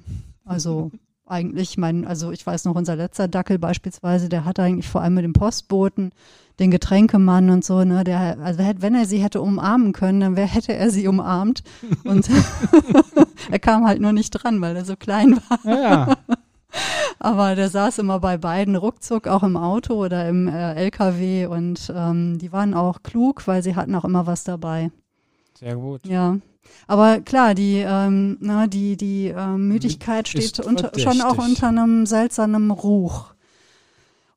Also 0.45 0.91
eigentlich, 1.25 1.77
mein, 1.77 2.05
also 2.05 2.31
ich 2.31 2.45
weiß 2.45 2.65
noch, 2.65 2.75
unser 2.75 2.95
letzter 2.95 3.27
Dackel 3.27 3.57
beispielsweise, 3.57 4.29
der 4.29 4.45
hatte 4.45 4.61
eigentlich 4.63 4.89
vor 4.89 5.01
allem 5.01 5.13
mit 5.15 5.23
dem 5.23 5.33
Postboten, 5.33 6.11
den 6.59 6.71
Getränkemann 6.71 7.49
und 7.49 7.63
so, 7.63 7.83
ne, 7.83 8.03
der, 8.03 8.37
also 8.43 8.61
hätte, 8.61 8.81
wenn 8.81 8.95
er 8.95 9.05
sie 9.05 9.19
hätte 9.19 9.41
umarmen 9.41 9.93
können, 9.93 10.19
dann 10.19 10.37
wär, 10.37 10.45
hätte 10.53 10.73
er 10.73 10.91
sie 10.91 11.07
umarmt. 11.07 11.63
Und 12.03 12.29
er 13.51 13.59
kam 13.59 13.85
halt 13.85 14.01
nur 14.01 14.13
nicht 14.13 14.31
dran, 14.31 14.61
weil 14.61 14.75
er 14.75 14.85
so 14.85 14.95
klein 14.95 15.39
war. 15.49 15.59
Ja. 15.65 16.17
Aber 17.17 17.55
der 17.55 17.69
saß 17.69 17.97
immer 17.97 18.19
bei 18.19 18.37
beiden 18.37 18.75
ruckzuck, 18.75 19.27
auch 19.27 19.43
im 19.43 19.57
Auto 19.57 19.95
oder 19.95 20.29
im 20.29 20.47
äh, 20.47 20.75
LKW 20.75 21.47
und 21.47 21.91
ähm, 21.93 22.37
die 22.37 22.51
waren 22.51 22.75
auch 22.75 23.01
klug, 23.01 23.47
weil 23.47 23.63
sie 23.63 23.75
hatten 23.75 23.95
auch 23.95 24.05
immer 24.05 24.27
was 24.27 24.43
dabei. 24.43 24.91
Sehr 25.57 25.75
gut. 25.75 26.05
Ja. 26.05 26.37
Aber 26.87 27.19
klar, 27.21 27.55
die, 27.55 27.83
ähm, 27.85 28.37
na, 28.39 28.67
die, 28.67 28.97
die 28.97 29.33
ähm, 29.35 29.67
Müdigkeit 29.67 30.27
steht 30.27 30.59
unter, 30.59 30.91
schon 30.97 31.21
auch 31.21 31.37
unter 31.37 31.67
einem 31.69 32.05
seltsamen 32.05 32.71
Ruch. 32.71 33.33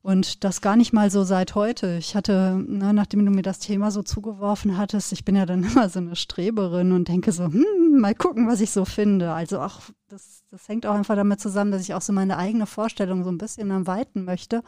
Und 0.03 0.43
das 0.43 0.59
gar 0.59 0.75
nicht 0.75 0.91
mal 0.91 1.09
so 1.09 1.23
seit 1.23 1.55
heute. 1.55 1.95
Ich 1.95 2.13
hatte, 2.13 2.61
ne, 2.67 2.93
nachdem 2.93 3.25
du 3.25 3.31
mir 3.31 3.41
das 3.41 3.59
Thema 3.59 3.89
so 3.89 4.03
zugeworfen 4.03 4.77
hattest, 4.77 5.13
ich 5.13 5.23
bin 5.23 5.37
ja 5.37 5.45
dann 5.45 5.63
immer 5.71 5.87
so 5.87 5.99
eine 5.99 6.17
Streberin 6.17 6.91
und 6.91 7.07
denke 7.07 7.31
so, 7.31 7.45
hm, 7.45 8.01
mal 8.01 8.13
gucken, 8.13 8.45
was 8.45 8.59
ich 8.59 8.71
so 8.71 8.83
finde. 8.83 9.31
Also 9.31 9.61
auch, 9.61 9.79
das, 10.09 10.43
das 10.51 10.67
hängt 10.67 10.85
auch 10.85 10.93
einfach 10.93 11.15
damit 11.15 11.39
zusammen, 11.39 11.71
dass 11.71 11.83
ich 11.83 11.93
auch 11.93 12.01
so 12.01 12.11
meine 12.11 12.37
eigene 12.37 12.65
Vorstellung 12.65 13.23
so 13.23 13.29
ein 13.29 13.37
bisschen 13.37 13.71
erweitern 13.71 14.25
möchte 14.25 14.61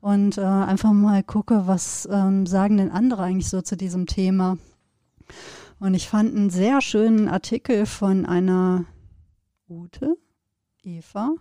und 0.00 0.36
äh, 0.36 0.40
einfach 0.42 0.92
mal 0.92 1.22
gucke, 1.22 1.68
was 1.68 2.08
ähm, 2.10 2.44
sagen 2.46 2.76
denn 2.76 2.90
andere 2.90 3.22
eigentlich 3.22 3.50
so 3.50 3.62
zu 3.62 3.76
diesem 3.76 4.06
Thema. 4.06 4.58
Und 5.78 5.94
ich 5.94 6.08
fand 6.08 6.34
einen 6.34 6.50
sehr 6.50 6.80
schönen 6.80 7.28
Artikel 7.28 7.86
von 7.86 8.26
einer 8.26 8.86
Ute, 9.68 10.16
Eva, 10.82 11.36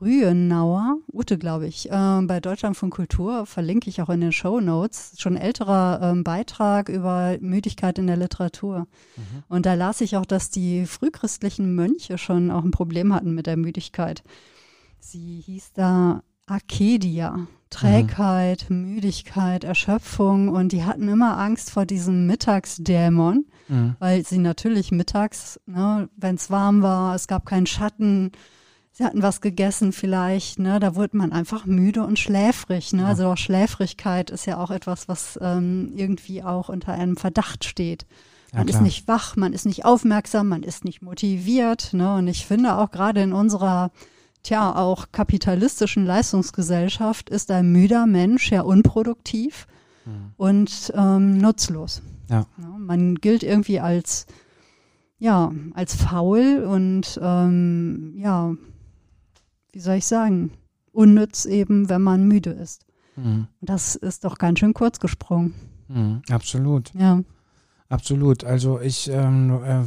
Rühenauer, 0.00 0.98
Ute, 1.12 1.38
glaube 1.38 1.66
ich, 1.66 1.90
äh, 1.90 2.20
bei 2.22 2.40
Deutschland 2.40 2.76
von 2.76 2.90
Kultur, 2.90 3.46
verlinke 3.46 3.88
ich 3.88 4.02
auch 4.02 4.08
in 4.10 4.20
den 4.20 4.32
Show 4.32 4.60
Notes, 4.60 5.14
schon 5.18 5.36
älterer 5.36 6.00
ähm, 6.02 6.24
Beitrag 6.24 6.88
über 6.88 7.36
Müdigkeit 7.40 7.98
in 7.98 8.06
der 8.06 8.16
Literatur. 8.16 8.80
Mhm. 9.16 9.42
Und 9.48 9.66
da 9.66 9.74
las 9.74 10.00
ich 10.00 10.16
auch, 10.16 10.26
dass 10.26 10.50
die 10.50 10.86
frühchristlichen 10.86 11.74
Mönche 11.74 12.18
schon 12.18 12.50
auch 12.50 12.64
ein 12.64 12.70
Problem 12.70 13.14
hatten 13.14 13.34
mit 13.34 13.46
der 13.46 13.56
Müdigkeit. 13.56 14.22
Sie 15.00 15.40
hieß 15.44 15.72
da 15.74 16.22
Akedia. 16.46 17.46
Trägheit, 17.70 18.70
Müdigkeit, 18.70 19.62
Erschöpfung 19.62 20.48
und 20.48 20.72
die 20.72 20.84
hatten 20.84 21.06
immer 21.06 21.36
Angst 21.36 21.70
vor 21.70 21.84
diesem 21.84 22.26
Mittagsdämon, 22.26 23.44
Mhm. 23.68 23.94
weil 23.98 24.24
sie 24.24 24.38
natürlich 24.38 24.90
mittags, 24.90 25.60
ne, 25.66 26.08
wenn 26.16 26.36
es 26.36 26.50
warm 26.50 26.80
war, 26.80 27.14
es 27.14 27.28
gab 27.28 27.44
keinen 27.44 27.66
Schatten, 27.66 28.32
sie 28.98 29.04
hatten 29.04 29.22
was 29.22 29.40
gegessen 29.40 29.92
vielleicht, 29.92 30.58
ne, 30.58 30.80
da 30.80 30.96
wurde 30.96 31.16
man 31.16 31.32
einfach 31.32 31.66
müde 31.66 32.02
und 32.02 32.18
schläfrig. 32.18 32.92
Ne? 32.92 33.02
Ja. 33.02 33.08
Also 33.08 33.28
auch 33.28 33.36
Schläfrigkeit 33.36 34.28
ist 34.30 34.44
ja 34.44 34.58
auch 34.58 34.72
etwas, 34.72 35.06
was 35.06 35.38
ähm, 35.40 35.92
irgendwie 35.94 36.42
auch 36.42 36.68
unter 36.68 36.94
einem 36.94 37.16
Verdacht 37.16 37.64
steht. 37.64 38.06
Man 38.52 38.66
ist 38.66 38.80
nicht 38.80 39.06
wach, 39.06 39.36
man 39.36 39.52
ist 39.52 39.66
nicht 39.66 39.84
aufmerksam, 39.84 40.48
man 40.48 40.62
ist 40.62 40.84
nicht 40.84 41.02
motiviert. 41.02 41.92
Ne? 41.92 42.16
Und 42.16 42.28
ich 42.28 42.46
finde 42.46 42.76
auch 42.76 42.90
gerade 42.90 43.22
in 43.22 43.34
unserer, 43.34 43.92
tja, 44.42 44.74
auch 44.74 45.12
kapitalistischen 45.12 46.04
Leistungsgesellschaft 46.04 47.28
ist 47.30 47.50
ein 47.50 47.70
müder 47.70 48.06
Mensch 48.06 48.50
ja 48.50 48.62
unproduktiv 48.62 49.66
mhm. 50.06 50.32
und 50.38 50.92
ähm, 50.96 51.38
nutzlos. 51.38 52.02
Ja. 52.30 52.46
ja. 52.56 52.68
Man 52.78 53.16
gilt 53.16 53.42
irgendwie 53.42 53.80
als, 53.80 54.26
ja, 55.18 55.52
als 55.74 55.94
faul 55.94 56.64
und 56.64 57.20
ähm, 57.22 58.14
ja, 58.16 58.54
wie 59.78 59.82
soll 59.82 59.94
ich 59.94 60.06
sagen, 60.06 60.50
unnütz 60.90 61.44
eben, 61.44 61.88
wenn 61.88 62.02
man 62.02 62.26
müde 62.26 62.50
ist. 62.50 62.84
Mhm. 63.14 63.46
Das 63.60 63.94
ist 63.94 64.24
doch 64.24 64.36
ganz 64.36 64.58
schön 64.58 64.74
kurz 64.74 64.98
gesprungen. 64.98 65.54
Mhm, 65.86 66.22
absolut. 66.30 66.92
Ja. 66.94 67.20
Absolut. 67.88 68.42
Also 68.42 68.80
ich, 68.80 69.08
ähm, 69.08 69.52
äh, 69.62 69.82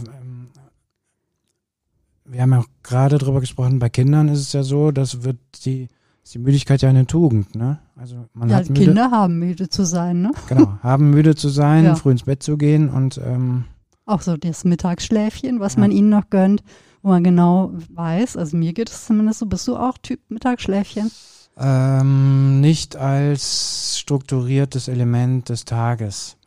wir 2.23 2.41
haben 2.41 2.53
ja 2.53 2.59
auch 2.59 2.67
gerade 2.83 3.17
drüber 3.17 3.41
gesprochen, 3.41 3.79
bei 3.79 3.89
Kindern 3.89 4.29
ist 4.29 4.39
es 4.39 4.53
ja 4.53 4.63
so, 4.63 4.91
dass 4.91 5.23
wird 5.23 5.39
die, 5.65 5.89
ist 6.23 6.35
die 6.35 6.39
Müdigkeit 6.39 6.81
ja 6.81 6.87
eine 6.87 7.05
Tugend, 7.05 7.53
ne? 7.53 7.79
Also 7.97 8.29
man 8.33 8.47
ja, 8.47 8.55
hat 8.55 8.69
müde, 8.69 8.85
Kinder 8.85 9.11
haben 9.11 9.39
müde 9.39 9.67
zu 9.67 9.83
sein, 9.83 10.21
ne? 10.21 10.31
Genau, 10.47 10.77
haben 10.81 11.09
müde 11.09 11.35
zu 11.35 11.49
sein, 11.49 11.83
ja. 11.83 11.95
früh 11.95 12.11
ins 12.11 12.23
Bett 12.23 12.41
zu 12.43 12.57
gehen 12.57 12.89
und 12.89 13.19
ähm, 13.21 13.65
auch 14.05 14.21
so 14.21 14.37
das 14.37 14.63
Mittagsschläfchen, 14.63 15.59
was 15.59 15.75
ja. 15.75 15.81
man 15.81 15.91
ihnen 15.91 16.07
noch 16.07 16.29
gönnt, 16.29 16.63
wo 17.01 17.09
man 17.09 17.23
genau 17.23 17.71
weiß, 17.89 18.37
also 18.37 18.57
mir 18.57 18.73
geht 18.73 18.89
es 18.89 19.05
zumindest 19.05 19.39
so, 19.39 19.45
bist 19.45 19.67
du 19.67 19.75
auch 19.75 19.97
Typ 19.97 20.19
Mittagsschläfchen? 20.29 21.11
Ähm, 21.57 22.61
nicht 22.61 22.95
als 22.95 23.99
strukturiertes 23.99 24.87
Element 24.87 25.49
des 25.49 25.65
Tages. 25.65 26.37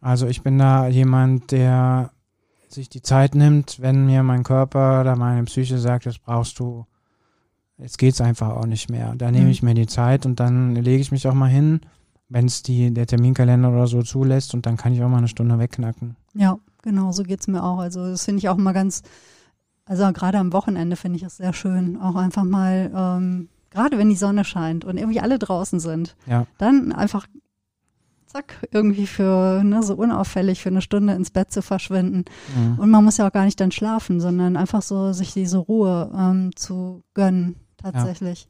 Also 0.00 0.26
ich 0.26 0.42
bin 0.42 0.58
da 0.58 0.88
jemand, 0.88 1.50
der 1.50 2.10
sich 2.68 2.88
die 2.88 3.02
Zeit 3.02 3.34
nimmt, 3.34 3.80
wenn 3.80 4.06
mir 4.06 4.22
mein 4.22 4.44
Körper 4.44 5.00
oder 5.00 5.16
meine 5.16 5.44
Psyche 5.44 5.78
sagt, 5.78 6.06
das 6.06 6.18
brauchst 6.18 6.58
du, 6.58 6.86
jetzt 7.78 7.98
geht's 7.98 8.20
einfach 8.20 8.50
auch 8.50 8.66
nicht 8.66 8.90
mehr. 8.90 9.14
Da 9.16 9.30
nehme 9.30 9.46
mhm. 9.46 9.50
ich 9.50 9.62
mir 9.62 9.74
die 9.74 9.86
Zeit 9.86 10.26
und 10.26 10.40
dann 10.40 10.74
lege 10.76 11.00
ich 11.00 11.10
mich 11.10 11.26
auch 11.26 11.34
mal 11.34 11.48
hin, 11.48 11.80
wenn 12.28 12.46
es 12.46 12.62
der 12.62 13.06
Terminkalender 13.06 13.70
oder 13.70 13.86
so 13.88 14.02
zulässt 14.02 14.54
und 14.54 14.66
dann 14.66 14.76
kann 14.76 14.92
ich 14.92 15.02
auch 15.02 15.08
mal 15.08 15.18
eine 15.18 15.28
Stunde 15.28 15.58
wegknacken. 15.58 16.16
Ja, 16.34 16.58
genau, 16.82 17.10
so 17.12 17.24
geht's 17.24 17.48
mir 17.48 17.62
auch. 17.62 17.78
Also 17.78 18.06
das 18.06 18.24
finde 18.24 18.38
ich 18.38 18.48
auch 18.48 18.56
mal 18.56 18.72
ganz, 18.72 19.02
also 19.90 20.12
gerade 20.12 20.38
am 20.38 20.52
Wochenende 20.52 20.94
finde 20.94 21.16
ich 21.16 21.24
es 21.24 21.38
sehr 21.38 21.52
schön, 21.52 22.00
auch 22.00 22.14
einfach 22.14 22.44
mal, 22.44 22.92
ähm, 22.94 23.48
gerade 23.70 23.98
wenn 23.98 24.08
die 24.08 24.14
Sonne 24.14 24.44
scheint 24.44 24.84
und 24.84 24.96
irgendwie 24.96 25.18
alle 25.18 25.36
draußen 25.36 25.80
sind, 25.80 26.14
ja. 26.26 26.46
dann 26.58 26.92
einfach 26.92 27.26
zack, 28.26 28.68
irgendwie 28.70 29.08
für 29.08 29.64
ne, 29.64 29.82
so 29.82 29.96
unauffällig 29.96 30.62
für 30.62 30.68
eine 30.68 30.80
Stunde 30.80 31.14
ins 31.14 31.32
Bett 31.32 31.50
zu 31.50 31.60
verschwinden. 31.60 32.24
Mhm. 32.54 32.78
Und 32.78 32.88
man 32.90 33.02
muss 33.02 33.16
ja 33.16 33.26
auch 33.26 33.32
gar 33.32 33.44
nicht 33.44 33.58
dann 33.58 33.72
schlafen, 33.72 34.20
sondern 34.20 34.56
einfach 34.56 34.82
so 34.82 35.12
sich 35.12 35.32
diese 35.32 35.58
Ruhe 35.58 36.12
ähm, 36.16 36.54
zu 36.54 37.02
gönnen, 37.12 37.56
tatsächlich. 37.76 38.46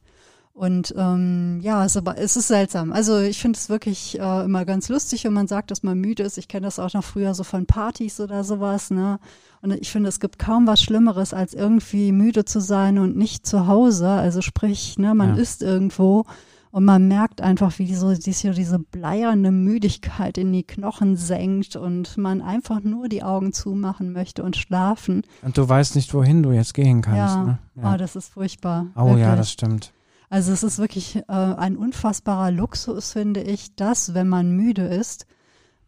Und 0.53 0.93
ähm, 0.97 1.59
ja, 1.61 1.85
es 1.85 1.93
ist, 1.93 1.97
aber, 1.97 2.17
es 2.17 2.35
ist 2.35 2.47
seltsam. 2.47 2.91
Also 2.91 3.19
ich 3.19 3.41
finde 3.41 3.57
es 3.57 3.69
wirklich 3.69 4.19
äh, 4.19 4.43
immer 4.43 4.65
ganz 4.65 4.89
lustig, 4.89 5.23
wenn 5.23 5.33
man 5.33 5.47
sagt, 5.47 5.71
dass 5.71 5.81
man 5.81 5.97
müde 5.97 6.23
ist. 6.23 6.37
Ich 6.37 6.47
kenne 6.47 6.65
das 6.65 6.77
auch 6.77 6.93
noch 6.93 7.03
früher 7.03 7.33
so 7.33 7.43
von 7.43 7.65
Partys 7.65 8.19
oder 8.19 8.43
sowas. 8.43 8.91
Ne? 8.91 9.19
Und 9.61 9.71
ich 9.71 9.91
finde, 9.91 10.09
es 10.09 10.19
gibt 10.19 10.39
kaum 10.39 10.67
was 10.67 10.81
Schlimmeres, 10.81 11.33
als 11.33 11.53
irgendwie 11.53 12.11
müde 12.11 12.45
zu 12.45 12.59
sein 12.59 12.99
und 12.99 13.15
nicht 13.15 13.45
zu 13.45 13.67
Hause. 13.67 14.09
Also 14.09 14.41
sprich, 14.41 14.97
ne, 14.97 15.15
man 15.15 15.35
ja. 15.35 15.41
ist 15.41 15.61
irgendwo 15.63 16.25
und 16.71 16.85
man 16.85 17.07
merkt 17.07 17.41
einfach, 17.41 17.79
wie 17.79 17.93
so, 17.95 18.13
diese, 18.13 18.51
diese 18.51 18.79
bleierne 18.79 19.51
Müdigkeit 19.51 20.37
in 20.37 20.53
die 20.53 20.63
Knochen 20.63 21.17
senkt 21.17 21.75
und 21.75 22.17
man 22.17 22.41
einfach 22.41 22.81
nur 22.81 23.09
die 23.09 23.23
Augen 23.23 23.51
zumachen 23.51 24.13
möchte 24.13 24.41
und 24.41 24.55
schlafen. 24.55 25.23
Und 25.41 25.57
du 25.57 25.67
weißt 25.67 25.95
nicht, 25.95 26.13
wohin 26.13 26.43
du 26.43 26.51
jetzt 26.51 26.73
gehen 26.73 27.01
kannst. 27.01 27.35
Ja, 27.35 27.43
ne? 27.43 27.59
ja. 27.75 27.93
Oh, 27.93 27.97
das 27.97 28.15
ist 28.15 28.29
furchtbar. 28.29 28.87
Oh 28.95 29.05
wirklich. 29.05 29.21
ja, 29.21 29.35
das 29.35 29.51
stimmt. 29.51 29.91
Also 30.31 30.53
es 30.53 30.63
ist 30.63 30.79
wirklich 30.79 31.17
äh, 31.17 31.23
ein 31.27 31.75
unfassbarer 31.75 32.51
Luxus, 32.51 33.11
finde 33.11 33.41
ich, 33.41 33.75
dass, 33.75 34.13
wenn 34.13 34.29
man 34.29 34.53
müde 34.53 34.83
ist, 34.83 35.25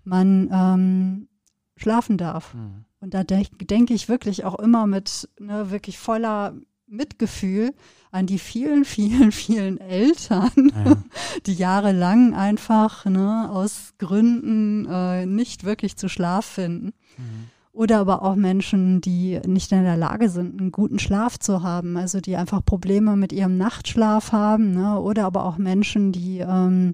man 0.04 0.50
ähm, 0.52 1.30
schlafen 1.78 2.18
darf. 2.18 2.54
Mhm. 2.54 2.84
Und 3.00 3.14
da 3.14 3.24
denke 3.24 3.66
denk 3.66 3.90
ich 3.90 4.10
wirklich 4.10 4.44
auch 4.44 4.60
immer 4.60 4.86
mit 4.86 5.30
ne, 5.40 5.72
wirklich 5.72 5.98
voller 5.98 6.56
Mitgefühl 6.88 7.74
an 8.12 8.28
die 8.28 8.38
vielen, 8.38 8.84
vielen, 8.96 9.32
vielen 9.32 9.78
Eltern, 9.78 10.52
ja. 10.76 10.98
die 11.46 11.54
jahrelang 11.54 12.34
einfach 12.34 13.06
ne, 13.06 13.50
aus 13.50 13.94
Gründen 13.98 14.86
äh, 14.90 15.26
nicht 15.26 15.64
wirklich 15.64 15.96
zu 15.96 16.10
Schlaf 16.10 16.44
finden. 16.44 16.88
Mhm. 17.18 17.50
Oder 17.74 18.00
aber 18.00 18.22
auch 18.22 18.36
Menschen, 18.36 19.02
die 19.02 19.42
nicht 19.48 19.72
in 19.72 19.84
der 19.84 19.98
Lage 19.98 20.30
sind, 20.30 20.62
einen 20.62 20.72
guten 20.72 21.00
Schlaf 21.00 21.40
zu 21.40 21.64
haben, 21.64 21.98
also 21.98 22.22
die 22.22 22.36
einfach 22.36 22.64
Probleme 22.64 23.16
mit 23.16 23.34
ihrem 23.34 23.58
Nachtschlaf 23.58 24.32
haben. 24.32 24.76
Ne? 24.76 25.00
Oder 25.00 25.26
aber 25.26 25.44
auch 25.44 25.58
Menschen, 25.58 26.12
die 26.12 26.38
ähm, 26.40 26.94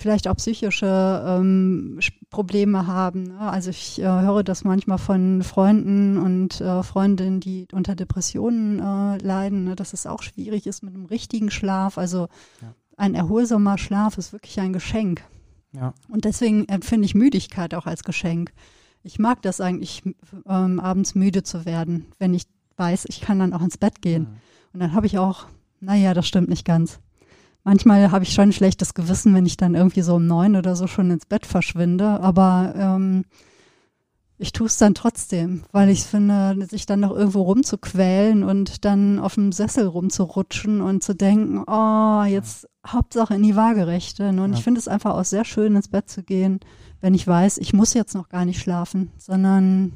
vielleicht 0.00 0.28
auch 0.28 0.36
psychische 0.36 1.24
ähm, 1.26 1.98
Probleme 2.30 2.86
haben. 2.86 3.24
Ne? 3.24 3.40
Also 3.40 3.70
ich 3.70 4.00
äh, 4.00 4.04
höre 4.04 4.44
das 4.44 4.62
manchmal 4.62 4.98
von 4.98 5.42
Freunden 5.42 6.16
und 6.16 6.60
äh, 6.60 6.84
Freundinnen, 6.84 7.40
die 7.40 7.66
unter 7.72 7.96
Depressionen 7.96 8.78
äh, 8.78 9.18
leiden, 9.18 9.64
ne? 9.64 9.74
dass 9.74 9.92
es 9.92 10.06
auch 10.06 10.22
schwierig 10.22 10.68
ist 10.68 10.84
mit 10.84 10.94
einem 10.94 11.06
richtigen 11.06 11.50
Schlaf. 11.50 11.98
Also 11.98 12.28
ja. 12.62 12.72
ein 12.96 13.16
erholsamer 13.16 13.78
Schlaf 13.78 14.16
ist 14.16 14.32
wirklich 14.32 14.60
ein 14.60 14.72
Geschenk. 14.72 15.24
Ja. 15.72 15.92
Und 16.08 16.24
deswegen 16.24 16.68
empfinde 16.68 17.04
ich 17.04 17.16
Müdigkeit 17.16 17.74
auch 17.74 17.86
als 17.86 18.04
Geschenk. 18.04 18.52
Ich 19.02 19.18
mag 19.18 19.42
das 19.42 19.60
eigentlich, 19.60 20.02
ähm, 20.46 20.80
abends 20.80 21.14
müde 21.14 21.42
zu 21.42 21.64
werden, 21.64 22.06
wenn 22.18 22.34
ich 22.34 22.44
weiß, 22.76 23.06
ich 23.08 23.20
kann 23.20 23.38
dann 23.38 23.52
auch 23.52 23.62
ins 23.62 23.78
Bett 23.78 24.02
gehen. 24.02 24.22
Mhm. 24.22 24.36
Und 24.72 24.80
dann 24.80 24.94
habe 24.94 25.06
ich 25.06 25.18
auch, 25.18 25.46
naja, 25.80 26.14
das 26.14 26.26
stimmt 26.26 26.48
nicht 26.48 26.64
ganz 26.64 27.00
manchmal 27.64 28.10
habe 28.10 28.24
ich 28.24 28.32
schon 28.32 28.48
ein 28.48 28.52
schlechtes 28.52 28.94
Gewissen, 28.94 29.34
wenn 29.34 29.46
ich 29.46 29.56
dann 29.56 29.74
irgendwie 29.74 30.02
so 30.02 30.16
um 30.16 30.26
neun 30.26 30.56
oder 30.56 30.76
so 30.76 30.86
schon 30.86 31.10
ins 31.10 31.26
Bett 31.26 31.46
verschwinde. 31.46 32.20
Aber 32.20 32.74
ähm, 32.76 33.24
ich 34.40 34.52
tue 34.52 34.68
es 34.68 34.78
dann 34.78 34.94
trotzdem, 34.94 35.64
weil 35.70 35.90
ich 35.90 36.04
finde, 36.04 36.66
sich 36.66 36.86
dann 36.86 37.00
noch 37.00 37.10
irgendwo 37.10 37.42
rumzuquälen 37.42 38.42
und 38.42 38.86
dann 38.86 39.18
auf 39.18 39.34
dem 39.34 39.52
Sessel 39.52 39.86
rumzurutschen 39.86 40.80
und 40.80 41.04
zu 41.04 41.14
denken, 41.14 41.62
oh, 41.66 42.22
jetzt 42.24 42.66
Hauptsache 42.86 43.34
in 43.34 43.42
die 43.42 43.54
Waagerechte. 43.54 44.30
Und 44.30 44.38
ja. 44.38 44.56
ich 44.56 44.64
finde 44.64 44.80
es 44.80 44.88
einfach 44.88 45.14
auch 45.14 45.26
sehr 45.26 45.44
schön, 45.44 45.76
ins 45.76 45.88
Bett 45.88 46.08
zu 46.08 46.22
gehen, 46.22 46.60
wenn 47.02 47.12
ich 47.12 47.26
weiß, 47.26 47.58
ich 47.58 47.74
muss 47.74 47.92
jetzt 47.92 48.14
noch 48.14 48.30
gar 48.30 48.46
nicht 48.46 48.60
schlafen, 48.60 49.10
sondern 49.18 49.92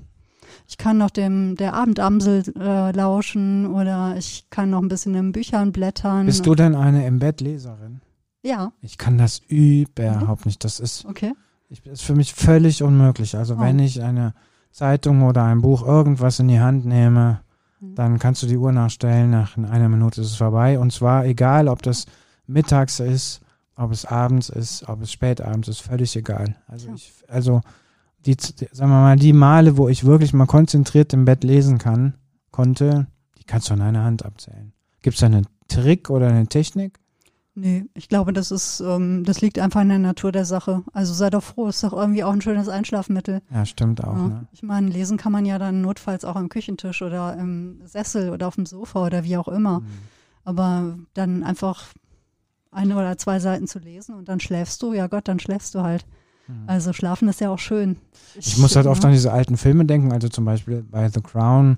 ich 0.69 0.77
kann 0.77 0.99
noch 0.99 1.11
dem 1.11 1.57
der 1.57 1.73
Abendamsel 1.73 2.45
äh, 2.59 2.93
lauschen 2.93 3.67
oder 3.67 4.17
ich 4.19 4.51
kann 4.51 4.69
noch 4.69 4.83
ein 4.83 4.89
bisschen 4.89 5.15
in 5.15 5.33
Büchern 5.33 5.73
blättern. 5.73 6.27
Bist 6.27 6.45
du 6.45 6.55
denn 6.55 6.75
eine 6.75 7.07
im 7.07 7.19
Bett 7.19 7.41
Leserin? 7.41 8.03
Ja. 8.43 8.73
Ich 8.83 8.99
kann 8.99 9.17
das 9.17 9.41
überhaupt 9.49 10.45
mhm. 10.45 10.51
nicht. 10.51 10.65
Das 10.65 10.81
ist, 10.81 11.07
okay. 11.07 11.33
Ich, 11.69 11.85
ist 11.87 12.03
für 12.03 12.15
mich 12.15 12.35
völlig 12.35 12.83
unmöglich. 12.83 13.37
Also 13.37 13.55
oh. 13.55 13.61
wenn 13.61 13.79
ich 13.79 14.03
eine 14.03 14.35
Zeitung 14.71 15.23
oder 15.23 15.45
ein 15.45 15.63
Buch 15.63 15.87
irgendwas 15.87 16.39
in 16.41 16.49
die 16.49 16.61
Hand 16.61 16.85
nehme, 16.85 17.41
mhm. 17.81 17.95
dann 17.95 18.19
kannst 18.19 18.43
du 18.43 18.47
die 18.47 18.57
Uhr 18.57 18.73
nachstellen. 18.73 19.31
Nach 19.31 19.57
einer 19.57 19.89
Minute 19.89 20.21
ist 20.21 20.29
es 20.29 20.37
vorbei. 20.37 20.79
Und 20.79 20.93
zwar 20.93 21.25
egal, 21.27 21.69
ob 21.69 21.83
das 21.83 22.07
mittags 22.47 23.01
ist, 23.01 23.41
ob 23.77 23.93
es 23.93 24.05
abends 24.05 24.49
ist, 24.49 24.89
ob 24.89 25.03
es 25.03 25.13
spätabends 25.13 25.69
ist, 25.69 25.81
völlig 25.81 26.15
egal. 26.17 26.57
Also 26.69 26.89
ja. 26.89 26.95
ich, 26.95 27.13
also 27.29 27.61
die, 28.27 28.37
sagen 28.41 28.91
wir 28.91 29.01
mal, 29.01 29.17
die 29.17 29.33
Male, 29.33 29.77
wo 29.77 29.89
ich 29.89 30.05
wirklich 30.05 30.33
mal 30.33 30.47
konzentriert 30.47 31.13
im 31.13 31.25
Bett 31.25 31.45
lesen 31.45 31.79
kann, 31.79 32.15
konnte, 32.51 33.07
die 33.39 33.45
kannst 33.45 33.69
du 33.69 33.75
an 33.75 33.83
einer 33.83 34.05
Hand 34.05 34.25
abzählen. 34.25 34.73
Gibt 35.03 35.15
es 35.15 35.21
da 35.21 35.27
einen 35.27 35.47
Trick 35.69 36.09
oder 36.09 36.29
eine 36.29 36.47
Technik? 36.47 36.99
Nee, 37.57 37.85
ich 37.95 38.09
glaube, 38.09 38.33
das 38.33 38.51
ist, 38.51 38.81
ähm, 38.81 39.23
das 39.25 39.41
liegt 39.41 39.61
einfach 39.61 39.81
in 39.81 39.89
der 39.89 40.01
Natur 40.01 40.33
der 40.33 40.45
Sache. 40.45 40.83
Also 40.93 41.15
sei 41.15 41.31
doch 41.31 41.43
froh, 41.43 41.69
ist 41.69 41.85
doch 41.85 41.93
irgendwie 41.93 42.25
auch 42.25 42.33
ein 42.33 42.41
schönes 42.41 42.69
Einschlafmittel. 42.69 43.43
Ja, 43.53 43.65
stimmt 43.65 44.03
auch. 44.03 44.17
Ja. 44.17 44.29
Ne? 44.29 44.49
Ich 44.53 44.65
meine, 44.65 44.89
lesen 44.89 45.19
kann 45.19 45.31
man 45.31 45.47
ja 45.47 45.59
dann 45.59 45.81
notfalls 45.81 46.25
auch 46.25 46.35
am 46.35 46.49
Küchentisch 46.49 47.01
oder 47.01 47.37
im 47.37 47.81
Sessel 47.85 48.31
oder 48.31 48.49
auf 48.49 48.57
dem 48.57 48.67
Sofa 48.67 49.07
oder 49.07 49.23
wie 49.23 49.37
auch 49.37 49.47
immer. 49.47 49.81
Mhm. 49.81 49.87
Aber 50.43 50.99
dann 51.15 51.45
einfach 51.45 51.93
eine 52.73 52.97
oder 52.97 53.17
zwei 53.19 53.39
Seiten 53.39 53.69
zu 53.69 53.79
lesen 53.79 54.17
und 54.17 54.29
dann 54.29 54.41
schläfst 54.41 54.83
du, 54.83 54.93
ja 54.93 55.07
Gott, 55.07 55.29
dann 55.29 55.39
schläfst 55.39 55.77
du 55.77 55.83
halt. 55.83 56.05
Mhm. 56.49 56.65
Also 56.67 56.93
schlafen 56.93 57.29
ist 57.29 57.41
ja 57.41 57.51
auch 57.51 57.61
schön. 57.61 57.99
Ich, 58.35 58.49
ich 58.49 58.59
muss 58.59 58.75
halt 58.75 58.89
oft 58.89 59.05
an 59.05 59.13
diese 59.13 59.33
alten 59.33 59.57
Filme 59.57 59.85
denken, 59.85 60.13
also 60.13 60.29
zum 60.29 60.45
Beispiel 60.45 60.83
bei 60.83 61.09
The 61.09 61.21
Crown, 61.21 61.77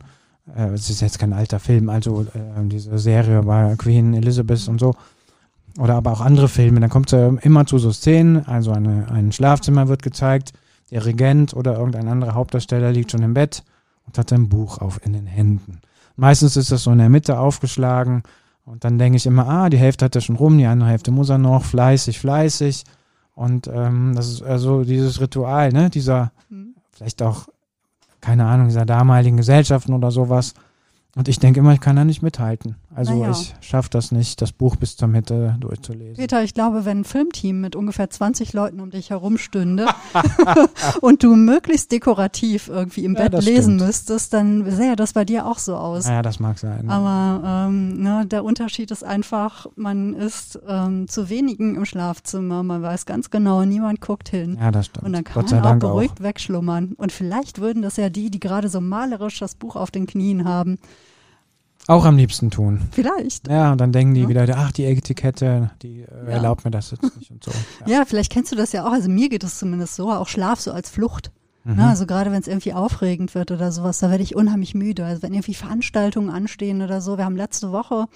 äh, 0.56 0.70
es 0.70 0.88
ist 0.88 1.02
jetzt 1.02 1.18
kein 1.18 1.34
alter 1.34 1.60
Film, 1.60 1.90
also 1.90 2.22
äh, 2.22 2.66
diese 2.66 2.98
Serie 2.98 3.42
bei 3.42 3.74
Queen 3.76 4.14
Elizabeth 4.14 4.66
und 4.68 4.80
so. 4.80 4.94
Oder 5.78 5.94
aber 5.94 6.12
auch 6.12 6.20
andere 6.20 6.48
Filme, 6.48 6.80
da 6.80 6.88
kommt 6.88 7.12
es 7.12 7.12
ja 7.12 7.28
immer 7.42 7.66
zu 7.66 7.78
so 7.78 7.92
Szenen, 7.92 8.46
also 8.46 8.72
eine, 8.72 9.10
ein 9.10 9.32
Schlafzimmer 9.32 9.88
wird 9.88 10.02
gezeigt, 10.02 10.52
der 10.90 11.04
Regent 11.04 11.54
oder 11.54 11.76
irgendein 11.76 12.08
anderer 12.08 12.34
Hauptdarsteller 12.34 12.92
liegt 12.92 13.10
schon 13.10 13.22
im 13.22 13.34
Bett 13.34 13.62
und 14.06 14.16
hat 14.16 14.32
ein 14.32 14.48
Buch 14.48 14.78
auf 14.78 15.04
in 15.04 15.12
den 15.12 15.26
Händen. 15.26 15.80
Meistens 16.16 16.56
ist 16.56 16.72
das 16.72 16.84
so 16.84 16.92
in 16.92 16.98
der 16.98 17.10
Mitte 17.10 17.38
aufgeschlagen 17.38 18.22
und 18.64 18.84
dann 18.84 18.98
denke 18.98 19.16
ich 19.16 19.26
immer, 19.26 19.48
ah, 19.48 19.68
die 19.68 19.78
Hälfte 19.78 20.04
hat 20.04 20.14
er 20.14 20.20
schon 20.20 20.36
rum, 20.36 20.58
die 20.58 20.66
andere 20.66 20.90
Hälfte 20.90 21.10
muss 21.10 21.28
er 21.28 21.38
noch, 21.38 21.64
fleißig, 21.64 22.18
fleißig. 22.18 22.84
Und 23.34 23.68
ähm, 23.68 24.14
das 24.16 24.28
ist 24.28 24.42
also 24.42 24.82
dieses 24.82 25.20
Ritual, 25.20 25.72
ne, 25.72 25.90
dieser 25.90 26.32
mhm. 26.48 26.74
vielleicht 26.90 27.22
auch, 27.22 27.48
keine 28.20 28.46
Ahnung, 28.46 28.68
dieser 28.68 28.86
damaligen 28.86 29.36
Gesellschaften 29.36 29.92
oder 29.92 30.10
sowas. 30.10 30.54
Und 31.14 31.28
ich 31.28 31.38
denke 31.38 31.60
immer, 31.60 31.74
ich 31.74 31.80
kann 31.80 31.96
da 31.96 32.04
nicht 32.04 32.22
mithalten. 32.22 32.76
Also 32.96 33.12
Naja. 33.14 33.30
ich 33.32 33.54
schaffe 33.60 33.90
das 33.90 34.10
nicht, 34.10 34.40
das 34.40 34.52
Buch 34.52 34.76
bis 34.76 34.96
zur 34.96 35.08
Mitte 35.08 35.54
durchzulesen. 35.60 36.14
Peter, 36.16 36.42
ich 36.42 36.54
glaube, 36.54 36.84
wenn 36.86 37.00
ein 37.00 37.04
Filmteam 37.04 37.60
mit 37.60 37.76
ungefähr 37.76 38.08
20 38.08 38.54
Leuten 38.54 38.80
um 38.80 38.90
dich 38.90 39.10
herum 39.10 39.36
stünde 39.36 39.86
und 41.02 41.22
du 41.22 41.36
möglichst 41.36 41.92
dekorativ 41.92 42.68
irgendwie 42.68 43.04
im 43.04 43.14
Ja, 43.14 43.28
Bett 43.28 43.44
lesen 43.44 43.74
stimmt. 43.76 43.86
müsstest, 43.86 44.32
dann 44.32 44.68
sähe 44.70 44.96
das 44.96 45.12
bei 45.12 45.24
dir 45.24 45.46
auch 45.46 45.58
so 45.58 45.76
aus. 45.76 46.06
Naja, 46.06 46.22
das 46.22 46.40
mag 46.40 46.58
sein. 46.58 46.88
Aber 46.88 47.66
ähm, 47.68 48.02
ne, 48.02 48.24
der 48.26 48.44
Unterschied 48.44 48.90
ist 48.90 49.04
einfach, 49.04 49.66
man 49.76 50.14
ist 50.14 50.58
ähm, 50.66 51.06
zu 51.08 51.28
wenigen 51.28 51.76
im 51.76 51.84
Schlafzimmer, 51.84 52.62
man 52.62 52.82
weiß 52.82 53.06
ganz 53.06 53.30
genau, 53.30 53.64
niemand 53.64 54.00
guckt 54.00 54.30
hin. 54.30 54.56
ja, 54.58 54.70
das 54.70 54.86
stimmt. 54.86 55.04
Und 55.06 55.12
dann 55.12 55.24
kann 55.24 55.42
Gott 55.42 55.50
man 55.50 55.60
auch 55.60 55.64
Dank 55.64 55.80
beruhigt 55.80 56.22
wegschlummern. 56.22 56.94
Und 56.96 57.12
vielleicht 57.12 57.60
würden 57.60 57.82
das 57.82 57.96
ja 57.98 58.08
die, 58.08 58.30
die 58.30 58.40
gerade 58.40 58.68
so 58.68 58.80
malerisch 58.80 59.38
das 59.38 59.54
Buch 59.54 59.76
auf 59.76 59.90
den 59.90 60.06
Knien 60.06 60.44
haben. 60.44 60.78
Auch. 61.88 62.04
Am 62.04 62.16
liebsten 62.16 62.50
tun. 62.50 62.80
Vielleicht. 62.92 63.48
Ja, 63.48 63.72
und 63.72 63.80
dann 63.80 63.92
denken 63.92 64.14
die 64.14 64.22
Ja. 64.22 64.28
wieder, 64.28 64.46
ach, 64.56 64.72
die 64.72 64.84
Etikette, 64.84 65.70
die 65.82 66.02
äh, 66.02 66.06
Ja. 66.26 66.30
erlaubt 66.32 66.64
mir 66.64 66.70
das 66.70 66.90
jetzt 66.90 67.16
nicht 67.16 67.30
und 67.30 67.42
so. 67.44 67.50
Ja. 67.86 68.04
vielleicht 68.06 68.32
kennst 68.32 68.52
du 68.52 68.56
das 68.56 68.72
ja 68.72 68.86
auch. 68.86 68.92
Also 68.92 69.08
mir 69.08 69.28
geht 69.28 69.44
es 69.44 69.58
zumindest 69.58 69.94
so, 69.96 70.10
auch 70.12 70.28
Schlaf 70.28 70.60
so 70.60 70.72
als 70.72 70.90
Flucht. 70.90 71.30
Mhm. 71.64 71.76
Ne, 71.76 71.88
also 71.88 72.06
gerade 72.06 72.30
wenn 72.30 72.40
es 72.40 72.46
irgendwie 72.48 72.72
aufregend 72.74 73.34
wird 73.34 73.50
oder 73.50 73.72
sowas, 73.72 73.98
da 73.98 74.10
werde 74.10 74.22
ich 74.22 74.36
unheimlich 74.36 74.74
müde. 74.74 75.04
Also 75.04 75.22
wenn 75.22 75.32
irgendwie 75.34 75.54
Veranstaltungen 75.54 76.30
anstehen 76.30 76.80
oder 76.82 77.00
so. 77.00 77.18
Wir 77.18 77.24
haben 77.24 77.36
letzte 77.36 77.72
Woche 77.72 78.06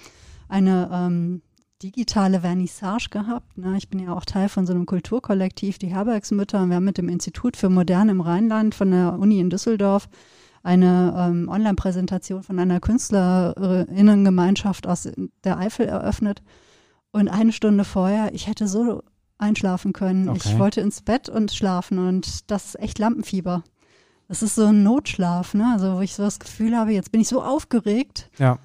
eine 0.47 0.89
ähm, 0.91 1.41
digitale 1.83 2.41
Vernissage 2.41 3.07
gehabt. 3.09 3.57
Ne? 3.57 3.75
Ich 3.77 3.89
bin 3.89 3.99
ja 3.99 4.13
auch 4.13 4.23
Teil 4.23 4.47
von 4.49 4.65
so 4.67 4.73
einem 4.73 4.85
Kulturkollektiv, 4.85 5.79
die 5.79 5.87
Herbergsmütter. 5.87 6.61
Und 6.61 6.69
wir 6.69 6.75
haben 6.77 6.85
mit 6.85 6.97
dem 6.97 7.09
Institut 7.09 7.57
für 7.57 7.69
Moderne 7.69 8.11
im 8.11 8.21
Rheinland 8.21 8.73
von 8.75 8.91
der 8.91 9.17
Uni 9.19 9.39
in 9.39 9.49
Düsseldorf 9.49 10.07
eine 10.63 11.13
ähm, 11.17 11.49
Online-Präsentation 11.49 12.43
von 12.43 12.59
einer 12.59 12.79
Künstlerinnengemeinschaft 12.79 14.87
aus 14.87 15.09
der 15.43 15.57
Eifel 15.57 15.87
eröffnet. 15.87 16.41
Und 17.11 17.27
eine 17.27 17.51
Stunde 17.51 17.83
vorher, 17.83 18.33
ich 18.33 18.47
hätte 18.47 18.67
so 18.67 19.03
einschlafen 19.37 19.91
können. 19.93 20.29
Okay. 20.29 20.41
Ich 20.45 20.59
wollte 20.59 20.81
ins 20.81 21.01
Bett 21.01 21.27
und 21.29 21.51
schlafen 21.51 21.97
und 21.99 22.49
das 22.51 22.67
ist 22.67 22.79
echt 22.79 22.99
Lampenfieber. 22.99 23.63
Das 24.27 24.43
ist 24.43 24.55
so 24.55 24.65
ein 24.67 24.83
Notschlaf, 24.83 25.53
ne? 25.55 25.71
Also 25.73 25.97
wo 25.97 26.01
ich 26.01 26.15
so 26.15 26.23
das 26.23 26.39
Gefühl 26.39 26.77
habe, 26.77 26.93
jetzt 26.93 27.11
bin 27.11 27.19
ich 27.19 27.27
so 27.27 27.43
aufgeregt, 27.43 28.29
Ja. 28.37 28.59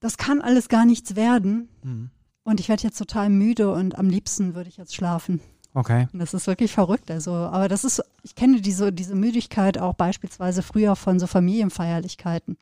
das 0.00 0.16
kann 0.16 0.40
alles 0.40 0.68
gar 0.68 0.84
nichts 0.84 1.16
werden. 1.16 1.68
Mhm. 1.82 2.10
Und 2.44 2.60
ich 2.60 2.68
werde 2.68 2.84
jetzt 2.84 2.98
total 2.98 3.30
müde 3.30 3.72
und 3.72 3.98
am 3.98 4.08
liebsten 4.08 4.54
würde 4.54 4.68
ich 4.68 4.76
jetzt 4.76 4.94
schlafen. 4.94 5.40
Okay. 5.74 6.08
Und 6.12 6.18
das 6.18 6.34
ist 6.34 6.46
wirklich 6.46 6.72
verrückt. 6.72 7.10
Also, 7.10 7.32
aber 7.32 7.68
das 7.68 7.84
ist, 7.84 8.02
ich 8.22 8.34
kenne 8.34 8.60
diese, 8.60 8.92
diese 8.92 9.14
Müdigkeit 9.14 9.78
auch 9.78 9.94
beispielsweise 9.94 10.62
früher 10.62 10.96
von 10.96 11.20
so 11.20 11.26
Familienfeierlichkeiten. 11.26 12.56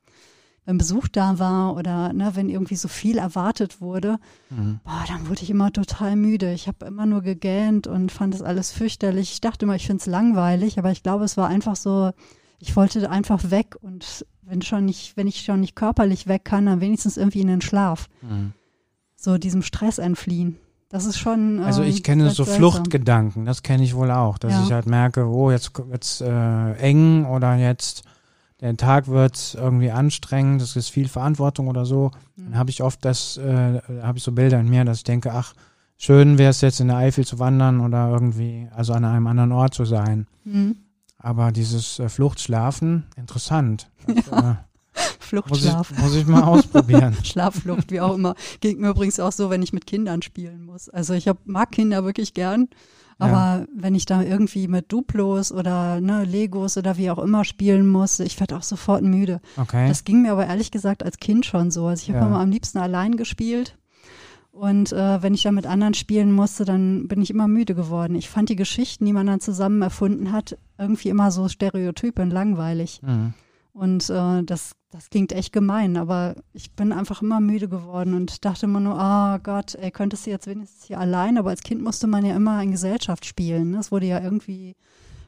Wenn 0.65 0.79
Besuch 0.79 1.07
da 1.07 1.39
war 1.39 1.77
oder 1.77 2.13
ne, 2.13 2.33
wenn 2.35 2.49
irgendwie 2.49 2.75
so 2.75 2.89
viel 2.89 3.19
erwartet 3.19 3.81
wurde, 3.81 4.19
Mhm. 4.51 4.81
boah, 4.83 5.05
dann 5.07 5.29
wurde 5.29 5.43
ich 5.43 5.51
immer 5.51 5.73
total 5.73 6.17
müde. 6.17 6.53
Ich 6.53 6.67
habe 6.67 6.85
immer 6.87 7.07
nur 7.07 7.23
gegähnt 7.23 7.87
und 7.87 8.11
fand 8.11 8.35
das 8.35 8.43
alles 8.43 8.73
fürchterlich. 8.73 9.33
Ich 9.33 9.41
dachte 9.41 9.65
immer, 9.65 9.77
ich 9.77 9.87
finde 9.87 10.01
es 10.01 10.07
langweilig, 10.07 10.79
aber 10.79 10.91
ich 10.91 11.05
glaube, 11.05 11.25
es 11.25 11.37
war 11.37 11.47
einfach 11.49 11.77
so, 11.77 12.11
ich 12.59 12.75
wollte 12.75 13.09
einfach 13.09 13.51
weg 13.53 13.77
und 13.81 14.27
wenn 14.43 14.61
schon 14.63 14.85
nicht, 14.85 15.17
wenn 15.17 15.29
ich 15.29 15.43
schon 15.45 15.61
nicht 15.61 15.77
körperlich 15.77 16.27
weg 16.27 16.45
kann, 16.45 16.67
dann 16.67 16.81
wenigstens 16.81 17.17
irgendwie 17.17 17.41
in 17.43 17.49
den 17.49 17.61
Schlaf. 17.61 18.09
Mhm. 18.23 18.53
So 19.15 19.39
diesem 19.39 19.63
Stress 19.63 19.99
entfliehen. 19.99 20.59
Das 20.89 21.05
ist 21.05 21.19
schon. 21.19 21.61
Also 21.61 21.83
ähm, 21.83 21.89
ich 21.89 22.03
kenne 22.03 22.25
ganz 22.25 22.37
so 22.37 22.45
seltsam. 22.45 22.61
Fluchtgedanken, 22.61 23.45
das 23.45 23.63
kenne 23.63 23.83
ich 23.83 23.95
wohl 23.95 24.11
auch, 24.11 24.39
dass 24.39 24.53
Ja. 24.53 24.65
ich 24.65 24.73
halt 24.73 24.87
merke, 24.87 25.27
oh, 25.27 25.51
jetzt 25.51 25.73
wird's 25.77 26.21
äh, 26.21 26.73
eng 26.75 27.25
oder 27.25 27.57
jetzt 27.57 28.03
der 28.61 28.75
Tag 28.77 29.09
wird 29.09 29.55
irgendwie 29.61 29.91
anstrengend, 29.91 30.63
es 30.63 30.77
ist 30.77 30.89
viel 30.89 31.09
Verantwortung 31.09 31.69
oder 31.69 31.85
so. 31.85 32.11
Mhm. 32.37 32.45
Dann 32.45 32.59
habe 32.59 32.71
ich 32.71 32.83
oft 32.83 33.05
das, 33.05 33.37
äh, 33.37 33.81
habe 34.03 34.17
ich 34.19 34.25
so 34.25 34.33
Bilder 34.33 34.59
in 34.61 34.69
mir, 34.71 34.85
dass 34.85 34.99
ich 34.99 35.05
denke, 35.05 35.33
ach, 35.33 35.53
schön 35.99 36.39
wäre 36.39 36.51
es 36.51 36.63
jetzt 36.63 36.81
in 36.81 36.89
der 36.89 36.97
Eifel 36.97 37.27
zu 37.27 37.39
wandern 37.39 37.81
oder 37.81 38.09
irgendwie, 38.11 38.69
also 38.75 38.95
an 38.95 39.05
einem 39.05 39.27
anderen 39.27 39.53
Ort 39.53 39.75
zu 39.75 39.85
sein. 39.85 40.27
Mhm. 40.45 40.77
Aber 41.19 41.53
dieses 41.53 41.99
äh, 41.99 42.09
Fluchtschlafen, 42.09 43.07
interessant. 43.17 43.91
Das, 44.31 44.57
muss, 44.97 45.17
Fluchtschlaf. 45.21 45.91
ich, 45.93 45.99
muss 45.99 46.15
ich 46.15 46.27
mal 46.27 46.43
ausprobieren. 46.45 47.17
Schlafflucht, 47.25 47.91
wie 47.91 48.01
auch 48.01 48.15
immer. 48.15 48.35
Geht 48.61 48.79
mir 48.79 48.91
übrigens 48.91 49.21
auch 49.21 49.33
so, 49.33 49.51
wenn 49.51 49.63
ich 49.63 49.73
mit 49.73 49.87
Kindern 49.87 50.23
spielen 50.23 50.65
muss. 50.65 50.89
Also 50.89 51.15
ich 51.15 51.29
hab, 51.29 51.47
mag 51.47 51.73
Kinder 51.73 52.05
wirklich 52.05 52.35
gern, 52.35 52.69
aber 53.19 53.67
wenn 53.75 53.95
ich 53.95 54.05
da 54.05 54.23
irgendwie 54.23 54.69
mit 54.69 54.93
Duplos 54.93 55.51
oder 55.51 56.01
ne, 56.03 56.25
Legos 56.25 56.77
oder 56.77 56.99
wie 56.99 57.11
auch 57.11 57.19
immer 57.19 57.45
spielen 57.45 57.87
muss, 57.89 58.21
ich 58.21 58.39
werde 58.41 58.57
auch 58.57 58.63
sofort 58.63 59.03
müde. 59.03 59.41
Okay. 59.57 59.89
Das 59.89 60.05
ging 60.05 60.21
mir 60.23 60.33
aber 60.33 60.47
ehrlich 60.47 60.71
gesagt 60.71 61.03
als 61.03 61.19
Kind 61.19 61.47
schon 61.47 61.71
so. 61.71 61.87
Also 61.87 62.03
ich 62.03 62.09
habe 62.11 62.21
Ja. 62.21 62.27
immer 62.27 62.41
am 62.41 62.51
liebsten 62.51 62.79
allein 62.79 63.17
gespielt. 63.17 63.79
Und 64.53 64.91
äh, 64.93 65.23
wenn 65.23 65.35
ich 65.35 65.43
da 65.43 65.53
mit 65.53 65.67
anderen 65.67 65.93
spielen 65.93 66.33
musste, 66.33 66.65
dann 66.65 67.09
bin 67.09 67.21
ich 67.21 67.29
immer 67.31 67.47
müde 67.47 67.75
geworden. 67.75 68.15
Ich 68.15 68.31
fand 68.31 68.49
die 68.49 68.57
Geschichten, 68.57 69.05
die 69.05 69.13
man 69.13 69.27
dann 69.27 69.41
zusammen 69.41 69.83
erfunden 69.83 70.33
hat, 70.33 70.57
irgendwie 70.79 71.11
immer 71.11 71.31
so 71.31 71.49
stereotyp 71.49 72.19
und 72.19 72.31
langweilig. 72.31 73.01
Mhm. 73.03 73.35
Und 73.77 74.09
äh, 74.09 74.43
das, 74.43 74.73
das 74.91 75.11
klingt 75.11 75.33
echt 75.33 75.53
gemein, 75.53 75.99
aber 75.99 76.35
ich 76.55 76.73
bin 76.73 76.93
einfach 76.93 77.21
immer 77.21 77.41
müde 77.41 77.69
geworden 77.69 78.15
und 78.15 78.43
dachte 78.47 78.65
immer 78.65 78.81
nur, 78.81 78.99
ah 78.99 79.37
Gott, 79.37 79.75
ey, 79.75 79.91
könntest 79.91 80.25
du 80.25 80.31
jetzt 80.31 80.47
wenigstens 80.47 80.85
hier 80.85 80.99
allein, 80.99 81.37
aber 81.37 81.51
als 81.51 81.63
Kind 81.63 81.83
musste 81.83 82.07
man 82.07 82.25
ja 82.25 82.35
immer 82.35 82.63
in 82.63 82.71
Gesellschaft 82.71 83.27
spielen. 83.27 83.73
Ne? 83.73 83.79
Es 83.79 83.93
wurde 83.93 84.07
ja 84.07 84.19
irgendwie 84.19 84.77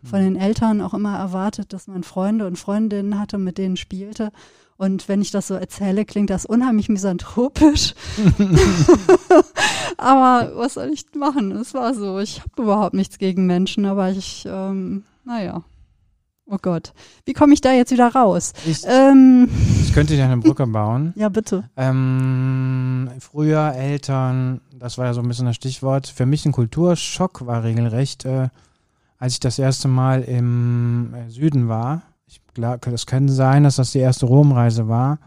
von 0.03 0.21
den 0.21 0.37
Eltern 0.37 0.81
auch 0.81 0.95
immer 0.95 1.19
erwartet, 1.19 1.75
dass 1.75 1.89
man 1.89 2.05
Freunde 2.05 2.47
und 2.47 2.59
Freundinnen 2.59 3.19
hatte, 3.19 3.37
mit 3.37 3.59
denen 3.59 3.77
spielte. 3.77 4.33
Und 4.79 5.09
wenn 5.09 5.21
ich 5.21 5.31
das 5.31 5.49
so 5.49 5.55
erzähle, 5.55 6.07
klingt 6.07 6.31
das 6.31 6.47
unheimlich 6.47 6.89
misanthropisch. 6.89 7.95
aber 9.99 10.53
was 10.55 10.75
soll 10.75 10.91
ich 10.91 11.05
machen? 11.15 11.53
Es 11.53 11.75
war 11.75 11.93
so. 11.93 12.19
Ich 12.19 12.41
habe 12.41 12.63
überhaupt 12.63 12.95
nichts 12.95 13.19
gegen 13.19 13.45
Menschen, 13.45 13.85
aber 13.85 14.11
ich, 14.11 14.47
ähm, 14.49 15.05
naja. 15.25 15.65
Oh 16.51 16.57
Gott. 16.61 16.95
Wie 17.27 17.35
komme 17.35 17.53
ich 17.53 17.61
da 17.61 17.73
jetzt 17.73 17.93
wieder 17.93 18.09
raus? 18.15 18.55
Ich, 18.65 18.83
Ähm, 18.87 19.51
ich 19.83 19.93
könnte 19.93 20.17
dir 20.17 20.25
eine 20.25 20.39
Brücke 20.39 20.67
bauen. 20.67 21.13
ja, 21.17 21.29
bitte. 21.29 21.69
Ähm, 21.77 23.11
früher 23.21 23.75
Eltern, 23.75 24.63
das 24.73 24.97
war 24.97 25.07
ja 25.07 25.15
so 25.15 25.21
ein 25.21 25.29
bisschen 25.29 25.45
das 25.45 25.57
Stichwort. 25.57 26.07
Für 26.07 26.25
mich 26.25 26.47
ein 26.47 26.53
Kulturschock 26.53 27.45
war 27.47 27.65
regelrecht, 27.65 28.25
äh, 28.25 28.49
als 29.19 29.35
ich 29.35 29.41
das 29.41 29.59
erste 29.59 29.89
Mal 29.89 30.23
im 30.23 31.13
äh, 31.13 31.29
Süden 31.29 31.69
war. 31.69 32.03
Ich 32.27 32.41
glaube, 32.55 32.91
das 32.91 33.05
könnte 33.05 33.33
sein, 33.35 33.65
dass 33.65 33.77
das 33.77 33.93
die 33.93 33.99
erste 33.99 34.25
Romreise 34.25 34.89
war, 34.89 35.19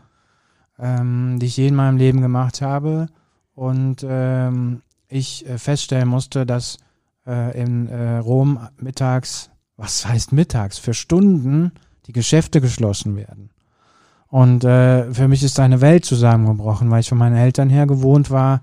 ähm, 0.80 1.38
die 1.40 1.46
ich 1.46 1.58
je 1.58 1.68
in 1.68 1.76
meinem 1.76 1.98
Leben 1.98 2.22
gemacht 2.22 2.64
habe. 2.64 3.08
Und 3.54 4.04
ähm, 4.08 4.82
ich 5.08 5.48
äh, 5.48 5.60
feststellen 5.60 6.08
musste, 6.08 6.48
dass 6.48 6.78
äh, 7.28 7.62
in 7.62 7.88
äh, 7.90 8.18
Rom 8.18 8.60
mittags, 8.78 9.51
was 9.82 10.08
heißt 10.08 10.32
mittags, 10.32 10.78
für 10.78 10.94
Stunden 10.94 11.72
die 12.06 12.14
Geschäfte 12.14 12.62
geschlossen 12.62 13.16
werden. 13.16 13.50
Und 14.28 14.64
äh, 14.64 15.12
für 15.12 15.28
mich 15.28 15.44
ist 15.44 15.60
eine 15.60 15.82
Welt 15.82 16.06
zusammengebrochen, 16.06 16.90
weil 16.92 17.02
ich 17.02 17.10
von 17.10 17.18
meinen 17.18 17.36
Eltern 17.36 17.70
her 17.70 17.88
gewohnt 17.88 18.30
war, 18.30 18.62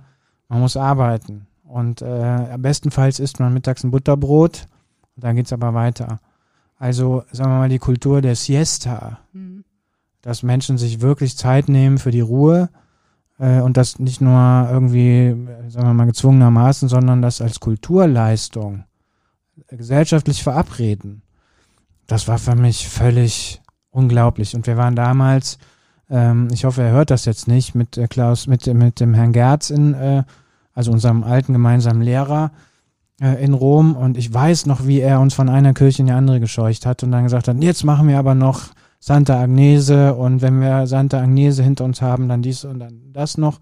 man 0.48 0.60
muss 0.60 0.76
arbeiten. 0.76 1.46
Und 1.64 2.00
äh, 2.02 2.56
bestenfalls 2.58 3.18
isst 3.18 3.40
man 3.40 3.52
mittags 3.52 3.84
ein 3.84 3.90
Butterbrot 3.90 4.66
und 5.16 5.24
dann 5.24 5.36
geht's 5.36 5.52
aber 5.52 5.74
weiter. 5.74 6.20
Also 6.78 7.24
sagen 7.32 7.50
wir 7.50 7.58
mal 7.58 7.68
die 7.68 7.80
Kultur 7.80 8.22
der 8.22 8.36
Siesta, 8.36 9.18
Hm. 9.32 9.64
dass 10.22 10.44
Menschen 10.44 10.78
sich 10.78 11.00
wirklich 11.00 11.36
Zeit 11.36 11.68
nehmen 11.68 11.98
für 11.98 12.12
die 12.12 12.20
Ruhe 12.20 12.70
äh, 13.38 13.60
und 13.60 13.76
das 13.76 13.98
nicht 13.98 14.20
nur 14.20 14.68
irgendwie, 14.70 15.34
sagen 15.68 15.88
wir 15.88 15.94
mal, 15.94 16.06
gezwungenermaßen, 16.06 16.88
sondern 16.88 17.22
das 17.22 17.42
als 17.42 17.58
Kulturleistung 17.60 18.84
gesellschaftlich 19.68 20.42
verabreden. 20.42 21.22
Das 22.06 22.28
war 22.28 22.38
für 22.38 22.54
mich 22.54 22.88
völlig 22.88 23.60
unglaublich. 23.90 24.54
Und 24.54 24.66
wir 24.66 24.76
waren 24.76 24.96
damals, 24.96 25.58
ähm, 26.10 26.48
ich 26.52 26.64
hoffe, 26.64 26.82
er 26.82 26.92
hört 26.92 27.10
das 27.10 27.24
jetzt 27.24 27.48
nicht, 27.48 27.74
mit 27.74 27.96
äh, 27.98 28.08
Klaus, 28.08 28.46
mit, 28.46 28.66
mit 28.66 29.00
dem 29.00 29.14
Herrn 29.14 29.32
Gerz 29.32 29.70
in, 29.70 29.94
äh, 29.94 30.24
also 30.72 30.92
unserem 30.92 31.24
alten 31.24 31.52
gemeinsamen 31.52 32.02
Lehrer 32.02 32.52
äh, 33.20 33.42
in 33.44 33.54
Rom. 33.54 33.96
Und 33.96 34.16
ich 34.16 34.32
weiß 34.32 34.66
noch, 34.66 34.86
wie 34.86 35.00
er 35.00 35.20
uns 35.20 35.34
von 35.34 35.48
einer 35.48 35.74
Kirche 35.74 36.02
in 36.02 36.06
die 36.06 36.12
andere 36.12 36.40
gescheucht 36.40 36.86
hat 36.86 37.02
und 37.02 37.12
dann 37.12 37.24
gesagt 37.24 37.48
hat, 37.48 37.62
jetzt 37.62 37.84
machen 37.84 38.08
wir 38.08 38.18
aber 38.18 38.34
noch 38.34 38.68
Santa 39.00 39.40
Agnese 39.40 40.14
und 40.14 40.42
wenn 40.42 40.60
wir 40.60 40.86
Santa 40.86 41.20
Agnese 41.20 41.62
hinter 41.62 41.84
uns 41.84 42.02
haben, 42.02 42.28
dann 42.28 42.42
dies 42.42 42.64
und 42.64 42.80
dann 42.80 43.12
das 43.12 43.38
noch. 43.38 43.60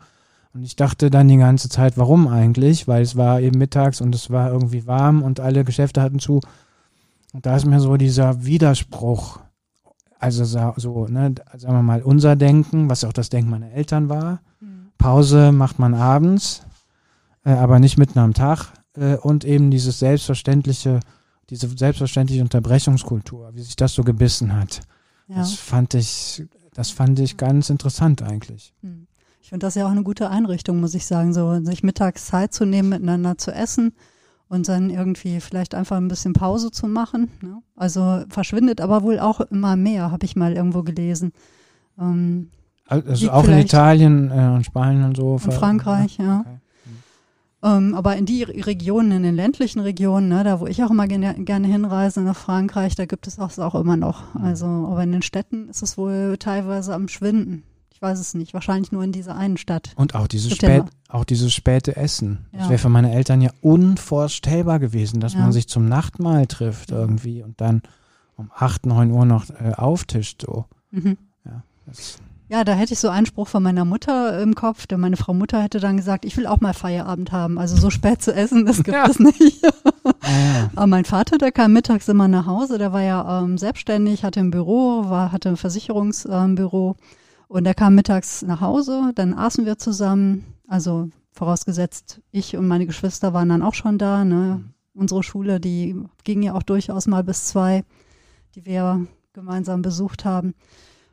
Und 0.57 0.65
ich 0.65 0.75
dachte 0.75 1.11
dann 1.11 1.29
die 1.29 1.37
ganze 1.37 1.69
Zeit, 1.69 1.99
warum 1.99 2.29
eigentlich? 2.29 2.89
Weil 2.89 3.03
es 3.03 3.15
war 3.15 3.43
eben 3.43 3.59
mittags 3.59 4.01
und 4.01 4.15
es 4.15 4.31
war 4.31 4.51
irgendwie 4.51 4.87
warm 4.87 5.23
und 5.23 5.39
alle 5.39 5.65
Geschäfte 5.65 6.01
hatten 6.01 6.19
zu. 6.19 6.41
Und 7.35 7.45
da 7.45 7.57
ist 7.57 7.67
mir 7.67 7.79
so 7.79 7.99
dieser 7.99 8.47
Widerspruch, 8.47 9.41
also 10.19 10.45
so, 10.45 11.07
ne, 11.09 11.35
sagen 11.59 11.75
wir 11.75 11.83
mal, 11.83 12.01
unser 12.01 12.37
Denken, 12.37 12.89
was 12.89 13.05
auch 13.05 13.13
das 13.13 13.29
Denken 13.29 13.51
meiner 13.51 13.71
Eltern 13.73 14.09
war. 14.09 14.41
Hm. 14.61 14.93
Pause 14.97 15.53
macht 15.53 15.79
man 15.79 15.93
abends, 15.93 16.63
äh, 17.45 17.51
aber 17.51 17.79
nicht 17.79 17.99
mitten 17.99 18.19
am 18.19 18.33
Tag. 18.33 18.73
Äh, 18.97 19.17
und 19.17 19.45
eben 19.45 19.71
dieses 19.71 19.99
selbstverständliche 19.99 21.01
diese 21.51 21.69
selbstverständliche 21.69 22.43
Unterbrechungskultur, 22.43 23.51
wie 23.55 23.63
sich 23.63 23.77
das 23.77 23.93
so 23.93 24.03
gebissen 24.03 24.55
hat. 24.57 24.81
Ja. 25.29 25.37
Das 25.37 25.53
fand 25.53 25.93
ich, 25.95 26.43
das 26.73 26.91
fand 26.91 27.19
ich 27.21 27.37
ganz 27.37 27.71
interessant 27.71 28.23
eigentlich. 28.23 28.73
Hm. 28.83 29.06
Ich 29.47 29.51
finde 29.51 29.65
das 29.65 29.77
ja 29.77 29.87
auch 29.87 29.93
eine 29.93 30.03
gute 30.03 30.29
Einrichtung, 30.29 30.81
muss 30.81 30.97
ich 30.97 31.07
sagen, 31.07 31.33
so 31.33 31.63
sich 31.63 31.85
mittags 31.85 32.27
Zeit 32.27 32.53
zu 32.53 32.65
nehmen, 32.65 32.89
miteinander 32.89 33.39
zu 33.39 33.53
essen 33.53 33.93
und 34.49 34.69
dann 34.69 34.91
irgendwie 34.91 35.39
vielleicht 35.39 35.73
einfach 35.77 35.99
ein 35.99 36.09
bisschen 36.09 36.33
Pause 36.33 36.73
zu 36.73 36.89
machen. 36.89 37.31
Ne? 37.41 37.63
Also 37.77 38.25
verschwindet 38.29 38.81
aber 38.81 39.05
wohl 39.05 39.21
auch 39.21 39.41
immer 39.41 39.77
mehr, 39.77 40.11
habe 40.11 40.27
ich 40.27 40.35
mal 40.35 40.55
irgendwo 40.55 40.83
gelesen. 40.83 41.33
Ähm, 41.97 42.51
Also 42.89 43.31
auch 43.31 43.47
in 43.47 43.59
Italien 43.59 44.33
äh, 44.33 44.53
und 44.53 44.65
Spanien 44.65 45.05
und 45.05 45.17
so. 45.17 45.37
in 45.37 45.53
Frankreich, 45.53 46.19
ja. 46.19 46.41
Okay. 46.41 47.77
Ähm, 47.77 47.95
aber 47.95 48.17
in 48.17 48.27
die 48.27 48.43
Regionen, 48.43 49.13
in 49.13 49.23
den 49.23 49.37
ländlichen 49.37 49.79
Regionen, 49.79 50.29
ne, 50.29 50.43
da 50.43 50.59
wo 50.59 50.67
ich 50.67 50.83
auch 50.83 50.91
immer 50.91 51.07
gerne, 51.07 51.35
gerne 51.45 51.69
hinreise 51.69 52.21
nach 52.23 52.37
Frankreich, 52.37 52.97
da 52.97 53.07
gibt 53.07 53.29
es 53.29 53.37
das 53.37 53.61
auch 53.61 53.77
immer 53.77 53.97
noch. 53.97 54.35
Mhm. 54.35 54.45
Also, 54.45 54.67
aber 54.67 55.05
in 55.05 55.13
den 55.13 55.23
Städten 55.23 55.69
ist 55.69 55.85
es 55.85 55.97
wohl 55.97 56.35
teilweise 56.37 56.93
am 56.95 57.07
Schwinden. 57.07 57.63
Ich 57.97 58.03
weiß 58.03 58.19
es 58.21 58.35
nicht. 58.35 58.53
Wahrscheinlich 58.53 58.93
nur 58.93 59.03
in 59.05 59.11
dieser 59.13 59.37
einen 59.37 59.57
Stadt. 59.57 59.95
Und 59.97 60.15
auch 60.15 60.27
dieses, 60.27 60.53
spät, 60.55 60.85
auch 61.09 61.25
dieses 61.25 61.55
späte 61.55 61.97
Essen. 61.97 62.45
Das 62.53 62.65
Ja. 62.65 62.69
wäre 62.69 62.79
für 62.79 62.91
meine 62.91 63.11
Eltern 63.15 63.41
ja 63.41 63.49
unvorstellbar 63.63 64.81
gewesen, 64.81 65.19
dass 65.19 65.33
Ja. 65.33 65.41
man 65.41 65.51
sich 65.53 65.67
zum 65.67 65.89
Nachtmahl 65.89 66.47
trifft 66.47 66.91
irgendwie 66.91 67.43
und 67.43 67.59
dann 67.59 67.81
um 68.37 68.51
8, 68.55 68.85
9 68.85 69.11
Uhr 69.13 69.25
noch 69.25 69.49
äh, 69.49 69.73
auftischt. 69.75 70.43
So. 70.43 70.67
Mhm. 70.91 71.17
Das, 71.87 72.19
Ja, 72.51 72.65
da 72.65 72.75
hätte 72.75 72.93
ich 72.93 72.99
so 73.01 73.09
einen 73.09 73.25
Spruch 73.25 73.49
von 73.49 73.63
meiner 73.63 73.87
Mutter 73.87 74.43
im 74.43 74.55
Kopf. 74.55 74.87
Denn 74.87 75.01
meine 75.01 75.17
Frau 75.17 75.33
Mutter 75.33 75.63
hätte 75.63 75.81
dann 75.81 75.97
gesagt, 75.97 76.27
ich 76.27 76.37
will 76.37 76.47
auch 76.47 76.61
mal 76.61 76.75
Feierabend 76.75 77.33
haben. 77.33 77.57
Also 77.59 77.77
so 77.79 77.89
spät 77.89 78.21
zu 78.21 78.35
essen, 78.35 78.67
das 78.67 78.77
gibt 78.85 78.89
Ja. 78.95 79.07
es 79.09 79.19
nicht. 79.19 79.63
Aber 80.77 80.87
mein 80.87 81.07
Vater, 81.07 81.39
der 81.39 81.51
kam 81.51 81.73
mittags 81.73 82.09
immer 82.09 82.29
nach 82.29 82.45
Hause, 82.45 82.77
der 82.77 82.93
war 82.93 83.01
ja 83.03 83.41
ähm, 83.43 83.57
selbstständig, 83.57 84.23
hatte 84.23 84.41
ein 84.41 84.51
Büro, 84.51 85.09
war, 85.09 85.33
hatte 85.33 85.49
ein 85.49 85.57
Versicherungsbüro 85.57 86.91
ähm. 86.99 87.05
Und 87.49 87.65
der 87.65 87.75
kam 87.75 87.95
mittags 87.95 88.43
nach 88.43 88.61
Hause, 88.61 89.13
dann 89.15 89.35
aßen 89.35 89.65
wir 89.67 89.79
zusammen, 89.79 90.45
also 90.67 91.11
vorausgesetzt, 91.33 92.21
ich 92.33 92.57
und 92.57 92.67
meine 92.67 92.87
Geschwister 92.87 93.33
waren 93.33 93.49
dann 93.49 93.63
auch 93.63 93.75
schon 93.75 93.99
da. 93.99 94.25
Ne? 94.25 94.65
Unsere 94.95 95.23
Schule, 95.23 95.61
die 95.61 95.97
ging 96.25 96.43
ja 96.43 96.55
auch 96.55 96.63
durchaus 96.63 97.07
mal 97.07 97.23
bis 97.23 97.47
zwei, 97.47 97.85
die 98.55 98.65
wir 98.65 99.07
gemeinsam 99.33 99.83
besucht 99.83 100.25
haben. 100.25 100.55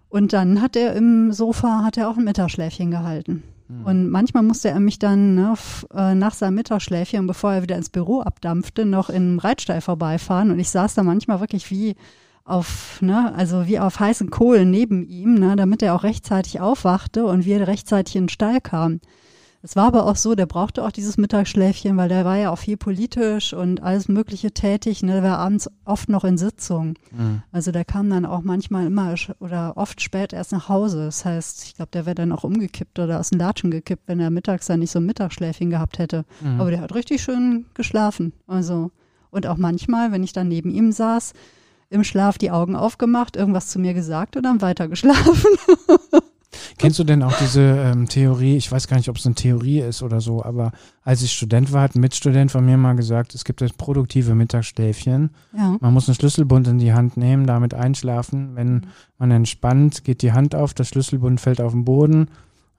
Und 0.08 0.32
dann 0.32 0.62
hat 0.62 0.76
er 0.76 0.96
im 0.96 1.32
Sofa, 1.34 1.84
hat 1.84 1.98
er 1.98 2.10
auch 2.10 2.18
ein 2.18 2.24
Mittagsschläfchen 2.24 2.92
gehalten. 2.92 3.44
hm. 3.68 3.86
Und 3.86 4.10
manchmal 4.10 4.44
musste 4.44 4.70
er 4.70 4.80
mich 4.80 5.00
dann 5.00 5.36
ne, 5.36 5.56
äh, 5.94 6.16
nach 6.16 6.34
seinem 6.34 6.56
Mittagsschläfchen, 6.56 7.28
bevor 7.28 7.54
er 7.54 7.64
wieder 7.64 7.76
ins 7.76 7.90
Büro 7.90 8.22
abdampfte, 8.22 8.86
noch 8.86 9.10
im 9.10 9.40
Reitstall 9.40 9.82
vorbeifahren. 9.82 10.52
Und 10.52 10.60
ich 10.60 10.70
saß 10.70 10.94
da 10.94 11.04
manchmal 11.04 11.40
wirklich 11.40 11.70
wie 11.70 11.96
auf, 12.46 13.02
ne, 13.02 13.34
also 13.36 13.68
wie 13.68 13.80
auf 13.80 14.00
heißen 14.00 14.30
Kohlen 14.30 14.70
neben 14.70 15.04
ihm, 15.08 15.36
ne, 15.36 15.56
damit 15.56 15.82
er 15.82 15.96
auch 15.96 16.04
rechtzeitig 16.04 16.60
aufwachte 16.60 17.26
und 17.26 17.46
wir 17.46 17.68
rechtzeitig 17.68 18.16
in 18.16 18.24
den 18.24 18.30
Stall 18.30 18.60
kamen. 18.60 19.02
Es 19.66 19.78
war 19.78 19.86
aber 19.86 20.08
auch 20.08 20.18
so, 20.18 20.36
der 20.36 20.46
brauchte 20.46 20.84
auch 20.84 20.92
dieses 20.92 21.16
Mittagsschläfchen, 21.16 21.96
weil 21.96 22.10
der 22.10 22.26
war 22.26 22.36
ja 22.36 22.52
auch 22.52 22.58
viel 22.58 22.76
politisch 22.76 23.54
und 23.54 23.82
alles 23.82 24.10
Mögliche 24.10 24.52
tätig. 24.52 25.04
Ne, 25.04 25.14
der 25.14 25.24
war 25.24 25.38
abends 25.38 25.70
oft 25.86 26.10
noch 26.10 26.26
in 26.26 26.38
Sitzungen. 26.38 26.96
Hm. 27.16 27.44
Also 27.54 27.72
der 27.72 27.86
kam 27.86 28.10
dann 28.10 28.26
auch 28.26 28.42
manchmal 28.42 28.88
immer 28.88 29.16
oder 29.40 29.78
oft 29.78 30.02
spät 30.02 30.34
erst 30.34 30.52
nach 30.52 30.68
Hause. 30.68 31.06
Das 31.06 31.24
heißt, 31.24 31.64
ich 31.64 31.76
glaube, 31.76 31.92
der 31.94 32.06
wäre 32.06 32.16
dann 32.16 32.34
auch 32.34 32.44
umgekippt 32.44 33.00
oder 33.00 33.22
aus 33.22 33.30
den 33.30 33.40
Latschen 33.40 33.72
gekippt, 33.72 34.04
wenn 34.06 34.20
er 34.20 34.32
mittags 34.32 34.68
dann 34.68 34.82
nicht 34.82 34.92
so 34.92 35.00
ein 35.00 35.06
Mittagsschläfchen 35.06 35.70
gehabt 35.70 35.98
hätte. 35.98 36.26
Mhm. 36.42 36.60
Aber 36.60 36.70
der 36.70 36.82
hat 36.82 36.94
richtig 36.94 37.24
schön 37.24 37.66
geschlafen. 37.74 38.34
Also 38.48 38.92
und 39.32 39.48
auch 39.48 39.58
manchmal, 39.58 40.12
wenn 40.12 40.24
ich 40.24 40.34
dann 40.34 40.50
neben 40.50 40.72
ihm 40.72 40.92
saß, 40.92 41.32
im 41.94 42.04
Schlaf 42.04 42.38
die 42.38 42.52
Augen 42.52 42.76
aufgemacht, 42.76 43.36
irgendwas 43.36 43.68
zu 43.68 43.80
mir 43.80 43.94
gesagt 43.94 44.36
und 44.36 44.44
dann 44.44 44.62
weiter 44.62 44.88
geschlafen. 44.88 45.46
Kennst 46.78 47.00
du 47.00 47.04
denn 47.04 47.24
auch 47.24 47.36
diese 47.38 47.62
ähm, 47.62 48.08
Theorie, 48.08 48.58
ich 48.58 48.72
weiß 48.72 48.88
gar 48.88 48.98
nicht, 48.98 49.10
ob 49.10 49.18
es 49.18 49.26
eine 49.26 49.36
Theorie 49.36 49.80
ist 49.80 50.04
oder 50.04 50.22
so, 50.22 50.44
aber 50.44 50.72
als 51.04 51.22
ich 51.22 51.32
Student 51.32 51.72
war, 51.72 51.82
hat 51.82 51.96
ein 51.96 52.00
Mitstudent 52.00 52.52
von 52.52 52.66
mir 52.66 52.78
mal 52.78 52.96
gesagt, 52.96 53.34
es 53.34 53.44
gibt 53.44 53.62
das 53.62 53.74
produktive 53.74 54.36
Mittagsschläfchen. 54.36 55.32
Ja. 55.56 55.78
Man 55.80 55.94
muss 55.94 56.08
einen 56.08 56.16
Schlüsselbund 56.16 56.68
in 56.68 56.80
die 56.80 56.94
Hand 56.94 57.18
nehmen, 57.18 57.48
damit 57.48 57.74
einschlafen. 57.74 58.52
Mhm. 58.52 58.56
Wenn 58.56 58.88
man 59.18 59.32
entspannt, 59.32 60.04
geht 60.04 60.22
die 60.22 60.34
Hand 60.34 60.56
auf, 60.56 60.74
das 60.74 60.90
Schlüsselbund 60.90 61.42
fällt 61.42 61.62
auf 61.62 61.72
den 61.72 61.86
Boden. 61.86 62.30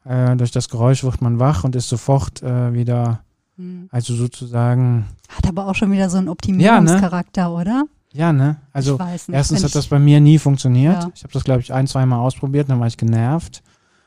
Äh, 0.04 0.36
durch 0.36 0.50
das 0.50 0.68
Geräusch 0.68 1.02
wird 1.02 1.20
man 1.20 1.38
wach 1.38 1.64
und 1.64 1.74
ist 1.74 1.88
sofort 1.88 2.42
äh, 2.42 2.74
wieder, 2.74 3.24
Hm. 3.56 3.88
also 3.92 4.14
sozusagen, 4.14 5.06
Hat 5.28 5.46
aber 5.46 5.68
auch 5.68 5.74
schon 5.74 5.92
wieder 5.92 6.10
so 6.10 6.18
einen 6.18 6.28
Optimierungscharakter, 6.28 7.52
oder? 7.54 7.84
Ja, 8.14 8.32
ne? 8.32 8.56
Also 8.72 8.98
erstens 9.30 9.58
Wenn 9.60 9.64
hat 9.68 9.74
das 9.74 9.88
bei 9.88 9.98
mir 9.98 10.20
nie 10.20 10.38
funktioniert. 10.38 11.02
Ja. 11.02 11.10
Ich 11.14 11.22
habe 11.24 11.32
das, 11.32 11.44
glaube 11.44 11.60
ich, 11.60 11.72
ein, 11.72 11.86
zwei 11.86 12.06
Mal 12.06 12.18
ausprobiert, 12.20 12.70
dann 12.70 12.80
war 12.80 12.86
ich 12.86 12.96
genervt. 12.96 13.62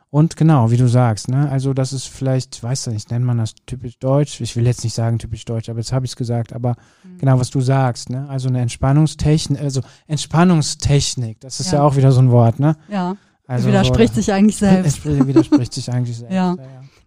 Und 0.09 0.37
genau, 0.37 0.71
wie 0.71 0.77
du 0.77 0.87
sagst, 0.87 1.27
ne? 1.27 1.49
Also 1.51 1.73
das 1.73 1.91
ist 1.91 2.07
vielleicht, 2.07 2.63
weiß 2.63 2.87
ich 2.87 2.93
nicht, 2.93 3.11
nennt 3.11 3.25
man 3.25 3.37
das 3.37 3.53
typisch 3.65 3.99
deutsch. 3.99 4.39
Ich 4.39 4.55
will 4.55 4.65
jetzt 4.65 4.83
nicht 4.85 4.93
sagen 4.95 5.19
typisch 5.19 5.43
deutsch, 5.43 5.67
aber 5.69 5.79
jetzt 5.79 5.91
habe 5.91 6.05
ich 6.05 6.11
es 6.11 6.15
gesagt. 6.15 6.53
Aber 6.53 6.75
Mhm. 7.03 7.17
genau, 7.19 7.39
was 7.39 7.49
du 7.49 7.59
sagst, 7.59 8.09
ne? 8.09 8.25
Also 8.29 8.47
eine 8.47 8.61
Entspannungstechnik, 8.61 9.59
also 9.61 9.81
Entspannungstechnik, 10.07 11.39
das 11.41 11.59
ist 11.59 11.71
ja, 11.71 11.79
Ja. 11.79 11.83
auch 11.83 11.95
wieder 11.95 12.11
so 12.11 12.21
ein 12.21 12.31
Wort, 12.31 12.59
ne? 12.59 12.77
Ja, 12.89 13.17
Also 13.47 13.67
widerspricht 13.67 14.13
sich 14.15 14.31
eigentlich 14.31 14.55
selbst. 14.57 15.05
Es 15.05 15.27
widerspricht 15.27 15.73
sich 15.73 15.91
eigentlich 15.91 16.17
selbst. 16.19 16.33
Ja. 16.33 16.55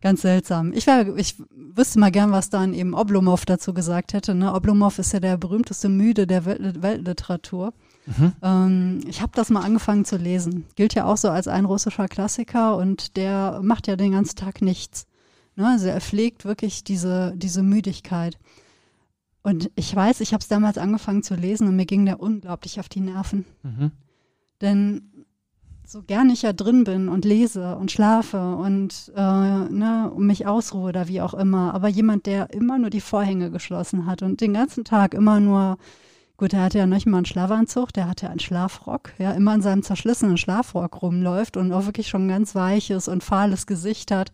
Ganz 0.01 0.23
seltsam. 0.23 0.73
Ich, 0.73 0.87
wär, 0.87 1.15
ich 1.17 1.37
wüsste 1.51 1.99
mal 1.99 2.11
gern, 2.11 2.33
was 2.33 2.49
dann 2.49 2.73
eben 2.73 2.95
Oblomov 2.95 3.45
dazu 3.45 3.75
gesagt 3.75 4.15
hätte. 4.15 4.35
Ne? 4.35 4.55
Oblomov 4.55 4.99
ist 4.99 5.13
ja 5.13 5.21
der 5.21 5.37
berühmteste 5.37 5.89
Müde 5.91 6.27
der 6.27 6.47
Welt 6.47 6.83
Weltliteratur. 6.83 7.75
Mhm. 8.07 8.33
Ähm, 8.43 9.01
ich 9.07 9.21
habe 9.21 9.33
das 9.35 9.51
mal 9.51 9.63
angefangen 9.63 10.07
zu 10.07 10.17
lesen. 10.17 10.65
Gilt 10.75 10.95
ja 10.95 11.05
auch 11.05 11.19
so 11.19 11.29
als 11.29 11.49
ein 11.49 11.67
russischer 11.67 12.09
Klassiker 12.09 12.77
und 12.77 13.17
der 13.19 13.61
macht 13.63 13.89
ja 13.89 13.97
den 13.97 14.13
ganzen 14.13 14.37
Tag 14.37 14.63
nichts. 14.63 15.07
Ne? 15.57 15.69
Also 15.69 15.89
er 15.89 16.01
pflegt 16.01 16.47
wirklich 16.47 16.83
diese, 16.83 17.35
diese 17.37 17.63
Müdigkeit. 17.63 18.39
Und 19.43 19.71
ich 19.75 19.95
weiß, 19.95 20.21
ich 20.21 20.33
habe 20.33 20.41
es 20.41 20.49
damals 20.49 20.79
angefangen 20.79 21.23
zu 21.23 21.35
lesen 21.35 21.69
und 21.69 21.77
mir 21.77 21.87
ging 21.87 22.07
der 22.07 22.21
unglaublich 22.21 22.81
auf 22.81 22.89
die 22.89 23.01
Nerven. 23.01 23.45
Mhm. 23.63 23.91
Denn 24.61 25.10
so 25.91 26.03
gern 26.03 26.31
ich 26.31 26.43
ja 26.43 26.53
drin 26.53 26.85
bin 26.85 27.09
und 27.09 27.25
lese 27.25 27.75
und 27.75 27.91
schlafe 27.91 28.55
und 28.55 29.11
äh, 29.17 29.21
ne, 29.21 30.09
um 30.15 30.25
mich 30.25 30.47
ausruhe 30.47 30.91
oder 30.91 31.09
wie 31.09 31.21
auch 31.21 31.35
immer, 31.35 31.75
aber 31.75 31.89
jemand, 31.89 32.27
der 32.27 32.55
immer 32.55 32.79
nur 32.79 32.91
die 32.91 33.01
Vorhänge 33.01 33.51
geschlossen 33.51 34.07
hat 34.07 34.23
und 34.23 34.41
den 34.41 34.55
ganzen 34.55 34.85
Tag 34.85 35.15
immer 35.15 35.41
nur, 35.41 35.79
gut, 36.37 36.53
er 36.53 36.63
hatte 36.63 36.79
ja 36.79 36.87
nicht 36.87 37.07
mal 37.07 37.17
einen 37.17 37.27
Schlafanzug, 37.27 37.93
der 37.93 38.09
hatte 38.09 38.31
einen 38.31 38.39
Schlafrock, 38.39 39.15
ja, 39.19 39.33
immer 39.33 39.53
in 39.53 39.63
seinem 39.63 39.83
zerschlissenen 39.83 40.37
Schlafrock 40.37 41.03
rumläuft 41.03 41.57
und 41.57 41.73
auch 41.73 41.87
wirklich 41.87 42.07
schon 42.07 42.27
ein 42.27 42.29
ganz 42.29 42.55
weiches 42.55 43.09
und 43.09 43.25
fahles 43.25 43.67
Gesicht 43.67 44.13
hat. 44.13 44.31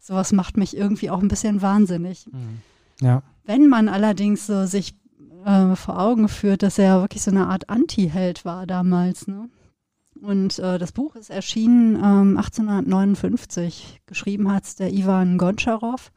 Sowas 0.00 0.32
macht 0.32 0.58
mich 0.58 0.76
irgendwie 0.76 1.08
auch 1.08 1.22
ein 1.22 1.28
bisschen 1.28 1.62
wahnsinnig. 1.62 2.26
Mhm. 2.26 2.60
Ja. 3.00 3.22
Wenn 3.46 3.66
man 3.68 3.88
allerdings 3.88 4.46
so 4.46 4.66
sich 4.66 4.94
äh, 5.46 5.74
vor 5.74 5.98
Augen 5.98 6.28
führt, 6.28 6.62
dass 6.62 6.78
er 6.78 6.84
ja 6.84 7.00
wirklich 7.00 7.22
so 7.22 7.30
eine 7.30 7.46
Art 7.46 7.70
Anti-Held 7.70 8.44
war 8.44 8.66
damals, 8.66 9.26
ne? 9.26 9.48
Und 10.22 10.58
äh, 10.58 10.78
das 10.78 10.92
Buch 10.92 11.14
ist 11.16 11.30
erschienen 11.30 11.96
ähm, 11.96 12.36
1859. 12.36 14.00
Geschrieben 14.06 14.52
hat 14.52 14.64
es 14.64 14.76
der 14.76 14.92
Ivan 14.92 15.38
Gontscharow. 15.38 16.10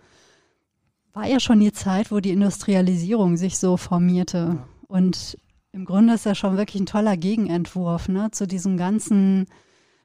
War 1.14 1.28
ja 1.28 1.40
schon 1.40 1.60
die 1.60 1.74
Zeit, 1.74 2.12
wo 2.12 2.20
die 2.20 2.32
Industrialisierung 2.32 3.38
sich 3.38 3.58
so 3.58 3.78
formierte. 3.78 4.60
Und 4.88 5.38
im 5.72 5.86
Grunde 5.86 6.16
ist 6.16 6.26
er 6.26 6.36
schon 6.36 6.58
wirklich 6.58 6.82
ein 6.82 6.86
toller 6.86 7.18
Gegenentwurf 7.18 8.08
ne, 8.08 8.30
zu 8.32 8.48
diesem 8.48 8.78
ganzen 8.78 9.48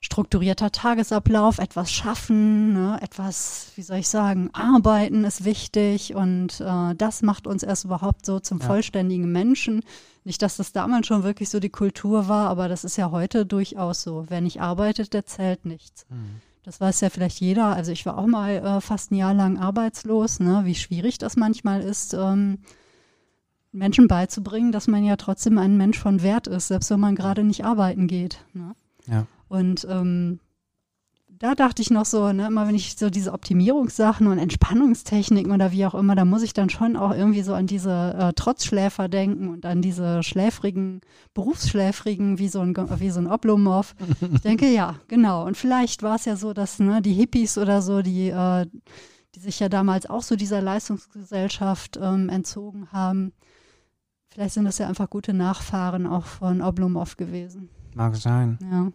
strukturierter 0.06 0.70
Tagesablauf, 0.72 1.58
etwas 1.58 1.90
schaffen, 1.92 2.72
ne, 2.72 2.98
etwas, 3.02 3.72
wie 3.74 3.82
soll 3.82 3.98
ich 3.98 4.08
sagen, 4.08 4.50
arbeiten 4.52 5.24
ist 5.24 5.44
wichtig 5.44 6.14
und 6.14 6.60
äh, 6.60 6.94
das 6.94 7.22
macht 7.22 7.46
uns 7.46 7.62
erst 7.62 7.84
überhaupt 7.84 8.24
so 8.24 8.38
zum 8.40 8.58
Ja. 8.60 8.66
vollständigen 8.66 9.30
Menschen. 9.30 9.82
Nicht, 10.24 10.42
dass 10.42 10.56
das 10.56 10.72
damals 10.72 11.06
schon 11.08 11.22
wirklich 11.24 11.50
so 11.50 11.60
die 11.60 11.70
Kultur 11.70 12.28
war, 12.28 12.48
aber 12.48 12.68
das 12.68 12.84
ist 12.84 12.96
ja 12.96 13.10
heute 13.10 13.46
durchaus 13.46 14.02
so. 14.02 14.24
Wer 14.28 14.40
nicht 14.40 14.60
arbeitet, 14.60 15.12
der 15.12 15.26
zählt 15.26 15.64
nichts. 15.66 16.06
Mhm. 16.08 16.40
Das 16.64 16.80
weiß 16.80 17.00
ja 17.00 17.10
vielleicht 17.10 17.40
jeder. 17.40 17.66
Also 17.66 17.92
ich 17.92 18.06
war 18.06 18.16
auch 18.18 18.26
mal 18.26 18.54
äh, 18.56 18.80
fast 18.80 19.10
ein 19.10 19.16
Jahr 19.16 19.34
lang 19.34 19.58
arbeitslos, 19.58 20.40
ne? 20.40 20.62
wie 20.64 20.74
schwierig 20.74 21.18
das 21.18 21.36
manchmal 21.36 21.80
ist, 21.80 22.14
ähm, 22.14 22.58
Menschen 23.72 24.08
beizubringen, 24.08 24.72
dass 24.72 24.86
man 24.88 25.04
ja 25.04 25.16
trotzdem 25.16 25.58
ein 25.58 25.76
Mensch 25.76 25.98
von 25.98 26.22
Wert 26.22 26.46
ist, 26.46 26.68
selbst 26.68 26.90
wenn 26.90 27.00
man 27.00 27.14
gerade 27.14 27.44
nicht 27.44 27.64
arbeiten 27.64 28.06
geht. 28.06 28.38
Ne? 28.54 28.74
Ja. 29.06 29.26
Und 29.48 29.86
ähm, 29.88 30.40
da 31.38 31.54
dachte 31.54 31.82
ich 31.82 31.90
noch 31.90 32.06
so, 32.06 32.32
ne, 32.32 32.46
immer 32.46 32.66
wenn 32.66 32.74
ich 32.74 32.96
so 32.96 33.10
diese 33.10 33.32
Optimierungssachen 33.32 34.26
und 34.26 34.38
Entspannungstechniken 34.38 35.52
oder 35.52 35.70
wie 35.70 35.84
auch 35.84 35.94
immer, 35.94 36.14
da 36.14 36.24
muss 36.24 36.42
ich 36.42 36.54
dann 36.54 36.70
schon 36.70 36.96
auch 36.96 37.12
irgendwie 37.12 37.42
so 37.42 37.52
an 37.52 37.66
diese 37.66 38.14
äh, 38.18 38.32
Trotzschläfer 38.32 39.08
denken 39.08 39.48
und 39.48 39.66
an 39.66 39.82
diese 39.82 40.22
schläfrigen, 40.22 41.02
Berufsschläfrigen, 41.34 42.38
wie 42.38 42.48
so 42.48 42.60
ein, 42.60 42.74
wie 42.98 43.10
so 43.10 43.20
ein 43.20 43.26
Oblomov. 43.26 43.94
Ich 44.32 44.40
denke, 44.40 44.68
ja, 44.68 44.96
genau. 45.08 45.44
Und 45.44 45.56
vielleicht 45.56 46.02
war 46.02 46.16
es 46.16 46.24
ja 46.24 46.36
so, 46.36 46.52
dass 46.52 46.78
ne, 46.78 47.02
die 47.02 47.12
Hippies 47.12 47.58
oder 47.58 47.82
so, 47.82 48.00
die, 48.02 48.30
äh, 48.30 48.66
die 49.34 49.40
sich 49.40 49.60
ja 49.60 49.68
damals 49.68 50.08
auch 50.08 50.22
so 50.22 50.36
dieser 50.36 50.62
Leistungsgesellschaft 50.62 51.98
ähm, 52.00 52.30
entzogen 52.30 52.90
haben, 52.92 53.32
Vielleicht 54.36 54.52
sind 54.52 54.66
das 54.66 54.76
ja 54.76 54.86
einfach 54.86 55.08
gute 55.08 55.32
Nachfahren 55.32 56.06
auch 56.06 56.26
von 56.26 56.60
Oblomov 56.60 57.16
gewesen. 57.16 57.70
Mag 57.94 58.16
sein. 58.16 58.58
Ja. 58.60 58.92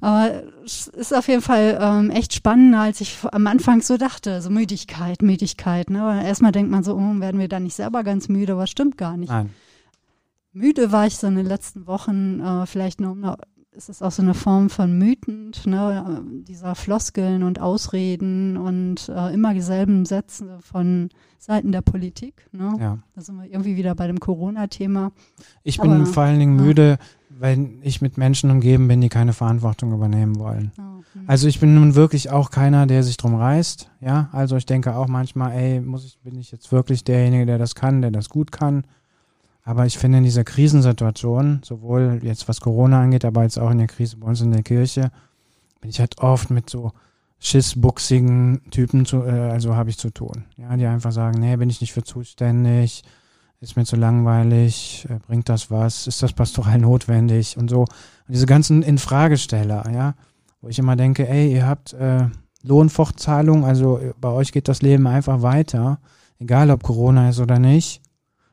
Aber 0.00 0.42
es 0.64 0.88
ist 0.88 1.14
auf 1.14 1.28
jeden 1.28 1.42
Fall 1.42 1.78
ähm, 1.80 2.10
echt 2.10 2.34
spannender, 2.34 2.80
als 2.80 3.00
ich 3.00 3.18
am 3.30 3.46
Anfang 3.46 3.82
so 3.82 3.96
dachte. 3.96 4.40
So 4.42 4.50
Müdigkeit, 4.50 5.22
Müdigkeit. 5.22 5.90
Ne? 5.90 6.02
Aber 6.02 6.22
erstmal 6.22 6.52
denkt 6.52 6.70
man 6.70 6.82
so, 6.82 6.94
oh, 6.94 7.20
werden 7.20 7.40
wir 7.40 7.48
da 7.48 7.60
nicht 7.60 7.74
selber 7.74 8.02
ganz 8.04 8.28
müde, 8.28 8.54
aber 8.54 8.66
stimmt 8.66 8.96
gar 8.96 9.16
nicht. 9.16 9.30
Nein. 9.30 9.50
Müde 10.52 10.92
war 10.92 11.06
ich 11.06 11.16
so 11.16 11.26
in 11.26 11.36
den 11.36 11.46
letzten 11.46 11.86
Wochen, 11.86 12.40
äh, 12.40 12.66
vielleicht 12.66 13.00
nur 13.00 13.12
um 13.12 13.24
ist 13.74 13.88
es 13.88 14.02
auch 14.02 14.10
so 14.10 14.22
eine 14.22 14.34
Form 14.34 14.68
von 14.68 14.98
mütend, 14.98 15.66
ne, 15.66 16.22
dieser 16.46 16.74
Floskeln 16.74 17.42
und 17.42 17.58
Ausreden 17.58 18.56
und 18.58 19.08
äh, 19.08 19.32
immer 19.32 19.54
dieselben 19.54 20.04
Sätze 20.04 20.58
von 20.60 21.08
Seiten 21.38 21.72
der 21.72 21.80
Politik. 21.80 22.46
Ne? 22.52 22.76
Ja. 22.78 22.98
Da 23.14 23.20
sind 23.22 23.36
wir 23.36 23.50
irgendwie 23.50 23.76
wieder 23.76 23.94
bei 23.94 24.06
dem 24.06 24.20
Corona-Thema. 24.20 25.12
Ich 25.64 25.78
bin 25.78 25.90
Aber, 25.90 26.06
vor 26.06 26.22
allen 26.24 26.38
Dingen 26.38 26.58
ja. 26.58 26.98
Wenn 27.42 27.82
ich 27.82 28.00
mit 28.00 28.18
Menschen 28.18 28.52
umgeben 28.52 28.86
bin, 28.86 29.00
die 29.00 29.08
keine 29.08 29.32
Verantwortung 29.32 29.92
übernehmen 29.92 30.38
wollen. 30.38 30.70
Oh, 30.78 31.02
hm. 31.12 31.24
Also 31.26 31.48
ich 31.48 31.58
bin 31.58 31.74
nun 31.74 31.96
wirklich 31.96 32.30
auch 32.30 32.50
keiner, 32.50 32.86
der 32.86 33.02
sich 33.02 33.16
drum 33.16 33.34
reißt. 33.34 33.90
Ja, 34.00 34.28
also 34.30 34.56
ich 34.56 34.64
denke 34.64 34.94
auch 34.94 35.08
manchmal, 35.08 35.52
ey, 35.52 35.80
muss 35.80 36.06
ich, 36.06 36.18
bin 36.20 36.38
ich 36.38 36.52
jetzt 36.52 36.70
wirklich 36.70 37.02
derjenige, 37.02 37.44
der 37.44 37.58
das 37.58 37.74
kann, 37.74 38.00
der 38.00 38.12
das 38.12 38.28
gut 38.28 38.52
kann? 38.52 38.84
Aber 39.64 39.86
ich 39.86 39.98
finde 39.98 40.18
in 40.18 40.24
dieser 40.24 40.44
Krisensituation, 40.44 41.62
sowohl 41.64 42.20
jetzt 42.22 42.48
was 42.48 42.60
Corona 42.60 43.02
angeht, 43.02 43.24
aber 43.24 43.42
jetzt 43.42 43.58
auch 43.58 43.72
in 43.72 43.78
der 43.78 43.88
Krise 43.88 44.18
bei 44.18 44.28
uns 44.28 44.40
in 44.40 44.52
der 44.52 44.62
Kirche, 44.62 45.10
bin 45.80 45.90
ich 45.90 45.98
halt 45.98 46.18
oft 46.18 46.48
mit 46.50 46.70
so 46.70 46.92
schissbuchsigen 47.40 48.60
Typen 48.70 49.04
zu, 49.04 49.24
äh, 49.24 49.50
also 49.50 49.74
habe 49.74 49.90
ich 49.90 49.98
zu 49.98 50.10
tun. 50.10 50.44
Ja, 50.56 50.76
die 50.76 50.86
einfach 50.86 51.10
sagen, 51.10 51.40
nee, 51.40 51.56
bin 51.56 51.70
ich 51.70 51.80
nicht 51.80 51.92
für 51.92 52.04
zuständig, 52.04 53.02
ist 53.62 53.76
mir 53.76 53.84
zu 53.84 53.96
langweilig, 53.96 55.06
äh, 55.08 55.18
bringt 55.26 55.48
das 55.48 55.70
was, 55.70 56.06
ist 56.06 56.22
das 56.22 56.32
pastoral 56.32 56.78
notwendig? 56.80 57.56
Und 57.56 57.70
so. 57.70 57.80
Und 57.80 57.88
diese 58.28 58.46
ganzen 58.46 58.82
Infragesteller, 58.82 59.90
ja, 59.92 60.14
wo 60.60 60.68
ich 60.68 60.78
immer 60.78 60.96
denke, 60.96 61.28
ey, 61.28 61.52
ihr 61.52 61.66
habt 61.66 61.92
äh, 61.94 62.26
Lohnfortzahlung, 62.62 63.64
also 63.64 63.98
äh, 63.98 64.12
bei 64.20 64.28
euch 64.28 64.52
geht 64.52 64.68
das 64.68 64.82
Leben 64.82 65.06
einfach 65.06 65.42
weiter, 65.42 66.00
egal 66.38 66.70
ob 66.70 66.82
Corona 66.82 67.30
ist 67.30 67.40
oder 67.40 67.58
nicht. 67.58 68.02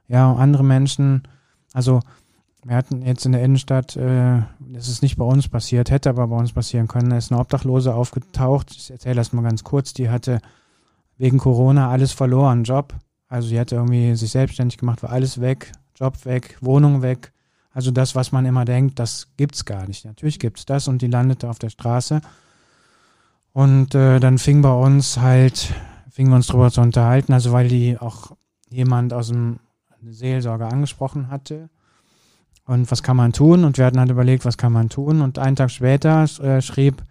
Ja, 0.08 0.34
andere 0.34 0.64
Menschen, 0.64 1.28
also 1.74 2.00
wir 2.64 2.76
hatten 2.76 3.04
jetzt 3.04 3.26
in 3.26 3.32
der 3.32 3.44
Innenstadt, 3.44 3.96
äh, 3.96 4.42
das 4.60 4.90
ist 4.90 5.02
nicht 5.02 5.18
bei 5.18 5.26
uns 5.26 5.48
passiert, 5.48 5.92
hätte 5.92 6.10
aber 6.10 6.28
bei 6.28 6.36
uns 6.36 6.54
passieren 6.54 6.88
können, 6.88 7.10
da 7.10 7.18
ist 7.18 7.32
eine 7.32 7.40
Obdachlose 7.42 7.94
aufgetaucht, 7.94 8.72
ich 8.72 8.92
erzähle 8.92 9.16
das 9.16 9.34
mal 9.34 9.44
ganz 9.44 9.64
kurz, 9.64 9.94
die 9.94 10.10
hatte 10.10 10.40
wegen 11.18 11.38
Corona 11.38 11.90
alles 11.90 12.12
verloren, 12.12 12.64
Job, 12.64 12.94
also 13.30 13.48
sie 13.48 13.60
hatte 13.60 13.76
irgendwie 13.76 14.16
sich 14.16 14.32
selbstständig 14.32 14.78
gemacht, 14.78 15.02
war 15.04 15.12
alles 15.12 15.40
weg, 15.40 15.72
Job 15.96 16.26
weg, 16.26 16.58
Wohnung 16.60 17.02
weg, 17.02 17.32
also 17.72 17.92
das, 17.92 18.16
was 18.16 18.32
man 18.32 18.46
immer 18.46 18.66
denkt, 18.66 19.00
das 19.00 19.28
gibt's 19.38 19.64
gar 19.64 19.88
nicht. 19.88 20.04
Natürlich 20.04 20.40
gibt's 20.40 20.66
das 20.66 20.88
und 20.88 21.02
die 21.02 21.08
landete 21.08 21.50
auf 21.50 21.60
der 21.60 21.70
Straße 21.70 22.22
und 23.54 23.96
äh, 23.96 24.20
dann 24.20 24.38
fing 24.38 24.62
bei 24.62 24.74
uns 24.74 25.18
halt, 25.20 25.74
fingen 26.10 26.32
wir 26.32 26.36
uns 26.36 26.48
drüber 26.48 26.72
zu 26.72 26.82
unterhalten, 26.82 27.34
also 27.34 27.52
weil 27.52 27.68
die 27.68 27.98
auch 27.98 28.36
jemand 28.70 29.14
aus 29.14 29.28
dem 29.28 29.60
Seelsorger 30.02 30.72
angesprochen 30.72 31.30
hatte. 31.30 31.70
Und 32.66 32.92
was 32.92 33.02
kann 33.02 33.18
man 33.18 33.34
tun? 33.34 33.64
Und 33.64 33.78
wir 33.78 33.86
hatten 33.86 34.00
halt 34.00 34.12
überlegt, 34.12 34.46
was 34.46 34.58
kann 34.58 34.72
man 34.72 34.90
tun? 34.90 35.22
Und 35.22 35.40
einen 35.40 35.56
Tag 35.56 35.72
später 35.72 36.24
äh, 36.42 36.62
schrieb 36.62 37.02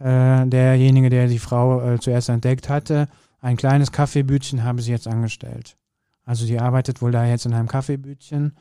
äh, 0.00 0.44
derjenige, 0.46 1.08
der 1.08 1.28
die 1.28 1.38
Frau 1.38 1.80
äh, 1.80 2.00
zuerst 2.00 2.28
entdeckt 2.28 2.68
hatte, 2.68 3.08
ein 3.44 3.56
kleines 3.56 3.92
Kaffeebütchen 3.92 4.64
habe 4.64 4.82
sie 4.82 4.90
jetzt 4.90 5.06
angestellt. 5.06 5.76
Also 6.24 6.46
die 6.46 6.58
arbeitet 6.58 7.02
wohl 7.02 7.12
da 7.12 7.24
jetzt 7.26 7.44
in 7.46 7.52
einem 7.54 7.68
Kaffeebütchen 7.68 8.56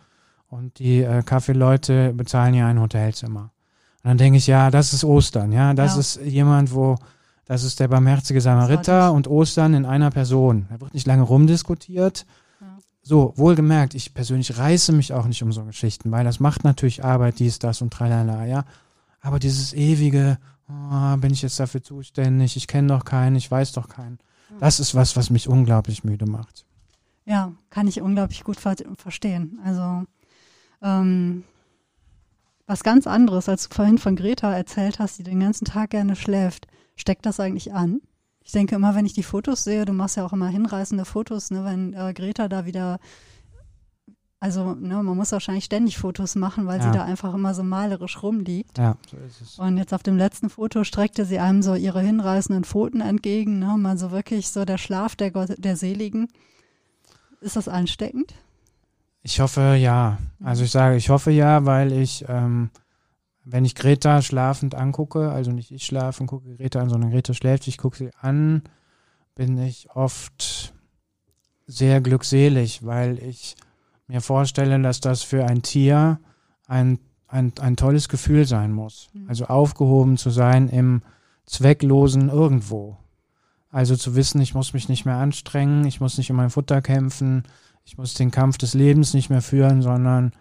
und 0.47 0.77
die 0.79 1.01
äh, 1.01 1.23
Kaffeeleute 1.23 2.13
bezahlen 2.13 2.53
ihr 2.53 2.65
ein 2.65 2.79
Hotelzimmer. 2.79 3.51
Und 4.03 4.09
dann 4.09 4.17
denke 4.17 4.37
ich, 4.37 4.47
ja, 4.47 4.69
das 4.69 4.93
ist 4.93 5.05
Ostern, 5.05 5.51
ja, 5.53 5.73
das 5.73 5.93
Ja. 5.93 5.99
ist 6.01 6.19
jemand, 6.21 6.73
wo, 6.73 6.97
das 7.45 7.63
ist 7.63 7.79
der 7.79 7.87
barmherzige 7.87 8.41
Samariter 8.41 9.13
und 9.13 9.27
Ostern 9.29 9.73
in 9.73 9.85
einer 9.85 10.09
Person. 10.11 10.67
Da 10.69 10.81
wird 10.81 10.93
nicht 10.93 11.07
lange 11.07 11.23
rumdiskutiert. 11.23 12.25
Ja. 12.59 12.77
So, 13.01 13.33
wohlgemerkt, 13.37 13.95
ich 13.95 14.13
persönlich 14.13 14.57
reiße 14.57 14.91
mich 14.91 15.13
auch 15.13 15.25
nicht 15.25 15.41
um 15.43 15.53
so 15.53 15.63
Geschichten, 15.63 16.11
weil 16.11 16.25
das 16.25 16.41
macht 16.41 16.65
natürlich 16.65 17.05
Arbeit, 17.05 17.39
dies, 17.39 17.59
das 17.59 17.81
und 17.81 17.93
tralala, 17.93 18.45
ja. 18.45 18.65
Aber 19.21 19.39
dieses 19.39 19.71
ewige, 19.73 20.37
oh, 20.69 21.15
bin 21.17 21.31
ich 21.31 21.41
jetzt 21.41 21.57
dafür 21.61 21.81
zuständig, 21.81 22.57
ich 22.57 22.67
kenne 22.67 22.89
doch 22.89 23.05
keinen, 23.05 23.37
ich 23.37 23.49
weiß 23.49 23.71
doch 23.71 23.87
keinen, 23.87 24.19
das 24.59 24.79
ist 24.79 24.95
was, 24.95 25.15
was 25.15 25.29
mich 25.29 25.47
unglaublich 25.47 26.03
müde 26.03 26.25
macht. 26.25 26.65
Ja, 27.25 27.53
kann 27.69 27.87
ich 27.87 28.01
unglaublich 28.01 28.43
gut 28.43 28.59
ver 28.59 28.75
verstehen. 28.97 29.59
Also 29.63 30.03
ähm, 30.81 31.43
was 32.65 32.83
ganz 32.83 33.07
anderes, 33.07 33.49
als 33.49 33.67
du 33.67 33.75
vorhin 33.75 33.97
von 33.97 34.15
Greta 34.15 34.53
erzählt 34.53 34.99
hast, 34.99 35.19
die 35.19 35.23
den 35.23 35.39
ganzen 35.39 35.65
Tag 35.65 35.91
gerne 35.91 36.15
schläft. 36.15 36.67
Steckt 36.95 37.25
das 37.25 37.39
eigentlich 37.39 37.73
an? 37.73 38.01
Ich 38.43 38.51
denke 38.51 38.75
immer, 38.75 38.93
wenn 38.93 39.05
ich 39.05 39.13
die 39.13 39.23
Fotos 39.23 39.63
sehe, 39.63 39.85
du 39.85 39.93
machst 39.93 40.17
ja 40.17 40.25
auch 40.25 40.33
immer 40.33 40.49
hinreißende 40.49 41.05
Fotos, 41.05 41.49
ne, 41.49 41.63
wenn 41.63 41.93
äh, 41.93 42.13
Greta 42.13 42.49
da 42.49 42.65
wieder, 42.65 42.99
also 44.43 44.73
ne, 44.75 45.01
man 45.01 45.15
muss 45.15 45.31
wahrscheinlich 45.31 45.63
ständig 45.63 45.97
Fotos 45.97 46.35
machen, 46.35 46.67
weil 46.67 46.79
Ja. 46.81 46.91
sie 46.91 46.97
da 46.97 47.05
einfach 47.05 47.33
immer 47.33 47.53
so 47.53 47.63
malerisch 47.63 48.21
rumliegt. 48.21 48.77
Ja, 48.77 48.97
so 49.09 49.15
ist 49.15 49.39
es. 49.39 49.57
Und 49.57 49.77
jetzt 49.77 49.93
auf 49.93 50.03
dem 50.03 50.17
letzten 50.17 50.49
Foto 50.49 50.83
streckte 50.83 51.23
sie 51.23 51.39
einem 51.39 51.61
so 51.63 51.75
ihre 51.75 52.01
hinreißenden 52.01 52.65
Pfoten 52.65 52.99
entgegen, 52.99 53.59
ne? 53.59 53.77
mal 53.77 53.97
so 53.97 54.11
wirklich 54.11 54.49
so 54.49 54.65
der 54.65 54.77
Schlaf 54.77 55.15
der, 55.15 55.31
Gott, 55.31 55.55
der 55.57 55.77
Seligen. 55.77 56.27
Ist 57.39 57.55
das 57.55 57.69
ansteckend? 57.69 58.33
Ich 59.21 59.39
hoffe 59.39 59.75
ja. 59.79 60.17
Also 60.43 60.65
ich 60.65 60.71
sage, 60.71 60.97
ich 60.97 61.09
hoffe 61.09 61.31
ja, 61.31 61.65
weil 61.65 61.93
ich, 61.93 62.25
ähm, 62.27 62.69
wenn 63.45 63.63
ich 63.63 63.75
Greta 63.75 64.21
schlafend 64.21 64.75
angucke, 64.75 65.31
also 65.31 65.51
nicht 65.51 65.71
ich 65.71 65.85
schlafen 65.85 66.27
gucke 66.27 66.53
Greta 66.57 66.81
an, 66.81 66.89
sondern 66.89 67.11
Greta 67.11 67.33
schläft, 67.33 67.65
ich 67.69 67.77
gucke 67.77 67.95
sie 67.95 68.09
an, 68.19 68.63
bin 69.35 69.57
ich 69.57 69.89
oft 69.95 70.73
sehr 71.65 72.01
glückselig, 72.01 72.85
weil 72.85 73.19
ich 73.23 73.55
mir 74.07 74.21
vorstelle, 74.21 74.81
dass 74.81 74.99
das 74.99 75.23
für 75.23 75.45
ein 75.45 75.61
Tier 75.61 76.19
ein, 76.67 76.99
ein, 77.27 77.53
ein 77.59 77.75
tolles 77.75 78.09
Gefühl 78.09 78.45
sein 78.45 78.71
muss. 78.71 79.09
Mhm. 79.13 79.29
Also 79.29 79.45
aufgehoben 79.45 80.17
zu 80.17 80.29
sein 80.29 80.69
im 80.69 81.01
zwecklosen 81.45 82.29
Irgendwo. 82.29 82.97
Also 83.69 83.95
zu 83.95 84.15
wissen, 84.15 84.39
ich 84.39 84.53
muss 84.53 84.73
mich 84.73 84.87
nicht 84.87 85.05
mehr 85.05 85.17
anstrengen, 85.17 85.85
ich 85.85 85.99
muss 85.99 86.17
nicht 86.17 86.29
um 86.29 86.37
mein 86.37 86.51
Futter 86.51 86.81
kämpfen, 86.81 87.43
ich 87.85 87.97
muss 87.97 88.13
den 88.13 88.31
Kampf 88.31 88.57
des 88.57 88.75
Lebens 88.75 89.13
nicht 89.13 89.29
mehr 89.29 89.41
führen, 89.41 89.81
sondern 89.81 90.31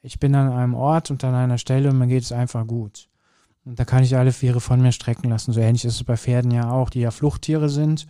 ich 0.00 0.18
bin 0.18 0.34
an 0.34 0.50
einem 0.50 0.74
Ort 0.74 1.10
und 1.10 1.22
an 1.24 1.34
einer 1.34 1.58
Stelle 1.58 1.90
und 1.90 1.98
mir 1.98 2.06
geht 2.06 2.22
es 2.22 2.32
einfach 2.32 2.66
gut. 2.66 3.08
Und 3.64 3.78
da 3.78 3.84
kann 3.84 4.02
ich 4.02 4.16
alle 4.16 4.32
Viere 4.32 4.60
von 4.60 4.80
mir 4.80 4.92
strecken 4.92 5.28
lassen. 5.28 5.52
So 5.52 5.60
ähnlich 5.60 5.84
ist 5.84 5.96
es 5.96 6.04
bei 6.04 6.16
Pferden 6.16 6.50
ja 6.50 6.70
auch, 6.70 6.88
die 6.88 7.00
ja 7.00 7.10
Fluchttiere 7.10 7.68
sind. 7.68 8.06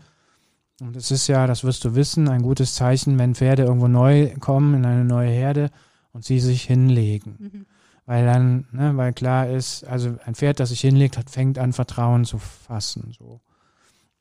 Und 0.80 0.96
es 0.96 1.10
ist 1.10 1.26
ja, 1.26 1.46
das 1.46 1.64
wirst 1.64 1.84
du 1.84 1.94
wissen, 1.94 2.28
ein 2.28 2.42
gutes 2.42 2.74
Zeichen, 2.74 3.18
wenn 3.18 3.34
Pferde 3.34 3.64
irgendwo 3.64 3.88
neu 3.88 4.34
kommen 4.38 4.74
in 4.74 4.86
eine 4.86 5.04
neue 5.04 5.30
Herde 5.30 5.70
und 6.12 6.24
sie 6.24 6.38
sich 6.38 6.62
hinlegen. 6.62 7.36
Mhm. 7.38 7.66
Weil 8.06 8.24
dann, 8.24 8.66
ne, 8.72 8.96
weil 8.96 9.12
klar 9.12 9.48
ist, 9.48 9.84
also 9.84 10.16
ein 10.24 10.34
Pferd, 10.34 10.60
das 10.60 10.70
sich 10.70 10.80
hinlegt, 10.80 11.18
hat, 11.18 11.28
fängt 11.28 11.58
an, 11.58 11.72
Vertrauen 11.72 12.24
zu 12.24 12.38
fassen. 12.38 13.12
So. 13.18 13.40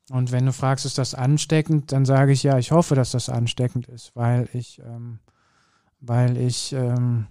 Und 0.10 0.32
wenn 0.32 0.45
du 0.45 0.51
fragst, 0.51 0.86
ist 0.86 0.97
das 0.97 1.14
ansteckend, 1.14 1.91
dann 1.91 2.05
sage 2.05 2.32
ich 2.32 2.43
ja, 2.43 2.58
ich 2.58 2.72
hoffe, 2.72 2.95
dass 2.95 3.12
das 3.12 3.30
ansteckend 3.30 3.88
ist, 3.88 4.16
weil 4.16 4.49
ich, 4.53 4.82
ähm, 4.86 5.20
weil 5.99 6.38
ich, 6.38 6.74
ähm, 6.74 7.28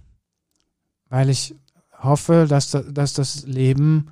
weil 1.09 1.29
ich 1.29 1.55
hoffe, 1.99 2.45
dass, 2.47 2.71
da, 2.71 2.81
dass 2.81 3.13
das 3.13 3.45
Leben, 3.45 4.11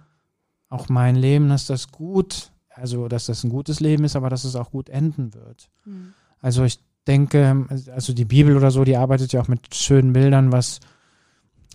auch 0.69 0.89
mein 0.89 1.15
Leben, 1.15 1.49
dass 1.49 1.67
das 1.67 1.91
gut, 1.91 2.51
also 2.75 3.07
dass 3.07 3.25
das 3.25 3.43
ein 3.43 3.49
gutes 3.49 3.79
Leben 3.79 4.03
ist, 4.03 4.15
aber 4.15 4.29
dass 4.29 4.43
es 4.43 4.55
auch 4.55 4.71
gut 4.71 4.89
enden 4.89 5.33
wird. 5.33 5.69
Mhm. 5.85 6.13
Also 6.41 6.63
ich 6.63 6.79
denke, 7.07 7.65
also 7.93 8.13
die 8.13 8.25
Bibel 8.25 8.57
oder 8.57 8.71
so, 8.71 8.83
die 8.83 8.97
arbeitet 8.97 9.33
ja 9.33 9.41
auch 9.41 9.47
mit 9.47 9.73
schönen 9.73 10.13
Bildern, 10.13 10.51
was, 10.51 10.79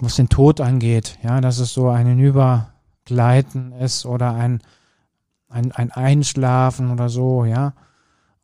was 0.00 0.16
den 0.16 0.28
Tod 0.28 0.60
angeht. 0.60 1.18
Ja, 1.22 1.40
dass 1.40 1.58
es 1.58 1.72
so 1.72 1.88
ein 1.88 2.06
Hinübergleiten 2.06 3.72
ist 3.72 4.06
oder 4.06 4.34
ein, 4.34 4.60
ein, 5.48 5.72
ein 5.72 5.90
Einschlafen 5.90 6.90
oder 6.90 7.08
so, 7.08 7.44
ja. 7.44 7.74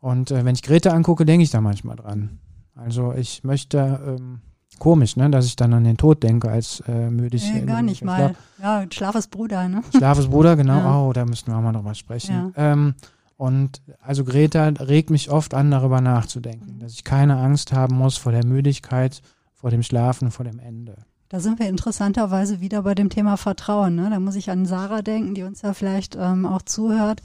Und 0.01 0.31
äh, 0.31 0.45
wenn 0.45 0.55
ich 0.55 0.63
Greta 0.63 0.91
angucke, 0.91 1.27
denke 1.27 1.43
ich 1.43 1.51
da 1.51 1.61
manchmal 1.61 1.97
dran. 1.97 2.39
Also 2.75 3.13
ich 3.13 3.43
möchte, 3.43 4.19
ähm, 4.19 4.41
komisch, 4.79 5.17
ne, 5.17 5.31
dass 5.31 5.47
ich 5.47 5.57
dann 5.57 5.73
an 5.75 5.85
den 5.85 5.97
Tod 5.97 6.23
denke, 6.23 6.51
als 6.51 6.81
äh, 6.87 7.11
müde 7.11 7.37
ich. 7.37 7.53
Nee, 7.53 7.63
gar 7.63 7.83
nicht 7.83 8.03
ich 8.03 8.05
mal. 8.05 8.35
Ja, 8.63 8.85
Schlaf 8.93 9.15
ist 9.15 9.31
Bruder, 9.31 9.69
ne? 9.69 9.83
Schlafesbruder, 9.97 10.57
genau. 10.57 10.77
Ja. 10.79 11.01
Oh, 11.01 11.13
da 11.13 11.25
müssten 11.25 11.51
wir 11.51 11.59
auch 11.59 11.63
mal 11.63 11.73
drüber 11.73 11.95
sprechen. 11.95 12.53
Ja. 12.57 12.73
Ähm, 12.73 12.95
und 13.37 13.83
also 14.01 14.25
Greta 14.25 14.69
regt 14.69 15.11
mich 15.11 15.31
oft 15.31 15.53
an, 15.53 15.71
darüber 15.71 16.01
nachzudenken, 16.01 16.79
dass 16.79 16.93
ich 16.93 17.05
keine 17.05 17.37
Angst 17.37 17.73
haben 17.73 17.97
muss 17.97 18.17
vor 18.17 18.33
der 18.33 18.47
Müdigkeit, 18.47 19.21
vor 19.53 19.71
dem 19.71 19.83
Schlafen, 19.83 20.31
vor 20.31 20.45
dem 20.45 20.59
Ende. 20.59 20.97
Da 21.29 21.41
sind 21.41 21.59
wir 21.59 21.69
interessanterweise 21.69 22.61
wieder 22.61 22.83
bei 22.83 22.95
dem 22.95 23.11
Thema 23.11 23.37
Vertrauen. 23.37 23.95
Ne? 23.97 24.09
Da 24.11 24.21
muss 24.21 24.37
ich 24.37 24.49
an 24.51 24.65
Sarah 24.65 25.03
denken, 25.03 25.35
die 25.35 25.43
uns 25.43 25.61
ja 25.63 25.75
vielleicht 25.75 26.17
ähm, 26.19 26.47
auch 26.47 26.63
zuhört 26.63 27.21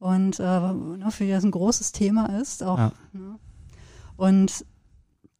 und 0.00 0.38
äh, 0.38 0.42
ne, 0.42 1.06
für 1.10 1.24
die 1.24 1.30
das 1.30 1.44
ein 1.44 1.50
großes 1.52 1.92
Thema 1.92 2.26
ist. 2.40 2.62
Auch, 2.62 2.78
Ja. 2.78 2.92
ne? 3.12 3.36
Und 4.16 4.64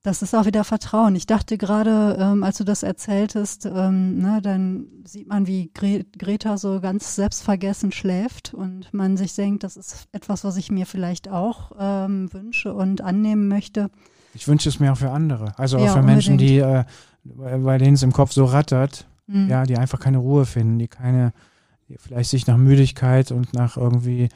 das 0.09 0.23
ist 0.23 0.35
auch 0.35 0.47
wieder 0.47 0.65
Vertrauen. 0.65 1.15
Ich 1.17 1.27
dachte 1.27 1.59
gerade, 1.59 2.17
ähm, 2.19 2.43
als 2.43 2.57
du 2.57 2.65
das 2.65 2.83
erzähltest, 2.83 3.67
ähm, 3.67 4.19
ne, 4.19 4.41
dann 4.43 4.87
sieht 5.05 5.29
man, 5.29 5.47
wie 5.47 5.71
Gre 5.75 6.07
Greta 6.17 6.57
so 6.57 6.81
ganz 6.81 7.15
selbstvergessen 7.15 7.93
schläft 7.93 8.55
und 8.55 8.95
man 8.95 9.19
sich 9.19 9.35
denkt, 9.35 9.65
das 9.65 9.77
ist 9.77 10.09
etwas, 10.13 10.45
was 10.45 10.57
ich 10.57 10.71
mir 10.71 10.87
vielleicht 10.87 11.29
auch 11.29 11.73
ähm, 11.79 12.33
wünsche 12.33 12.73
und 12.73 13.03
annehmen 13.03 13.49
möchte. 13.49 13.91
Ich 14.33 14.49
wünsche 14.49 14.71
es 14.71 14.81
mir 14.81 14.93
auch 14.93 14.97
für 14.97 15.11
andere. 15.11 15.53
Also 15.59 15.77
auch 15.77 15.85
ja, 15.85 15.93
für 15.93 16.03
Menschen, 16.03 16.39
die, 16.39 16.57
äh, 16.57 16.85
bei 17.25 17.77
denen 17.77 17.95
es 17.95 18.03
im 18.03 18.13
Kopf 18.13 18.33
so 18.33 18.47
rattert, 18.47 19.07
mhm. 19.27 19.49
ja, 19.51 19.65
die 19.65 19.77
einfach 19.77 20.01
keine 20.01 20.19
Ruhe 20.19 20.47
finden, 20.47 20.79
die 20.79 20.89
keine, 20.89 21.35
die 21.91 21.99
vielleicht 21.99 22.31
sich 22.31 22.47
nach 22.47 22.57
Müdigkeit 22.57 23.31
und 23.31 23.53
nach 23.53 23.77
irgendwie 23.77 24.31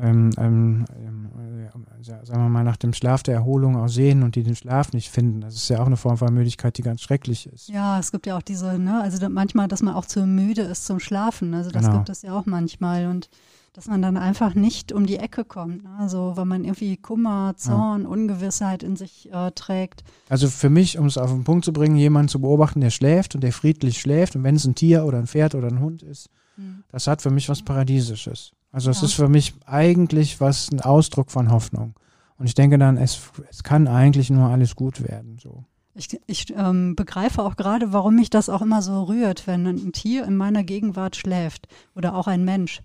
ähm, 0.00 0.30
ähm, 0.38 0.84
äh, 0.90 2.04
sagen 2.04 2.42
wir 2.42 2.48
mal, 2.48 2.64
nach 2.64 2.76
dem 2.76 2.92
Schlaf 2.92 3.22
der 3.22 3.34
Erholung 3.34 3.76
auch 3.76 3.88
sehen 3.88 4.22
und 4.22 4.36
die 4.36 4.42
den 4.42 4.54
Schlaf 4.54 4.92
nicht 4.92 5.10
finden. 5.10 5.40
Das 5.40 5.54
ist 5.54 5.68
ja 5.68 5.80
auch 5.80 5.86
eine 5.86 5.96
Form 5.96 6.16
von 6.16 6.32
Müdigkeit, 6.32 6.76
die 6.78 6.82
ganz 6.82 7.00
schrecklich 7.00 7.46
ist. 7.46 7.68
Ja, 7.68 7.98
es 7.98 8.12
gibt 8.12 8.26
ja 8.26 8.36
auch 8.36 8.42
diese, 8.42 8.78
ne, 8.78 9.00
also 9.02 9.28
manchmal, 9.28 9.68
dass 9.68 9.82
man 9.82 9.94
auch 9.94 10.06
zu 10.06 10.24
müde 10.26 10.62
ist 10.62 10.86
zum 10.86 11.00
Schlafen. 11.00 11.54
Also 11.54 11.70
das 11.70 11.84
genau. 11.84 11.96
gibt 11.96 12.10
es 12.10 12.22
ja 12.22 12.32
auch 12.32 12.46
manchmal 12.46 13.06
und 13.06 13.28
dass 13.72 13.86
man 13.86 14.02
dann 14.02 14.18
einfach 14.18 14.54
nicht 14.54 14.92
um 14.92 15.06
die 15.06 15.16
Ecke 15.16 15.44
kommt. 15.44 15.84
Ne? 15.84 15.90
Also 15.98 16.34
wenn 16.36 16.46
man 16.46 16.64
irgendwie 16.64 16.96
Kummer, 16.98 17.54
Zorn, 17.56 18.02
ja. 18.02 18.08
Ungewissheit 18.08 18.82
in 18.82 18.96
sich 18.96 19.32
äh, 19.32 19.50
trägt. 19.52 20.04
Also 20.28 20.48
für 20.48 20.68
mich, 20.68 20.98
um 20.98 21.06
es 21.06 21.16
auf 21.16 21.30
den 21.30 21.44
Punkt 21.44 21.64
zu 21.64 21.72
bringen, 21.72 21.96
jemanden 21.96 22.28
zu 22.28 22.40
beobachten, 22.40 22.80
der 22.80 22.90
schläft 22.90 23.34
und 23.34 23.40
der 23.40 23.52
friedlich 23.52 23.98
schläft 23.98 24.36
und 24.36 24.44
wenn 24.44 24.56
es 24.56 24.66
ein 24.66 24.74
Tier 24.74 25.04
oder 25.06 25.18
ein 25.18 25.26
Pferd 25.26 25.54
oder 25.54 25.68
ein 25.68 25.80
Hund 25.80 26.02
ist, 26.02 26.28
hm. 26.56 26.84
das 26.90 27.06
hat 27.06 27.22
für 27.22 27.30
mich 27.30 27.48
was 27.48 27.62
Paradiesisches. 27.62 28.52
Also 28.72 28.90
es 28.90 29.00
ja. 29.00 29.06
ist 29.06 29.12
für 29.12 29.28
mich 29.28 29.54
eigentlich 29.66 30.40
was 30.40 30.72
ein 30.72 30.80
Ausdruck 30.80 31.30
von 31.30 31.50
Hoffnung. 31.50 31.94
Und 32.38 32.46
ich 32.46 32.54
denke 32.54 32.78
dann, 32.78 32.96
es, 32.96 33.20
es 33.50 33.62
kann 33.62 33.86
eigentlich 33.86 34.30
nur 34.30 34.48
alles 34.48 34.74
gut 34.74 35.06
werden. 35.06 35.38
So. 35.38 35.64
Ich, 35.94 36.18
ich 36.26 36.52
ähm, 36.56 36.96
begreife 36.96 37.42
auch 37.42 37.56
gerade, 37.56 37.92
warum 37.92 38.16
mich 38.16 38.30
das 38.30 38.48
auch 38.48 38.62
immer 38.62 38.80
so 38.80 39.04
rührt, 39.04 39.46
wenn 39.46 39.66
ein 39.66 39.92
Tier 39.92 40.24
in 40.24 40.36
meiner 40.36 40.64
Gegenwart 40.64 41.16
schläft 41.16 41.68
oder 41.94 42.14
auch 42.14 42.26
ein 42.26 42.44
Mensch. 42.44 42.82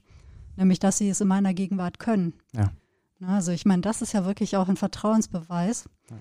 Nämlich, 0.57 0.79
dass 0.79 0.97
sie 0.97 1.09
es 1.09 1.21
in 1.21 1.27
meiner 1.27 1.53
Gegenwart 1.53 1.99
können. 1.99 2.33
Ja. 2.53 2.71
Also 3.25 3.51
ich 3.51 3.65
meine, 3.65 3.81
das 3.81 4.01
ist 4.01 4.13
ja 4.13 4.25
wirklich 4.25 4.57
auch 4.57 4.67
ein 4.67 4.75
Vertrauensbeweis. 4.75 5.85
Ja. 6.11 6.17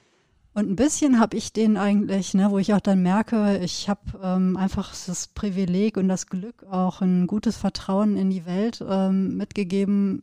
Und 0.57 0.71
ein 0.71 0.77
bisschen 0.77 1.21
habe 1.21 1.37
ich 1.37 1.53
den 1.53 1.77
eigentlich, 1.77 2.33
ne, 2.33 2.51
wo 2.51 2.57
ich 2.57 2.73
auch 2.73 2.81
dann 2.81 3.03
merke, 3.03 3.59
ich 3.63 3.91
habe 3.91 4.01
ähm, 4.23 4.57
einfach 4.57 4.95
das 5.07 5.27
Privileg 5.27 5.99
und 5.99 6.09
das 6.09 6.29
Glück, 6.29 6.65
auch 6.71 7.03
ein 7.03 7.27
gutes 7.27 7.59
Vertrauen 7.59 8.17
in 8.17 8.31
die 8.31 8.47
Welt 8.47 8.83
ähm, 8.89 9.37
mitgegeben, 9.37 10.23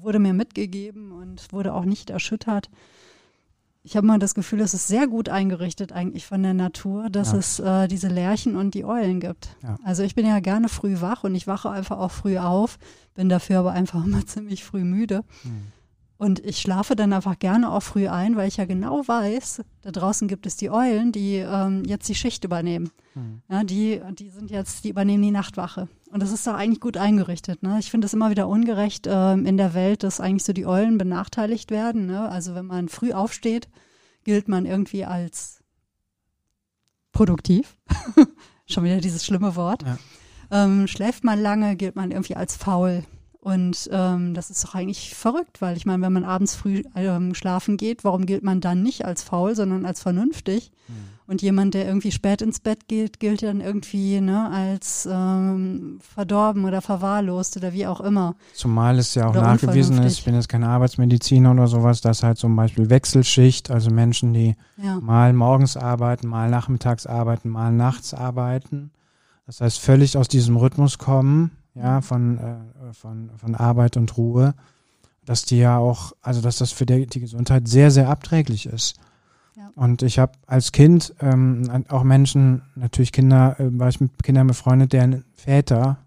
wurde 0.00 0.20
mir 0.20 0.34
mitgegeben 0.34 1.10
und 1.10 1.52
wurde 1.52 1.74
auch 1.74 1.84
nicht 1.84 2.10
erschüttert. 2.10 2.70
Ich 3.82 3.96
habe 3.96 4.06
mal 4.06 4.20
das 4.20 4.36
Gefühl, 4.36 4.60
es 4.60 4.72
ist 4.72 4.86
sehr 4.86 5.08
gut 5.08 5.28
eingerichtet 5.28 5.90
eigentlich 5.90 6.26
von 6.26 6.44
der 6.44 6.54
Natur, 6.54 7.10
dass 7.10 7.32
ja. 7.32 7.38
es 7.38 7.58
äh, 7.58 7.88
diese 7.88 8.06
Lerchen 8.06 8.54
und 8.54 8.74
die 8.74 8.84
Eulen 8.84 9.18
gibt. 9.18 9.56
Ja. 9.64 9.80
Also 9.82 10.04
ich 10.04 10.14
bin 10.14 10.24
ja 10.24 10.38
gerne 10.38 10.68
früh 10.68 11.00
wach 11.00 11.24
und 11.24 11.34
ich 11.34 11.48
wache 11.48 11.70
einfach 11.70 11.98
auch 11.98 12.12
früh 12.12 12.38
auf, 12.38 12.78
bin 13.14 13.28
dafür 13.28 13.58
aber 13.58 13.72
einfach 13.72 14.04
immer 14.06 14.24
ziemlich 14.26 14.62
früh 14.62 14.84
müde. 14.84 15.24
Mhm. 15.42 15.72
Und 16.22 16.38
ich 16.46 16.58
schlafe 16.58 16.94
dann 16.94 17.12
einfach 17.12 17.36
gerne 17.40 17.72
auch 17.72 17.82
früh 17.82 18.06
ein, 18.06 18.36
weil 18.36 18.46
ich 18.46 18.56
ja 18.56 18.64
genau 18.64 19.02
weiß, 19.08 19.62
da 19.80 19.90
draußen 19.90 20.28
gibt 20.28 20.46
es 20.46 20.54
die 20.54 20.70
Eulen, 20.70 21.10
die 21.10 21.38
ähm, 21.38 21.82
jetzt 21.84 22.08
die 22.08 22.14
Schicht 22.14 22.44
übernehmen. 22.44 22.92
Mhm. 23.16 23.42
Ja, 23.50 23.64
die, 23.64 24.00
die 24.12 24.30
sind 24.30 24.48
jetzt, 24.48 24.84
die 24.84 24.90
übernehmen 24.90 25.24
die 25.24 25.32
Nachtwache. 25.32 25.88
Und 26.12 26.22
das 26.22 26.30
ist 26.30 26.46
doch 26.46 26.54
eigentlich 26.54 26.78
gut 26.78 26.96
eingerichtet. 26.96 27.64
Ne? 27.64 27.76
Ich 27.80 27.90
finde 27.90 28.06
es 28.06 28.14
immer 28.14 28.30
wieder 28.30 28.46
ungerecht 28.46 29.08
ähm, 29.10 29.46
in 29.46 29.56
der 29.56 29.74
Welt, 29.74 30.04
dass 30.04 30.20
eigentlich 30.20 30.44
so 30.44 30.52
die 30.52 30.64
Eulen 30.64 30.96
benachteiligt 30.96 31.72
werden. 31.72 32.06
Ne? 32.06 32.28
Also 32.28 32.54
wenn 32.54 32.66
man 32.66 32.88
früh 32.88 33.12
aufsteht, 33.12 33.68
gilt 34.22 34.46
man 34.46 34.64
irgendwie 34.64 35.04
als 35.04 35.58
produktiv. 37.10 37.76
Schon 38.66 38.84
wieder 38.84 39.00
dieses 39.00 39.26
schlimme 39.26 39.56
Wort. 39.56 39.82
Ja. 39.82 39.98
Ähm, 40.52 40.86
schläft 40.86 41.24
man 41.24 41.42
lange, 41.42 41.74
gilt 41.74 41.96
man 41.96 42.12
irgendwie 42.12 42.36
als 42.36 42.56
faul. 42.56 43.02
Und 43.44 43.90
ähm, 43.90 44.34
das 44.34 44.50
ist 44.50 44.62
doch 44.62 44.76
eigentlich 44.76 45.16
verrückt, 45.16 45.60
weil 45.60 45.76
ich 45.76 45.84
meine, 45.84 46.00
wenn 46.04 46.12
man 46.12 46.22
abends 46.22 46.54
früh 46.54 46.84
ähm, 46.94 47.34
schlafen 47.34 47.76
geht, 47.76 48.04
warum 48.04 48.24
gilt 48.24 48.44
man 48.44 48.60
dann 48.60 48.84
nicht 48.84 49.04
als 49.04 49.24
faul, 49.24 49.56
sondern 49.56 49.84
als 49.84 50.00
vernünftig? 50.00 50.70
Mhm. 50.86 50.94
Und 51.26 51.42
jemand, 51.42 51.74
der 51.74 51.84
irgendwie 51.84 52.12
spät 52.12 52.40
ins 52.40 52.60
Bett 52.60 52.86
geht, 52.86 53.18
gilt 53.18 53.42
dann 53.42 53.60
irgendwie 53.60 54.20
ne, 54.20 54.48
als 54.48 55.08
ähm, 55.10 55.98
verdorben 56.14 56.64
oder 56.64 56.82
verwahrlost 56.82 57.56
oder 57.56 57.72
wie 57.72 57.88
auch 57.88 58.00
immer. 58.00 58.36
Zumal 58.54 59.00
es 59.00 59.16
ja 59.16 59.26
auch 59.26 59.30
oder 59.30 59.42
nachgewiesen 59.42 60.00
ist, 60.04 60.18
ich 60.18 60.24
bin 60.24 60.36
jetzt 60.36 60.48
kein 60.48 60.62
Arbeitsmediziner 60.62 61.50
oder 61.50 61.66
sowas, 61.66 62.00
dass 62.00 62.22
halt 62.22 62.38
zum 62.38 62.54
Beispiel 62.54 62.90
Wechselschicht, 62.90 63.72
also 63.72 63.90
Menschen, 63.90 64.32
die 64.34 64.54
ja. 64.76 65.00
mal 65.00 65.32
morgens 65.32 65.76
arbeiten, 65.76 66.28
mal 66.28 66.48
nachmittags 66.48 67.08
arbeiten, 67.08 67.48
mal 67.48 67.72
nachts 67.72 68.14
arbeiten, 68.14 68.92
das 69.46 69.60
heißt 69.60 69.80
völlig 69.80 70.16
aus 70.16 70.28
diesem 70.28 70.56
Rhythmus 70.56 70.98
kommen 70.98 71.50
ja, 71.74 72.00
von, 72.00 72.38
äh, 72.38 72.92
von, 72.92 73.30
von 73.36 73.54
Arbeit 73.54 73.96
und 73.96 74.16
Ruhe, 74.16 74.54
dass 75.24 75.44
die 75.44 75.58
ja 75.58 75.78
auch, 75.78 76.12
also 76.20 76.40
dass 76.40 76.58
das 76.58 76.72
für 76.72 76.86
die, 76.86 77.06
die 77.06 77.20
Gesundheit 77.20 77.68
sehr, 77.68 77.90
sehr 77.90 78.08
abträglich 78.08 78.66
ist. 78.66 78.96
Ja. 79.56 79.70
Und 79.74 80.02
ich 80.02 80.18
habe 80.18 80.32
als 80.46 80.72
Kind 80.72 81.14
ähm, 81.20 81.84
auch 81.88 82.02
Menschen, 82.02 82.62
natürlich 82.74 83.12
Kinder, 83.12 83.58
äh, 83.60 83.78
war 83.78 83.88
ich 83.88 84.00
mit 84.00 84.22
Kindern 84.22 84.46
befreundet, 84.46 84.92
deren 84.92 85.24
Väter 85.34 85.98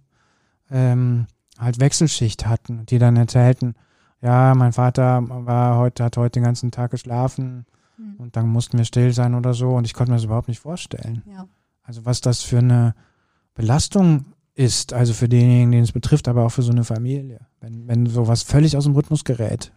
ähm, 0.69 1.27
halt 1.57 1.79
Wechselschicht 1.79 2.47
hatten, 2.47 2.85
die 2.87 2.99
dann 2.99 3.15
erzählten, 3.15 3.75
ja, 4.21 4.55
mein 4.55 4.73
Vater 4.73 5.21
war 5.27 5.77
heute, 5.77 6.03
hat 6.03 6.17
heute 6.17 6.39
den 6.39 6.43
ganzen 6.43 6.71
Tag 6.71 6.91
geschlafen 6.91 7.65
mhm. 7.97 8.15
und 8.17 8.35
dann 8.35 8.47
mussten 8.47 8.77
wir 8.77 8.85
still 8.85 9.13
sein 9.13 9.35
oder 9.35 9.53
so 9.53 9.75
und 9.75 9.85
ich 9.85 9.93
konnte 9.93 10.11
mir 10.11 10.17
das 10.17 10.25
überhaupt 10.25 10.47
nicht 10.47 10.59
vorstellen. 10.59 11.21
Ja. 11.31 11.45
Also 11.83 12.05
was 12.05 12.21
das 12.21 12.41
für 12.41 12.57
eine 12.57 12.95
Belastung 13.53 14.25
ist, 14.55 14.93
also 14.93 15.13
für 15.13 15.29
denjenigen, 15.29 15.71
den 15.71 15.83
es 15.83 15.91
betrifft, 15.91 16.27
aber 16.27 16.45
auch 16.45 16.49
für 16.49 16.61
so 16.61 16.71
eine 16.71 16.83
Familie, 16.83 17.41
wenn, 17.59 17.87
wenn 17.87 18.05
sowas 18.05 18.41
völlig 18.41 18.77
aus 18.77 18.85
dem 18.85 18.95
Rhythmus 18.95 19.23
gerät. 19.23 19.71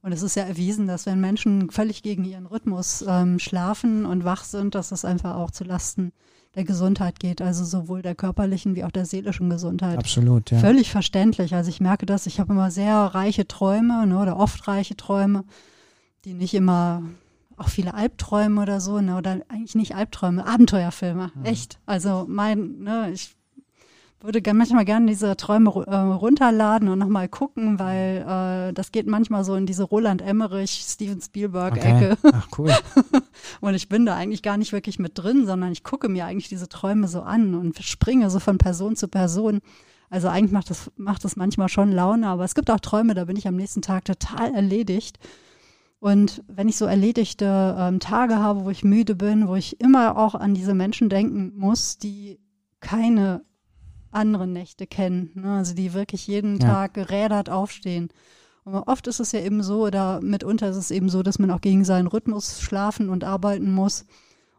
Und 0.00 0.12
es 0.12 0.22
ist 0.22 0.34
ja 0.34 0.44
erwiesen, 0.44 0.86
dass 0.86 1.06
wenn 1.06 1.20
Menschen 1.20 1.70
völlig 1.70 2.02
gegen 2.02 2.24
ihren 2.24 2.46
Rhythmus 2.46 3.04
ähm, 3.06 3.38
schlafen 3.38 4.04
und 4.04 4.24
wach 4.24 4.44
sind, 4.44 4.74
dass 4.74 4.90
es 4.90 5.04
einfach 5.04 5.36
auch 5.36 5.50
zu 5.50 5.64
Lasten 5.64 6.12
der 6.54 6.64
Gesundheit 6.64 7.18
geht, 7.18 7.40
also 7.40 7.64
sowohl 7.64 8.02
der 8.02 8.14
körperlichen 8.14 8.74
wie 8.74 8.84
auch 8.84 8.90
der 8.90 9.06
seelischen 9.06 9.48
Gesundheit. 9.48 9.98
Absolut, 9.98 10.50
ja. 10.50 10.58
Völlig 10.58 10.90
verständlich. 10.90 11.54
Also 11.54 11.70
ich 11.70 11.80
merke 11.80 12.04
das, 12.04 12.26
ich 12.26 12.40
habe 12.40 12.52
immer 12.52 12.70
sehr 12.70 12.94
reiche 12.94 13.46
Träume 13.46 14.06
ne, 14.06 14.18
oder 14.18 14.36
oft 14.36 14.66
reiche 14.68 14.96
Träume, 14.96 15.44
die 16.24 16.34
nicht 16.34 16.54
immer 16.54 17.02
auch 17.56 17.68
viele 17.68 17.94
Albträume 17.94 18.60
oder 18.60 18.80
so, 18.80 19.00
ne, 19.00 19.16
oder 19.16 19.40
eigentlich 19.48 19.74
nicht 19.74 19.94
Albträume, 19.94 20.46
Abenteuerfilme, 20.46 21.30
mhm. 21.34 21.44
echt. 21.44 21.78
Also 21.86 22.26
mein, 22.28 22.80
ne, 22.80 23.10
ich 23.12 23.34
würde 24.22 24.54
manchmal 24.54 24.84
gerne 24.84 25.06
diese 25.06 25.36
Träume 25.36 25.70
äh, 25.86 25.96
runterladen 25.96 26.88
und 26.88 26.98
nochmal 26.98 27.28
gucken, 27.28 27.78
weil 27.78 28.24
äh, 28.26 28.72
das 28.72 28.92
geht 28.92 29.06
manchmal 29.06 29.44
so 29.44 29.54
in 29.54 29.66
diese 29.66 29.84
Roland 29.84 30.22
Emmerich, 30.22 30.84
Steven 30.86 31.20
Spielberg-Ecke. 31.20 32.16
Okay. 32.22 32.32
Ach, 32.34 32.48
cool. 32.58 32.72
und 33.60 33.74
ich 33.74 33.88
bin 33.88 34.06
da 34.06 34.14
eigentlich 34.14 34.42
gar 34.42 34.56
nicht 34.56 34.72
wirklich 34.72 34.98
mit 34.98 35.18
drin, 35.18 35.46
sondern 35.46 35.72
ich 35.72 35.82
gucke 35.84 36.08
mir 36.08 36.26
eigentlich 36.26 36.48
diese 36.48 36.68
Träume 36.68 37.08
so 37.08 37.22
an 37.22 37.54
und 37.54 37.78
springe 37.82 38.30
so 38.30 38.38
von 38.38 38.58
Person 38.58 38.96
zu 38.96 39.08
Person. 39.08 39.60
Also 40.10 40.28
eigentlich 40.28 40.52
macht 40.52 40.70
das, 40.70 40.90
macht 40.96 41.24
das 41.24 41.36
manchmal 41.36 41.68
schon 41.68 41.90
Laune, 41.90 42.28
aber 42.28 42.44
es 42.44 42.54
gibt 42.54 42.70
auch 42.70 42.80
Träume, 42.80 43.14
da 43.14 43.24
bin 43.24 43.36
ich 43.36 43.48
am 43.48 43.56
nächsten 43.56 43.82
Tag 43.82 44.04
total 44.04 44.54
erledigt. 44.54 45.18
Und 46.00 46.42
wenn 46.48 46.68
ich 46.68 46.76
so 46.76 46.84
erledigte 46.84 47.76
ähm, 47.78 48.00
Tage 48.00 48.36
habe, 48.36 48.64
wo 48.64 48.70
ich 48.70 48.84
müde 48.84 49.14
bin, 49.14 49.48
wo 49.48 49.54
ich 49.54 49.80
immer 49.80 50.18
auch 50.18 50.34
an 50.34 50.52
diese 50.52 50.74
Menschen 50.74 51.08
denken 51.08 51.52
muss, 51.56 51.96
die 51.96 52.40
keine 52.80 53.44
andere 54.12 54.46
Nächte 54.46 54.86
kennen, 54.86 55.30
ne? 55.34 55.56
also 55.56 55.74
die 55.74 55.94
wirklich 55.94 56.26
jeden 56.26 56.58
ja. 56.58 56.66
Tag 56.66 56.94
gerädert 56.94 57.50
aufstehen. 57.50 58.10
Und 58.64 58.74
oft 58.74 59.06
ist 59.08 59.20
es 59.20 59.32
ja 59.32 59.40
eben 59.40 59.62
so, 59.62 59.84
oder 59.86 60.20
mitunter 60.20 60.70
ist 60.70 60.76
es 60.76 60.90
eben 60.90 61.08
so, 61.08 61.22
dass 61.22 61.38
man 61.38 61.50
auch 61.50 61.60
gegen 61.60 61.84
seinen 61.84 62.06
Rhythmus 62.06 62.60
schlafen 62.60 63.08
und 63.08 63.24
arbeiten 63.24 63.72
muss. 63.72 64.04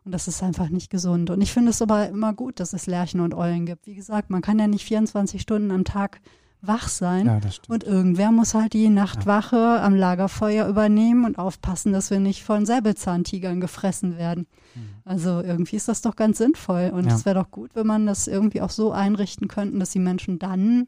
Und 0.04 0.12
das 0.12 0.28
ist 0.28 0.44
einfach 0.44 0.68
nicht 0.68 0.90
gesund. 0.90 1.30
Und 1.30 1.42
ich 1.42 1.54
finde 1.54 1.70
es 1.70 1.82
aber 1.82 2.10
immer 2.10 2.34
gut, 2.34 2.60
dass 2.60 2.74
es 2.74 2.88
Lerchen 2.88 3.22
und 3.22 3.34
Eulen 3.34 3.66
gibt. 3.66 3.88
Wie 3.88 3.96
gesagt, 3.96 4.30
man 4.30 4.42
kann 4.42 4.60
ja 4.60 4.68
nicht 4.68 4.84
24 4.84 5.42
Stunden 5.42 5.72
am 5.72 5.86
Tag 5.86 6.20
wach 6.66 6.88
sein. 6.88 7.26
Ja, 7.26 7.40
und 7.68 7.84
irgendwer 7.84 8.32
muss 8.32 8.54
halt 8.54 8.74
die 8.74 8.90
Nachtwache 8.90 9.58
ja. 9.58 9.84
am 9.84 9.96
Lagerfeuer 9.96 10.68
übernehmen 10.68 11.26
und 11.26 11.38
aufpassen, 11.38 11.92
dass 11.92 12.10
wir 12.10 12.20
nicht 12.20 12.44
von 12.44 12.66
Säbelzahntigern 12.66 13.60
gefressen 13.60 14.18
werden. 14.18 14.48
Mhm. 14.74 14.82
Also 15.04 15.42
irgendwie 15.42 15.76
ist 15.76 15.90
das 15.90 16.02
doch 16.02 16.16
ganz 16.16 16.38
sinnvoll. 16.38 16.92
Und 16.94 17.08
es 17.08 17.26
wäre 17.26 17.36
doch 17.36 17.52
gut, 17.52 17.72
wenn 17.76 17.86
man 17.86 18.06
das 18.06 18.28
irgendwie 18.28 18.62
auch 18.62 18.70
so 18.70 18.94
einrichten 18.94 19.50
könnte, 19.50 19.78
dass 19.78 19.92
die 19.92 20.00
Menschen 20.00 20.40
dann 20.40 20.88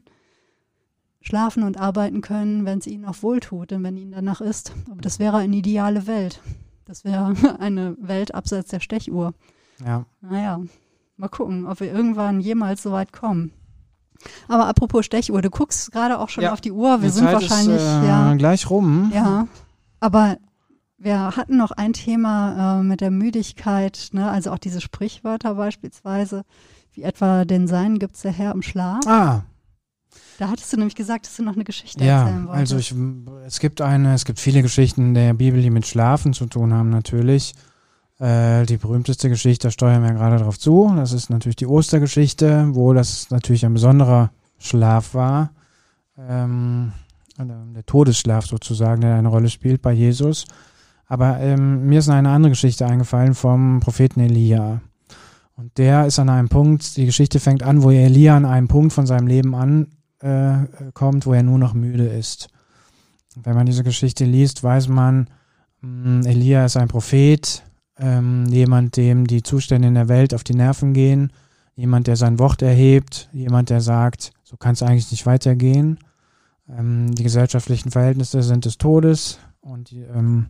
schlafen 1.20 1.62
und 1.62 1.78
arbeiten 1.78 2.22
können, 2.22 2.64
wenn 2.64 2.78
es 2.78 2.86
ihnen 2.86 3.04
auch 3.04 3.22
wohltut 3.22 3.72
und 3.72 3.82
wenn 3.82 3.98
ihnen 3.98 4.12
danach 4.12 4.40
ist. 4.40 4.72
Aber 4.90 5.02
das 5.02 5.18
wäre 5.18 5.36
eine 5.36 5.56
ideale 5.56 6.06
Welt. 6.06 6.40
Das 6.86 7.04
wäre 7.04 7.34
eine 7.60 7.96
Welt 8.00 8.34
abseits 8.34 8.70
der 8.70 8.80
Stechuhr. 8.80 9.34
Ja. 9.84 10.06
Naja, 10.22 10.60
mal 11.18 11.28
gucken, 11.28 11.66
ob 11.66 11.80
wir 11.80 11.92
irgendwann 11.92 12.40
jemals 12.40 12.82
so 12.82 12.92
weit 12.92 13.12
kommen. 13.12 13.52
Aber 14.48 14.66
apropos 14.66 15.04
Stechuhr, 15.04 15.42
du 15.42 15.50
guckst 15.50 15.92
gerade 15.92 16.18
auch 16.18 16.28
schon 16.28 16.44
ja, 16.44 16.52
auf 16.52 16.60
die 16.60 16.72
Uhr. 16.72 17.02
Wir 17.02 17.10
sind 17.10 17.24
Zeit 17.24 17.34
wahrscheinlich 17.34 17.76
ist, 17.76 17.82
äh, 17.82 18.06
ja, 18.06 18.34
gleich 18.34 18.70
rum. 18.70 19.10
Ja, 19.14 19.46
aber 20.00 20.38
wir 20.98 21.36
hatten 21.36 21.56
noch 21.56 21.72
ein 21.72 21.92
Thema 21.92 22.80
äh, 22.80 22.82
mit 22.82 23.00
der 23.00 23.10
Müdigkeit, 23.10 24.08
ne? 24.12 24.30
also 24.30 24.50
auch 24.50 24.58
diese 24.58 24.80
Sprichwörter 24.80 25.54
beispielsweise, 25.54 26.44
wie 26.92 27.02
etwa 27.02 27.44
den 27.44 27.68
Sein 27.68 27.98
gibt's 27.98 28.22
der 28.22 28.32
Herr 28.32 28.52
im 28.52 28.62
Schlaf. 28.62 29.06
Ah, 29.06 29.44
Da 30.38 30.48
hattest 30.48 30.72
du 30.72 30.78
nämlich 30.78 30.94
gesagt, 30.94 31.26
dass 31.26 31.36
du 31.36 31.42
noch 31.42 31.54
eine 31.54 31.64
Geschichte 31.64 32.02
ja, 32.04 32.22
erzählen 32.22 32.46
wolltest. 32.48 32.72
also 32.72 32.76
ich, 32.78 32.94
es 33.46 33.60
gibt 33.60 33.80
eine, 33.82 34.14
es 34.14 34.24
gibt 34.24 34.40
viele 34.40 34.62
Geschichten 34.62 35.12
der 35.14 35.34
Bibel, 35.34 35.60
die 35.60 35.70
mit 35.70 35.86
Schlafen 35.86 36.32
zu 36.32 36.46
tun 36.46 36.72
haben, 36.72 36.88
natürlich. 36.88 37.54
Äh, 38.18 38.64
die 38.64 38.78
berühmteste 38.78 39.28
Geschichte, 39.28 39.66
da 39.66 39.70
steuern 39.70 40.02
wir 40.02 40.12
gerade 40.12 40.38
drauf 40.38 40.58
zu. 40.58 40.92
Das 40.96 41.12
ist 41.12 41.28
natürlich 41.28 41.56
die 41.56 41.66
Ostergeschichte, 41.66 42.68
wo 42.70 42.94
das 42.94 43.30
natürlich 43.30 43.66
ein 43.66 43.74
besonderer 43.74 44.30
Schlaf 44.58 45.14
war. 45.14 45.50
Ähm, 46.18 46.92
der 47.38 47.84
Todesschlaf 47.84 48.46
sozusagen, 48.46 49.02
der 49.02 49.16
eine 49.16 49.28
Rolle 49.28 49.50
spielt 49.50 49.82
bei 49.82 49.92
Jesus. 49.92 50.46
Aber 51.06 51.38
ähm, 51.40 51.86
mir 51.86 51.98
ist 51.98 52.08
eine 52.08 52.30
andere 52.30 52.50
Geschichte 52.50 52.86
eingefallen 52.86 53.34
vom 53.34 53.80
Propheten 53.80 54.20
Elia. 54.20 54.80
Und 55.56 55.76
der 55.78 56.06
ist 56.06 56.18
an 56.18 56.28
einem 56.30 56.48
Punkt, 56.48 56.96
die 56.96 57.06
Geschichte 57.06 57.38
fängt 57.38 57.62
an, 57.62 57.82
wo 57.82 57.90
Elia 57.90 58.36
an 58.36 58.44
einem 58.44 58.68
Punkt 58.68 58.92
von 58.92 59.06
seinem 59.06 59.26
Leben 59.26 59.54
ankommt, 59.54 61.22
äh, 61.24 61.26
wo 61.26 61.32
er 61.34 61.42
nur 61.42 61.58
noch 61.58 61.74
müde 61.74 62.06
ist. 62.06 62.48
Wenn 63.36 63.54
man 63.54 63.66
diese 63.66 63.84
Geschichte 63.84 64.24
liest, 64.24 64.62
weiß 64.62 64.88
man, 64.88 65.28
mh, 65.82 66.26
Elia 66.26 66.64
ist 66.64 66.76
ein 66.76 66.88
Prophet, 66.88 67.62
ähm, 67.98 68.46
jemand, 68.46 68.96
dem 68.96 69.26
die 69.26 69.42
Zustände 69.42 69.88
in 69.88 69.94
der 69.94 70.08
Welt 70.08 70.34
auf 70.34 70.44
die 70.44 70.54
Nerven 70.54 70.92
gehen, 70.92 71.32
jemand, 71.74 72.06
der 72.06 72.16
sein 72.16 72.38
Wort 72.38 72.62
erhebt, 72.62 73.28
jemand, 73.32 73.70
der 73.70 73.80
sagt, 73.80 74.32
so 74.42 74.56
kann 74.56 74.72
es 74.72 74.82
eigentlich 74.82 75.10
nicht 75.10 75.26
weitergehen. 75.26 75.98
Ähm, 76.68 77.14
die 77.14 77.22
gesellschaftlichen 77.22 77.90
Verhältnisse 77.90 78.42
sind 78.42 78.64
des 78.64 78.78
Todes 78.78 79.38
und 79.60 79.90
die, 79.90 80.00
ähm, 80.02 80.46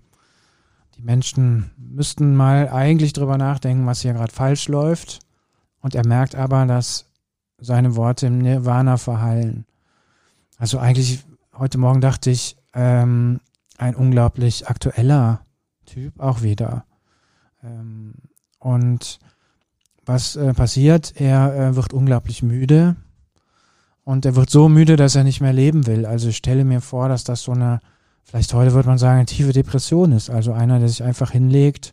die 0.97 1.03
Menschen 1.03 1.71
müssten 1.77 2.35
mal 2.35 2.69
eigentlich 2.71 3.13
drüber 3.13 3.37
nachdenken, 3.37 3.87
was 3.87 4.01
hier 4.01 4.15
gerade 4.15 4.33
falsch 4.33 4.69
läuft. 4.69 5.21
Und 5.81 5.95
er 5.95 6.07
merkt 6.07 6.35
aber, 6.35 6.65
dass 6.65 7.07
seine 7.59 7.97
Worte 7.97 8.27
im 8.27 8.39
Nirvana 8.39 8.97
verhallen. 8.97 9.67
Also 10.59 10.79
eigentlich, 10.79 11.25
heute 11.55 11.79
Morgen 11.79 12.01
dachte 12.01 12.31
ich, 12.31 12.57
ähm, 12.73 13.41
ein 13.79 13.95
unglaublich 13.95 14.69
aktueller 14.69 15.43
Typ 15.85 16.19
auch 16.19 16.43
wieder. 16.43 16.86
Ähm, 17.63 18.15
und 18.59 19.19
was 20.05 20.37
äh, 20.37 20.55
passiert? 20.55 21.15
Er 21.17 21.55
äh, 21.55 21.77
wird 21.77 21.93
unglaublich 21.93 22.43
müde 22.43 22.97
und 24.05 24.25
er 24.25 24.37
wird 24.37 24.51
so 24.51 24.69
müde, 24.69 24.97
dass 24.97 25.17
er 25.17 25.25
nicht 25.25 25.41
mehr 25.41 25.53
leben 25.53 25.87
will. 25.87 26.07
Also 26.07 26.29
ich 26.29 26.37
stelle 26.37 26.65
mir 26.65 26.81
vor, 26.81 27.09
dass 27.09 27.25
das 27.25 27.43
so 27.43 27.53
eine, 27.53 27.81
vielleicht 28.23 28.55
heute 28.55 28.73
würde 28.73 28.89
man 28.89 28.99
sagen, 28.99 29.17
eine 29.17 29.27
tiefe 29.27 29.53
Depression 29.53 30.13
ist. 30.13 30.31
Also 30.31 30.53
einer, 30.53 30.79
der 30.79 30.89
sich 30.89 31.03
einfach 31.03 31.33
hinlegt 31.33 31.93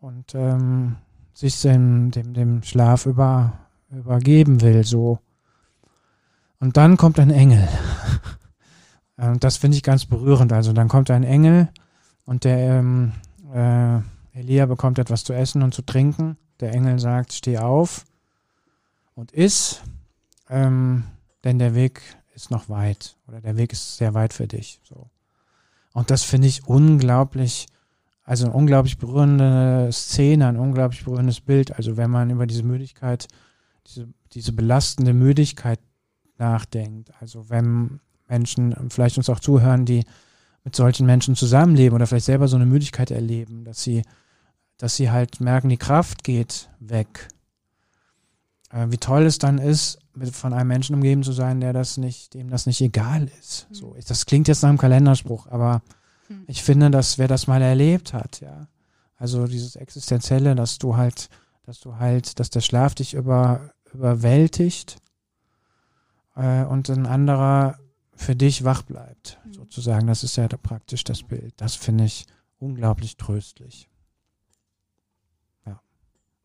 und 0.00 0.34
ähm, 0.34 0.96
sich 1.34 1.60
dem, 1.60 2.10
dem, 2.10 2.32
dem 2.32 2.62
Schlaf 2.62 3.04
über, 3.04 3.52
übergeben 3.90 4.62
will, 4.62 4.84
so. 4.84 5.18
Und 6.58 6.78
dann 6.78 6.96
kommt 6.96 7.18
ein 7.18 7.30
Engel. 7.30 7.68
Und 9.18 9.44
das 9.44 9.56
finde 9.56 9.78
ich 9.78 9.82
ganz 9.82 10.04
berührend. 10.04 10.52
Also 10.52 10.74
dann 10.74 10.88
kommt 10.88 11.10
ein 11.10 11.24
Engel 11.24 11.68
und 12.26 12.44
der 12.44 12.58
ähm, 12.58 13.12
äh, 13.50 14.00
Elia 14.36 14.66
bekommt 14.66 14.98
etwas 14.98 15.24
zu 15.24 15.32
essen 15.32 15.62
und 15.62 15.74
zu 15.74 15.82
trinken. 15.82 16.36
Der 16.60 16.72
Engel 16.72 16.98
sagt, 16.98 17.32
steh 17.32 17.58
auf 17.58 18.04
und 19.14 19.32
iss, 19.32 19.80
ähm, 20.50 21.04
denn 21.44 21.58
der 21.58 21.74
Weg 21.74 22.02
ist 22.34 22.50
noch 22.50 22.68
weit 22.68 23.16
oder 23.26 23.40
der 23.40 23.56
Weg 23.56 23.72
ist 23.72 23.96
sehr 23.96 24.14
weit 24.14 24.34
für 24.34 24.46
dich. 24.46 24.80
So. 24.84 25.08
Und 25.94 26.10
das 26.10 26.22
finde 26.22 26.48
ich 26.48 26.66
unglaublich, 26.66 27.66
also 28.24 28.44
eine 28.44 28.54
unglaublich 28.54 28.98
berührende 28.98 29.88
Szene, 29.90 30.48
ein 30.48 30.58
unglaublich 30.58 31.04
berührendes 31.04 31.40
Bild. 31.40 31.74
Also 31.76 31.96
wenn 31.96 32.10
man 32.10 32.28
über 32.28 32.46
diese 32.46 32.62
Müdigkeit, 32.62 33.28
diese, 33.86 34.08
diese 34.32 34.52
belastende 34.52 35.14
Müdigkeit 35.14 35.80
nachdenkt. 36.36 37.10
Also 37.20 37.48
wenn 37.48 38.00
Menschen 38.28 38.74
vielleicht 38.90 39.16
uns 39.16 39.30
auch 39.30 39.40
zuhören, 39.40 39.86
die 39.86 40.04
mit 40.64 40.74
solchen 40.74 41.06
Menschen 41.06 41.36
zusammenleben 41.36 41.94
oder 41.94 42.06
vielleicht 42.06 42.26
selber 42.26 42.48
so 42.48 42.56
eine 42.56 42.66
Müdigkeit 42.66 43.10
erleben, 43.10 43.64
dass 43.64 43.82
sie, 43.82 44.02
dass 44.78 44.96
sie 44.96 45.10
halt 45.10 45.40
merken, 45.40 45.68
die 45.68 45.76
Kraft 45.76 46.24
geht 46.24 46.68
weg. 46.80 47.28
Äh, 48.70 48.86
wie 48.90 48.98
toll 48.98 49.24
es 49.24 49.38
dann 49.38 49.58
ist, 49.58 49.98
mit, 50.14 50.34
von 50.34 50.52
einem 50.52 50.68
Menschen 50.68 50.94
umgeben 50.94 51.22
zu 51.22 51.32
sein, 51.32 51.60
der 51.60 51.72
das 51.72 51.96
nicht, 51.98 52.34
dem 52.34 52.48
das 52.50 52.66
nicht 52.66 52.80
egal 52.80 53.28
ist. 53.40 53.66
So, 53.70 53.94
das 54.06 54.26
klingt 54.26 54.48
jetzt 54.48 54.62
nach 54.62 54.68
einem 54.70 54.78
Kalenderspruch, 54.78 55.46
aber 55.48 55.82
Hm. 56.28 56.44
ich 56.48 56.62
finde, 56.62 56.90
dass 56.90 57.18
wer 57.18 57.28
das 57.28 57.46
mal 57.46 57.62
erlebt 57.62 58.12
hat, 58.12 58.40
ja, 58.40 58.66
also 59.16 59.46
dieses 59.46 59.76
Existenzielle, 59.76 60.54
dass 60.56 60.78
du 60.78 60.96
halt, 60.96 61.28
dass 61.64 61.78
du 61.80 61.96
halt, 61.96 62.40
dass 62.40 62.50
der 62.50 62.60
Schlaf 62.60 62.94
dich 62.96 63.14
über, 63.14 63.70
überwältigt 63.94 64.96
äh, 66.34 66.64
und 66.64 66.88
ein 66.90 67.06
anderer 67.06 67.78
für 68.14 68.34
dich 68.34 68.64
wach 68.64 68.82
bleibt, 68.82 69.38
Mhm. 69.44 69.52
sozusagen. 69.52 70.06
Das 70.06 70.24
ist 70.24 70.36
ja 70.36 70.48
da 70.48 70.56
praktisch 70.56 71.04
das 71.04 71.22
Bild. 71.22 71.54
Das 71.58 71.74
finde 71.76 72.04
ich 72.04 72.26
unglaublich 72.58 73.16
tröstlich. 73.16 73.88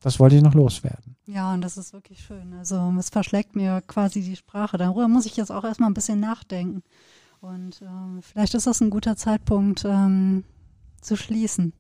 Das 0.02 0.20
wollte 0.20 0.36
ich 0.36 0.42
noch 0.42 0.54
loswerden. 0.56 1.16
Ja, 1.26 1.54
und 1.54 1.62
das 1.62 1.78
ist 1.78 1.94
wirklich 1.94 2.22
schön. 2.24 2.54
Also 2.54 2.94
es 2.98 3.10
verschlägt 3.10 3.56
mir 3.56 3.82
quasi 3.88 4.22
die 4.22 4.36
Sprache. 4.36 4.78
Darüber 4.78 5.08
muss 5.08 5.26
ich 5.26 5.38
jetzt 5.38 5.52
auch 5.52 5.64
erstmal 5.64 5.90
ein 5.90 5.94
bisschen 5.94 6.20
nachdenken. 6.20 6.82
Und 7.40 7.82
ähm, 7.82 8.20
vielleicht 8.22 8.54
ist 8.56 8.68
das 8.68 8.82
ein 8.82 8.90
guter 8.90 9.16
Zeitpunkt 9.16 9.86
ähm, 9.86 10.44
zu 11.02 11.16
schließen. 11.16 11.74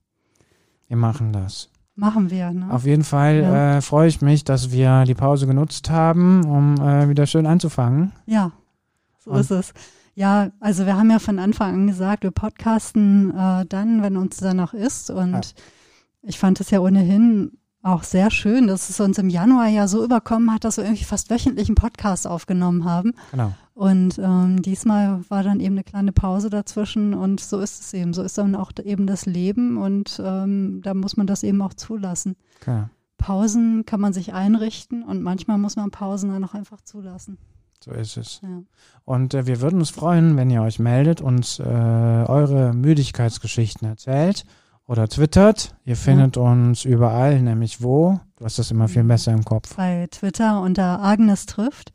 Wir 0.87 0.97
machen 0.97 1.33
das. 1.33 1.69
Machen 1.95 2.29
wir, 2.31 2.51
ne? 2.51 2.71
Auf 2.71 2.85
jeden 2.85 3.03
Fall 3.03 3.41
Ja. 3.41 3.77
äh, 3.77 3.81
freue 3.81 4.07
ich 4.07 4.21
mich, 4.21 4.43
dass 4.43 4.71
wir 4.71 5.03
die 5.05 5.13
Pause 5.13 5.45
genutzt 5.45 5.89
haben, 5.89 6.43
um 6.45 6.75
äh, 6.75 7.09
wieder 7.09 7.25
schön 7.27 7.45
anzufangen. 7.45 8.11
Ja, 8.25 8.51
so 9.19 9.31
Und- 9.31 9.39
ist 9.39 9.51
es. 9.51 9.73
Ja, 10.13 10.51
also 10.59 10.85
wir 10.85 10.97
haben 10.97 11.09
ja 11.09 11.19
von 11.19 11.39
Anfang 11.39 11.73
an 11.73 11.87
gesagt, 11.87 12.23
wir 12.23 12.31
podcasten 12.31 13.31
äh, 13.35 13.65
dann, 13.65 14.01
wenn 14.03 14.17
uns 14.17 14.37
danach 14.37 14.73
ist. 14.73 15.09
Und 15.09 15.31
Ja. 15.33 15.41
ich 16.23 16.37
fand 16.39 16.59
es 16.59 16.69
ja 16.69 16.79
ohnehin 16.79 17.57
auch 17.83 18.03
sehr 18.03 18.29
schön, 18.29 18.67
dass 18.67 18.89
es 18.89 18.99
uns 18.99 19.17
im 19.17 19.29
Januar 19.29 19.67
ja 19.67 19.87
so 19.87 20.03
überkommen 20.03 20.53
hat, 20.53 20.63
dass 20.63 20.77
wir 20.77 20.83
irgendwie 20.83 21.03
fast 21.03 21.29
wöchentlich 21.29 21.67
einen 21.67 21.75
Podcast 21.75 22.27
aufgenommen 22.27 22.85
haben. 22.85 23.13
Genau. 23.31 23.53
Und 23.73 24.19
ähm, 24.19 24.61
diesmal 24.61 25.21
war 25.29 25.43
dann 25.43 25.59
eben 25.59 25.75
eine 25.75 25.83
kleine 25.83 26.11
Pause 26.11 26.49
dazwischen 26.49 27.13
und 27.13 27.39
so 27.39 27.59
ist 27.59 27.81
es 27.81 27.93
eben. 27.93 28.13
So 28.13 28.21
ist 28.21 28.37
dann 28.37 28.55
auch 28.55 28.71
eben 28.83 29.07
das 29.07 29.25
Leben 29.25 29.77
und 29.77 30.21
ähm, 30.23 30.81
da 30.83 30.93
muss 30.93 31.17
man 31.17 31.25
das 31.25 31.43
eben 31.43 31.61
auch 31.61 31.73
zulassen. 31.73 32.35
genau. 32.63 32.89
Pausen 33.17 33.85
kann 33.85 34.01
man 34.01 34.13
sich 34.13 34.33
einrichten 34.33 35.03
und 35.03 35.21
manchmal 35.21 35.59
muss 35.59 35.75
man 35.75 35.91
Pausen 35.91 36.31
dann 36.31 36.43
auch 36.43 36.55
einfach 36.55 36.81
zulassen. 36.81 37.37
So 37.83 37.91
ist 37.91 38.17
es. 38.17 38.41
Ja. 38.41 38.63
Und 39.05 39.35
äh, 39.35 39.45
wir 39.45 39.61
würden 39.61 39.79
uns 39.79 39.91
freuen, 39.91 40.37
wenn 40.37 40.49
ihr 40.49 40.63
euch 40.63 40.79
meldet, 40.79 41.21
uns 41.21 41.59
äh, 41.59 41.63
eure 41.63 42.73
Müdigkeitsgeschichten 42.73 43.87
erzählt 43.87 44.45
oder 44.87 45.07
twittert. 45.07 45.75
Ihr 45.85 45.95
findet 45.95 46.37
uns 46.37 46.83
überall, 46.85 47.41
nämlich 47.41 47.81
wo? 47.81 48.19
Du 48.37 48.45
hast 48.45 48.59
das 48.59 48.71
immer 48.71 48.87
viel 48.87 49.03
Mhm. 49.03 49.07
besser 49.09 49.31
im 49.33 49.43
Kopf. 49.45 49.75
bei 49.75 50.07
Twitter 50.11 50.61
unter 50.61 51.01
Agnes 51.01 51.45
trifft, 51.45 51.91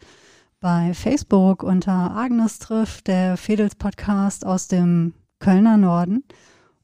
bei 0.60 0.94
Facebook 0.94 1.62
unter 1.62 2.16
Agnes 2.16 2.58
trifft, 2.58 3.06
der 3.08 3.36
Fedels 3.36 3.74
Podcast 3.74 4.46
aus 4.46 4.68
dem 4.68 5.12
Kölner 5.38 5.76
Norden. 5.76 6.24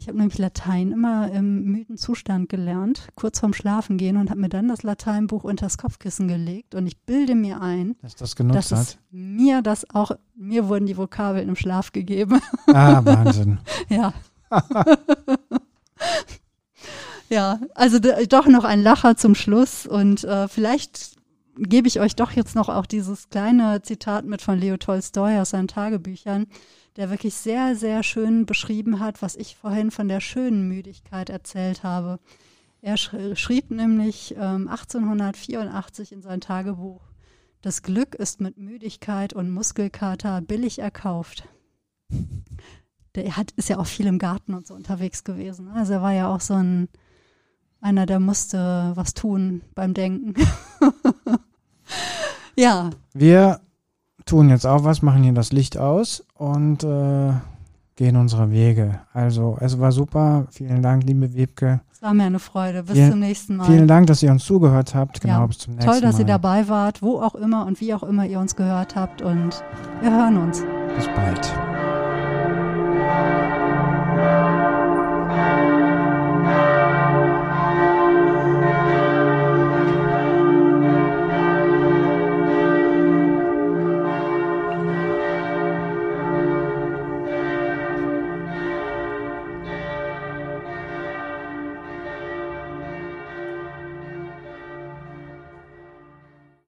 Ich 0.00 0.06
habe 0.06 0.16
nämlich 0.16 0.38
Latein 0.38 0.92
immer 0.92 1.30
im 1.32 1.64
müden 1.64 1.96
Zustand 1.96 2.48
gelernt, 2.48 3.08
kurz 3.16 3.40
vorm 3.40 3.52
Schlafen 3.52 3.98
gehen 3.98 4.16
und 4.16 4.30
habe 4.30 4.40
mir 4.40 4.48
dann 4.48 4.68
das 4.68 4.84
Lateinbuch 4.84 5.42
unters 5.42 5.76
Kopfkissen 5.76 6.28
gelegt 6.28 6.76
und 6.76 6.86
ich 6.86 7.00
bilde 7.00 7.34
mir 7.34 7.60
ein, 7.60 7.96
Dass 8.00 8.14
das 8.14 8.36
genutzt 8.36 8.70
dass 8.70 8.78
hat. 8.78 8.98
mir 9.10 9.60
das 9.60 9.90
auch, 9.92 10.12
mir 10.36 10.68
wurden 10.68 10.86
die 10.86 10.96
Vokabeln 10.96 11.48
im 11.48 11.56
Schlaf 11.56 11.90
gegeben. 11.90 12.40
Ah, 12.68 13.04
Wahnsinn. 13.04 13.58
ja. 13.88 14.14
ja, 17.28 17.58
also 17.74 17.98
doch 17.98 18.46
noch 18.46 18.62
ein 18.64 18.82
Lacher 18.82 19.16
zum 19.16 19.34
Schluss 19.34 19.84
und 19.84 20.22
äh, 20.22 20.46
vielleicht 20.46 21.17
gebe 21.58 21.88
ich 21.88 22.00
euch 22.00 22.16
doch 22.16 22.32
jetzt 22.32 22.54
noch 22.54 22.68
auch 22.68 22.86
dieses 22.86 23.30
kleine 23.30 23.82
Zitat 23.82 24.24
mit 24.24 24.42
von 24.42 24.58
Leo 24.58 24.76
Tolstoi 24.76 25.38
aus 25.38 25.50
seinen 25.50 25.68
Tagebüchern, 25.68 26.46
der 26.96 27.10
wirklich 27.10 27.34
sehr, 27.34 27.76
sehr 27.76 28.02
schön 28.02 28.46
beschrieben 28.46 29.00
hat, 29.00 29.22
was 29.22 29.36
ich 29.36 29.56
vorhin 29.56 29.90
von 29.90 30.08
der 30.08 30.20
schönen 30.20 30.68
Müdigkeit 30.68 31.30
erzählt 31.30 31.82
habe. 31.82 32.18
Er 32.80 32.96
sch 32.96 33.14
schrieb 33.34 33.70
nämlich 33.70 34.34
ähm, 34.36 34.68
1884 34.68 36.12
in 36.12 36.22
sein 36.22 36.40
Tagebuch, 36.40 37.02
das 37.60 37.82
Glück 37.82 38.14
ist 38.14 38.40
mit 38.40 38.56
Müdigkeit 38.56 39.32
und 39.32 39.50
Muskelkater 39.50 40.40
billig 40.40 40.78
erkauft. 40.78 41.48
Der 43.16 43.36
hat, 43.36 43.50
ist 43.52 43.68
ja 43.68 43.78
auch 43.78 43.86
viel 43.86 44.06
im 44.06 44.18
Garten 44.18 44.54
und 44.54 44.66
so 44.66 44.74
unterwegs 44.74 45.24
gewesen. 45.24 45.66
ne? 45.66 45.72
Also 45.74 45.94
er 45.94 46.02
war 46.02 46.12
ja 46.12 46.32
auch 46.32 46.40
so 46.40 46.54
ein, 46.54 46.88
einer, 47.80 48.06
der 48.06 48.20
musste 48.20 48.92
was 48.94 49.14
tun 49.14 49.62
beim 49.74 49.92
Denken. 49.92 50.34
ja, 52.56 52.90
Wir 53.14 53.60
tun 54.24 54.48
jetzt 54.50 54.66
auch 54.66 54.84
was, 54.84 55.02
machen 55.02 55.22
hier 55.22 55.32
das 55.32 55.52
Licht 55.52 55.78
aus 55.78 56.24
und 56.34 56.84
äh, 56.84 57.32
gehen 57.96 58.16
unsere 58.16 58.50
Wege. 58.50 59.00
Also, 59.12 59.56
es 59.60 59.78
war 59.80 59.90
super. 59.92 60.46
Vielen 60.50 60.82
Dank, 60.82 61.02
liebe 61.04 61.32
Wiebke. 61.34 61.80
es 61.92 62.00
war 62.02 62.14
mir 62.14 62.24
eine 62.24 62.38
Freude. 62.38 62.82
Bis 62.84 62.94
Vielen- 62.94 63.10
zum 63.10 63.20
nächsten 63.20 63.56
Mal. 63.56 63.64
Vielen 63.64 63.88
Dank, 63.88 64.06
dass 64.06 64.22
ihr 64.22 64.30
uns 64.30 64.44
zugehört 64.44 64.94
habt. 64.94 65.20
Genau, 65.20 65.40
Ja, 65.40 65.46
bis 65.46 65.58
zum 65.58 65.74
nächsten 65.74 65.90
Toll, 65.90 66.00
dass 66.00 66.14
Mal. 66.14 66.20
ihr 66.20 66.26
dabei 66.26 66.68
wart, 66.68 67.02
wo 67.02 67.20
auch 67.20 67.34
immer 67.34 67.66
und 67.66 67.80
wie 67.80 67.92
auch 67.94 68.02
immer 68.02 68.24
ihr 68.26 68.38
uns 68.38 68.54
gehört 68.54 68.94
habt. 68.94 69.22
Und 69.22 69.62
wir 70.00 70.10
hören 70.12 70.36
uns. 70.36 70.62
Bis 70.96 71.06
bald. 71.16 71.67